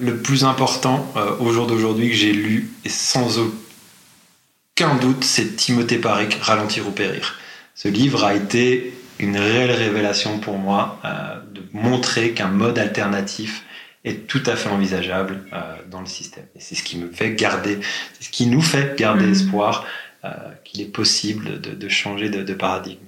[0.00, 5.98] Le plus important au jour d'aujourd'hui que j'ai lu, et sans aucun doute, c'est Timothée
[5.98, 7.36] Paric, Ralentir ou Périr.
[7.74, 13.64] Ce livre a été une réelle révélation pour moi euh, de montrer qu'un mode alternatif
[14.04, 16.46] est tout à fait envisageable euh, dans le système.
[16.54, 17.78] Et c'est ce qui me fait garder,
[18.12, 19.32] c'est ce qui nous fait garder mmh.
[19.32, 19.86] espoir
[20.24, 20.30] euh,
[20.64, 23.00] qu'il est possible de, de changer de, de paradigme.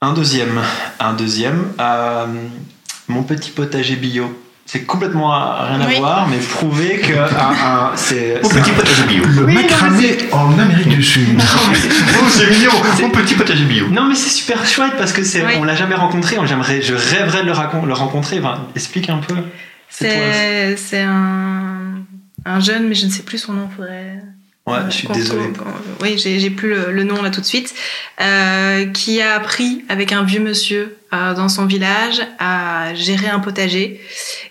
[0.00, 0.60] Un deuxième,
[0.98, 1.72] un deuxième,
[3.08, 5.98] mon petit potager bio c'est complètement rien à oui.
[5.98, 9.24] voir, mais prouver que un, un, c'est mon petit potager bio.
[9.24, 11.40] Le oui, macramé en Amérique du Sud.
[11.40, 12.70] oh, c'est mignon,
[13.02, 13.88] mon petit potager bio.
[13.88, 15.54] Non, mais c'est super chouette parce que c'est, oui.
[15.58, 16.36] on l'a jamais rencontré.
[16.46, 18.38] J'aimerais, je rêverais de le, le rencontrer.
[18.38, 19.34] Enfin, explique un peu.
[19.88, 22.04] C'est, c'est un,
[22.46, 23.68] un jeune, mais je ne sais plus son nom.
[23.74, 24.22] Faudrait.
[24.66, 25.46] Ouais, je suis désolé.
[26.00, 27.74] oui, j'ai plus le, le, nom là tout de suite.
[28.20, 33.40] Euh, qui a appris avec un vieux monsieur euh, dans son village à gérer un
[33.40, 34.00] potager.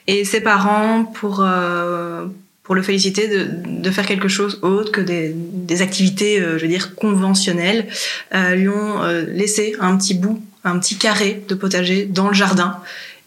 [0.07, 2.25] Et ses parents, pour, euh,
[2.63, 6.63] pour le féliciter de, de faire quelque chose autre que des, des activités, euh, je
[6.63, 7.87] veux dire, conventionnelles,
[8.33, 12.33] euh, lui ont euh, laissé un petit bout, un petit carré de potager dans le
[12.33, 12.77] jardin.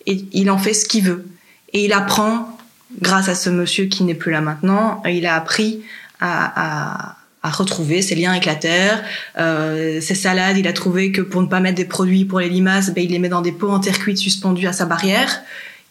[0.07, 1.25] Et il en fait ce qu'il veut.
[1.73, 2.59] Et il apprend,
[3.01, 5.83] grâce à ce monsieur qui n'est plus là maintenant, il a appris
[6.25, 9.05] à, retrouver ses liens avec la terre.
[9.39, 12.49] Euh, ses salades, il a trouvé que pour ne pas mettre des produits pour les
[12.49, 15.43] limaces, ben, il les met dans des pots en terre cuite suspendus à sa barrière.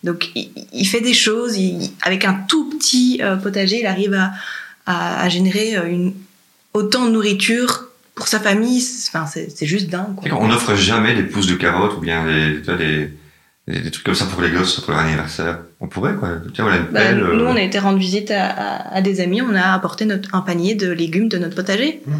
[0.03, 1.57] Donc il, fait des choses,
[2.01, 4.19] avec un tout petit euh, potager, il arrive
[4.85, 6.09] à, générer euh,
[6.73, 7.85] autant de nourriture
[8.15, 8.83] pour sa famille.
[9.07, 10.15] Enfin, c'est juste dingue.
[10.31, 13.11] On n'offre jamais des pousses de carottes ou bien des,
[13.67, 15.59] des, trucs comme ça pour les gosses, pour leur anniversaire.
[15.83, 16.29] On pourrait, quoi.
[16.53, 17.49] Tiens, voilà une bah, pelle, nous, euh...
[17.49, 20.39] on a été rendre visite à, à, à, des amis, on a apporté notre, un
[20.39, 22.01] panier de légumes de notre potager.
[22.07, 22.13] Mmh.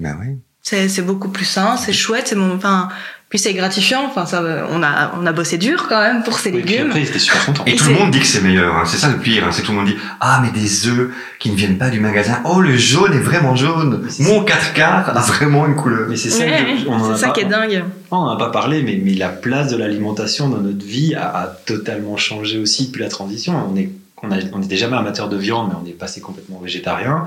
[0.00, 0.38] Ben oui.
[0.62, 2.90] C'est beaucoup plus sain, c'est chouette, c'est mon, enfin,
[3.30, 4.04] puis c'est gratifiant.
[4.04, 6.88] Enfin, ça, on a, on a bossé dur quand même pour ces oui, légumes.
[6.88, 7.54] Après, super.
[7.64, 8.74] Et, et tout le monde dit que c'est meilleur.
[8.74, 8.82] Hein.
[8.84, 9.44] C'est ça le pire.
[9.46, 9.52] Hein.
[9.52, 12.40] C'est tout le monde dit ah mais des œufs qui ne viennent pas du magasin.
[12.44, 14.04] Oh le jaune est vraiment jaune.
[14.18, 16.08] Mon 4 quarts a vraiment une couleur.
[16.08, 17.84] Mais c'est ça, ouais, c'est ça pas, qui est dingue.
[18.10, 21.28] On n'en a pas parlé, mais, mais la place de l'alimentation dans notre vie a,
[21.28, 23.54] a, totalement changé aussi depuis la transition.
[23.72, 23.90] On est,
[24.24, 27.26] on, a, on n'était jamais amateur de viande, mais on est passé complètement végétarien.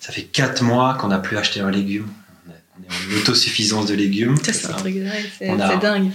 [0.00, 2.08] Ça fait 4 mois qu'on n'a plus acheté un légume
[2.78, 4.36] on est en autosuffisance de légumes.
[4.42, 4.96] C'est un truc
[5.38, 6.10] c'est dingue.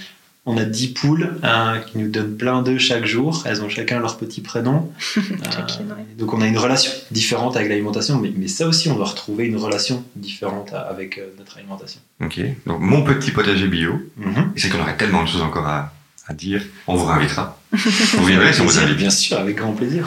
[0.48, 3.44] On a 10 poules euh, qui nous donnent plein d'œufs chaque jour.
[3.46, 4.92] Elles ont chacun leur petit prénom.
[5.18, 9.08] Euh, donc on a une relation différente avec l'alimentation, mais, mais ça aussi, on doit
[9.08, 12.00] retrouver une relation différente avec euh, notre alimentation.
[12.24, 12.40] Ok.
[12.66, 13.94] Donc, mon petit potager bio.
[14.18, 14.54] Mhm.
[14.56, 15.94] Et c'est qu'on aurait tellement de choses encore à,
[16.28, 16.62] à dire.
[16.88, 17.60] On vous réinvitera.
[17.72, 18.98] Vous viendrez si on vous invite.
[18.98, 20.06] Bien sûr, avec grand plaisir.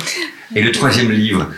[0.54, 1.50] Et le troisième livre.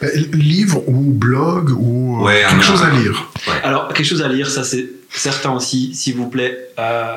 [0.00, 3.30] Ben, livre ou blog ou euh, Ouais, quelque chose à lire.
[3.62, 6.56] Alors, quelque chose à lire, ça c'est certain aussi, s'il vous plaît.
[6.78, 7.16] Euh,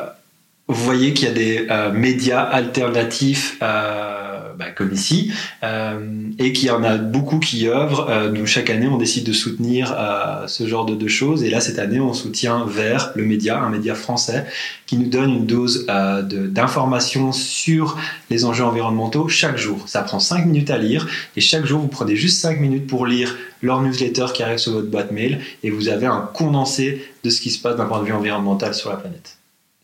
[0.68, 4.11] vous voyez qu'il y a des euh, médias alternatifs, euh,
[4.58, 5.32] bah, comme ici,
[5.64, 8.08] euh, et qu'il y en a beaucoup qui œuvrent.
[8.10, 11.44] Euh, nous, chaque année, on décide de soutenir euh, ce genre de, de choses.
[11.44, 14.46] Et là, cette année, on soutient Vert, le média, un média français,
[14.86, 17.98] qui nous donne une dose euh, d'informations sur
[18.30, 19.88] les enjeux environnementaux chaque jour.
[19.88, 23.06] Ça prend 5 minutes à lire, et chaque jour, vous prenez juste 5 minutes pour
[23.06, 27.30] lire leur newsletter qui arrive sur votre boîte mail, et vous avez un condensé de
[27.30, 29.38] ce qui se passe d'un point de vue environnemental sur la planète.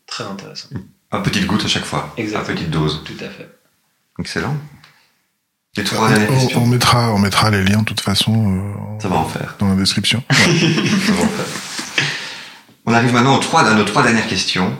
[0.06, 0.68] Très intéressant.
[1.10, 2.12] Un petite goutte à chaque fois.
[2.16, 2.50] Exactement.
[2.50, 3.02] Une petite dose.
[3.04, 3.48] Tout à fait.
[4.18, 4.56] Excellent.
[5.76, 9.16] Les trois dernières On, mettra, on mettra les liens de toute façon euh, Ça va
[9.16, 9.56] en faire.
[9.58, 10.22] dans la description.
[10.30, 11.46] Ça va en faire.
[12.86, 14.76] On arrive maintenant aux trois, à nos trois dernières questions.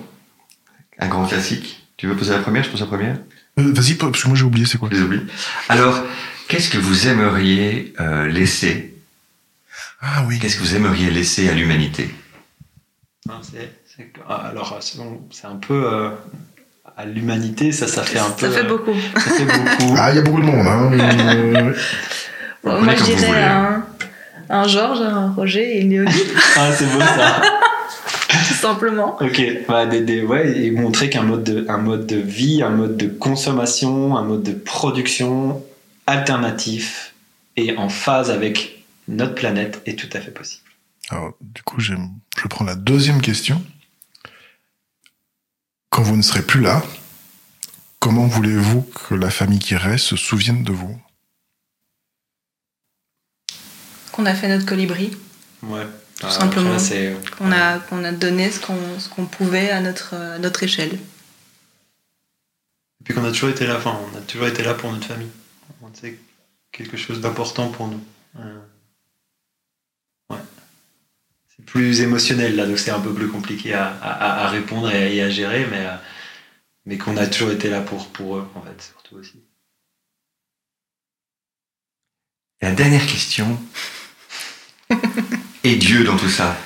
[0.99, 1.87] Un grand classique.
[1.97, 2.65] Tu veux poser la première?
[2.65, 3.19] Je pose la première?
[3.59, 4.89] Euh, Vas-y, parce que moi j'ai oublié c'est quoi?
[4.91, 5.21] Je les oublie.
[5.69, 6.01] Alors,
[6.49, 8.95] qu'est-ce que vous aimeriez euh, laisser?
[10.01, 10.39] Ah oui.
[10.39, 12.13] Qu'est-ce que vous aimeriez laisser à l'humanité?
[14.29, 14.79] Ah, alors,
[15.31, 16.11] c'est un peu euh,
[16.99, 18.47] à l'humanité, ça, ça fait un peu.
[18.51, 18.93] Ça fait euh, beaucoup.
[19.15, 19.95] Ça fait beaucoup.
[19.97, 20.67] Ah, il y a beaucoup de monde.
[20.67, 20.91] Hein.
[21.75, 21.75] Euh,
[22.65, 23.85] Bon, moi, je dirais un,
[24.51, 26.11] un Georges, un Roger et une Léonie,
[26.57, 27.41] Ah, c'est beau ça.
[28.49, 29.17] tout simplement.
[29.21, 32.71] Ok, bah, des, des- ouais, et montrer qu'un mode, de, un mode de vie, un
[32.71, 35.63] mode de consommation, un mode de production
[36.09, 37.15] alternatif
[37.57, 40.65] et en phase avec notre planète est tout à fait possible.
[41.11, 41.95] Alors, du coup, je
[42.51, 43.63] prends la deuxième question.
[45.91, 46.83] Quand vous ne serez plus là,
[47.99, 51.01] comment voulez-vous que la famille qui reste se souvienne de vous?
[54.13, 55.17] Qu'on a fait notre colibri,
[55.63, 55.87] Ouais.
[56.21, 56.77] Tout simplement.
[57.37, 60.95] qu'on a, qu'on a donné ce qu'on, ce qu'on pouvait à notre, à notre échelle.
[63.01, 65.07] Et puis qu'on a toujours été là, enfin, on a toujours été là pour notre
[65.07, 65.31] famille.
[65.95, 66.19] C'est
[66.73, 68.03] quelque chose d'important pour nous.
[68.41, 68.59] Euh,
[70.31, 70.39] ouais.
[71.57, 75.17] C'est plus émotionnel là, donc c'est un peu plus compliqué à, à- à répondre et,
[75.17, 75.95] et à gérer, mais, euh,
[76.87, 79.43] mais qu'on a toujours été là pour, pour eux, en fait, surtout aussi.
[82.61, 83.59] Et la dernière question.
[85.65, 86.57] Et Dieu dans tout ça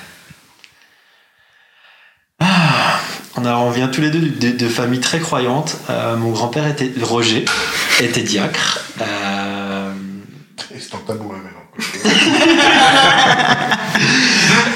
[2.39, 2.99] Ah,
[3.35, 5.77] on, a, on vient tous les deux de, de- de familles très croyantes.
[5.89, 7.45] Euh, mon grand-père était Roger,
[7.99, 8.79] était diacre.
[9.01, 9.93] Euh,
[10.79, 11.59] C'est un tabou, mais non.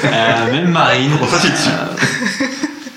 [0.04, 1.12] Euh, même Marine.
[1.22, 1.68] On passe dessus.
[1.70, 2.46] Euh,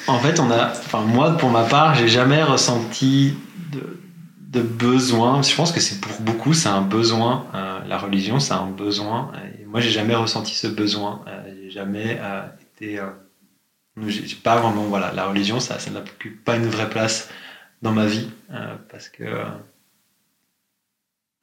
[0.07, 3.35] en fait, on a, enfin moi pour ma part, j'ai jamais ressenti
[3.71, 3.99] de,
[4.39, 5.41] de besoin.
[5.41, 7.45] Je pense que c'est pour beaucoup, c'est un besoin.
[7.55, 9.31] Euh, la religion, c'est un besoin.
[9.59, 11.21] Et moi, j'ai jamais ressenti ce besoin.
[11.27, 12.99] Euh, j'ai jamais euh, été.
[12.99, 13.07] euh,
[14.07, 17.27] j'ai pas vraiment, voilà, la religion, ça, ça n'occupe pas une vraie place
[17.81, 19.25] dans ma vie euh, parce que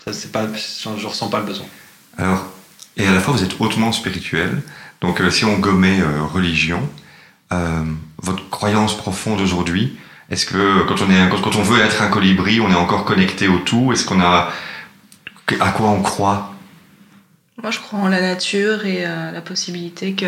[0.03, 1.67] ça, c'est pas, je, je ressens pas le besoin.
[2.17, 2.47] Alors,
[2.97, 4.63] et à la fois vous êtes hautement spirituel.
[5.01, 6.81] Donc, euh, si on gommait euh, religion,
[7.53, 7.85] euh,
[8.19, 9.97] votre croyance profonde aujourd'hui,
[10.31, 13.05] est-ce que quand on est, quand, quand on veut être un colibri, on est encore
[13.05, 13.93] connecté au tout?
[13.93, 14.51] Est-ce qu'on a,
[15.61, 16.55] à quoi on croit?
[17.63, 20.27] Moi, je crois en la nature et euh, la possibilité que,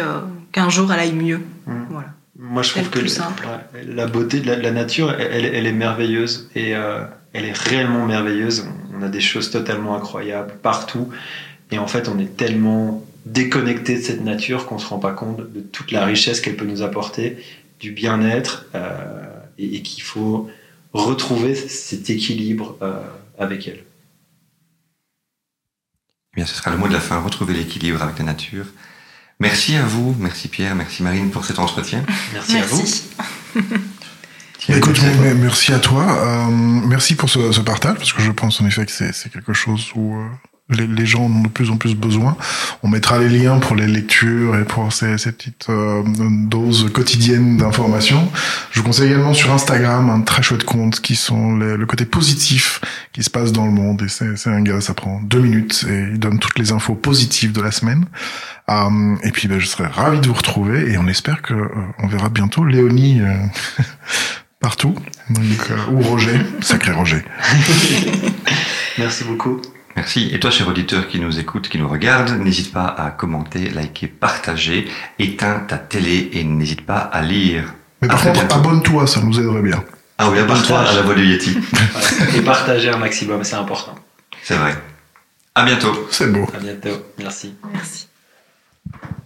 [0.52, 1.42] qu'un jour elle aille mieux.
[1.66, 1.84] Mm.
[1.90, 2.08] Voilà.
[2.38, 6.48] Moi, je C'est trouve que la beauté de la, la nature, elle, elle est merveilleuse
[6.54, 8.66] et euh, elle est réellement merveilleuse.
[8.98, 11.10] On a des choses totalement incroyables partout
[11.70, 15.52] et en fait, on est tellement déconnecté de cette nature qu'on se rend pas compte
[15.52, 17.36] de toute la richesse qu'elle peut nous apporter,
[17.78, 19.26] du bien-être euh,
[19.58, 20.48] et, et qu'il faut
[20.92, 23.00] retrouver cet équilibre euh,
[23.38, 23.84] avec elle.
[26.32, 28.66] Eh bien, ce sera le mot de la fin, retrouver l'équilibre avec la nature.
[29.40, 32.04] Merci à vous, merci Pierre, merci Marine pour cet entretien.
[32.34, 32.82] Merci, à vous.
[34.68, 35.22] Écoute, merci à toi.
[35.24, 36.26] mais- merci à toi.
[36.26, 39.32] Euh, merci pour ce, ce partage, parce que je pense en effet que c'est c'est
[39.32, 40.26] quelque chose où euh,
[40.70, 42.36] les, gens en ont de plus en plus besoin.
[42.82, 46.02] On mettra les liens pour les lectures et pour ces, petites euh,
[46.46, 48.30] doses quotidiennes d'informations.
[48.70, 52.80] Je vous conseille également sur Instagram un très chouette compte qui sont le côté positif
[53.12, 54.02] qui se passe dans le monde.
[54.02, 57.52] Et c'est un gars, ça prend deux minutes et il donne toutes les infos positives
[57.52, 58.06] de la semaine.
[58.68, 61.68] Euh, et puis ben, je serais ravi de vous retrouver et on espère que euh,
[61.98, 63.34] on verra bientôt Léonie euh,
[64.60, 64.94] partout.
[65.90, 67.24] Ou Roger, sacré Roger.
[68.98, 69.60] Merci beaucoup.
[69.96, 70.30] Merci.
[70.32, 74.06] Et toi, cher auditeur qui nous écoute, qui nous regarde, n'hésite pas à commenter, liker,
[74.06, 74.88] partager,
[75.18, 77.74] éteins ta télé et n'hésite pas à lire.
[78.00, 79.84] Mais par contre, abonne-toi, ça nous aiderait bien.
[80.18, 81.56] Ah oui, abonne-toi à la voix du Yeti.
[81.56, 82.38] Ouais.
[82.38, 83.94] Et partager un maximum, c'est important.
[84.42, 84.74] C'est vrai.
[85.54, 86.08] À bientôt.
[86.10, 86.46] C'est beau.
[86.54, 87.04] À bientôt.
[87.18, 87.54] Merci.
[87.72, 88.09] Merci.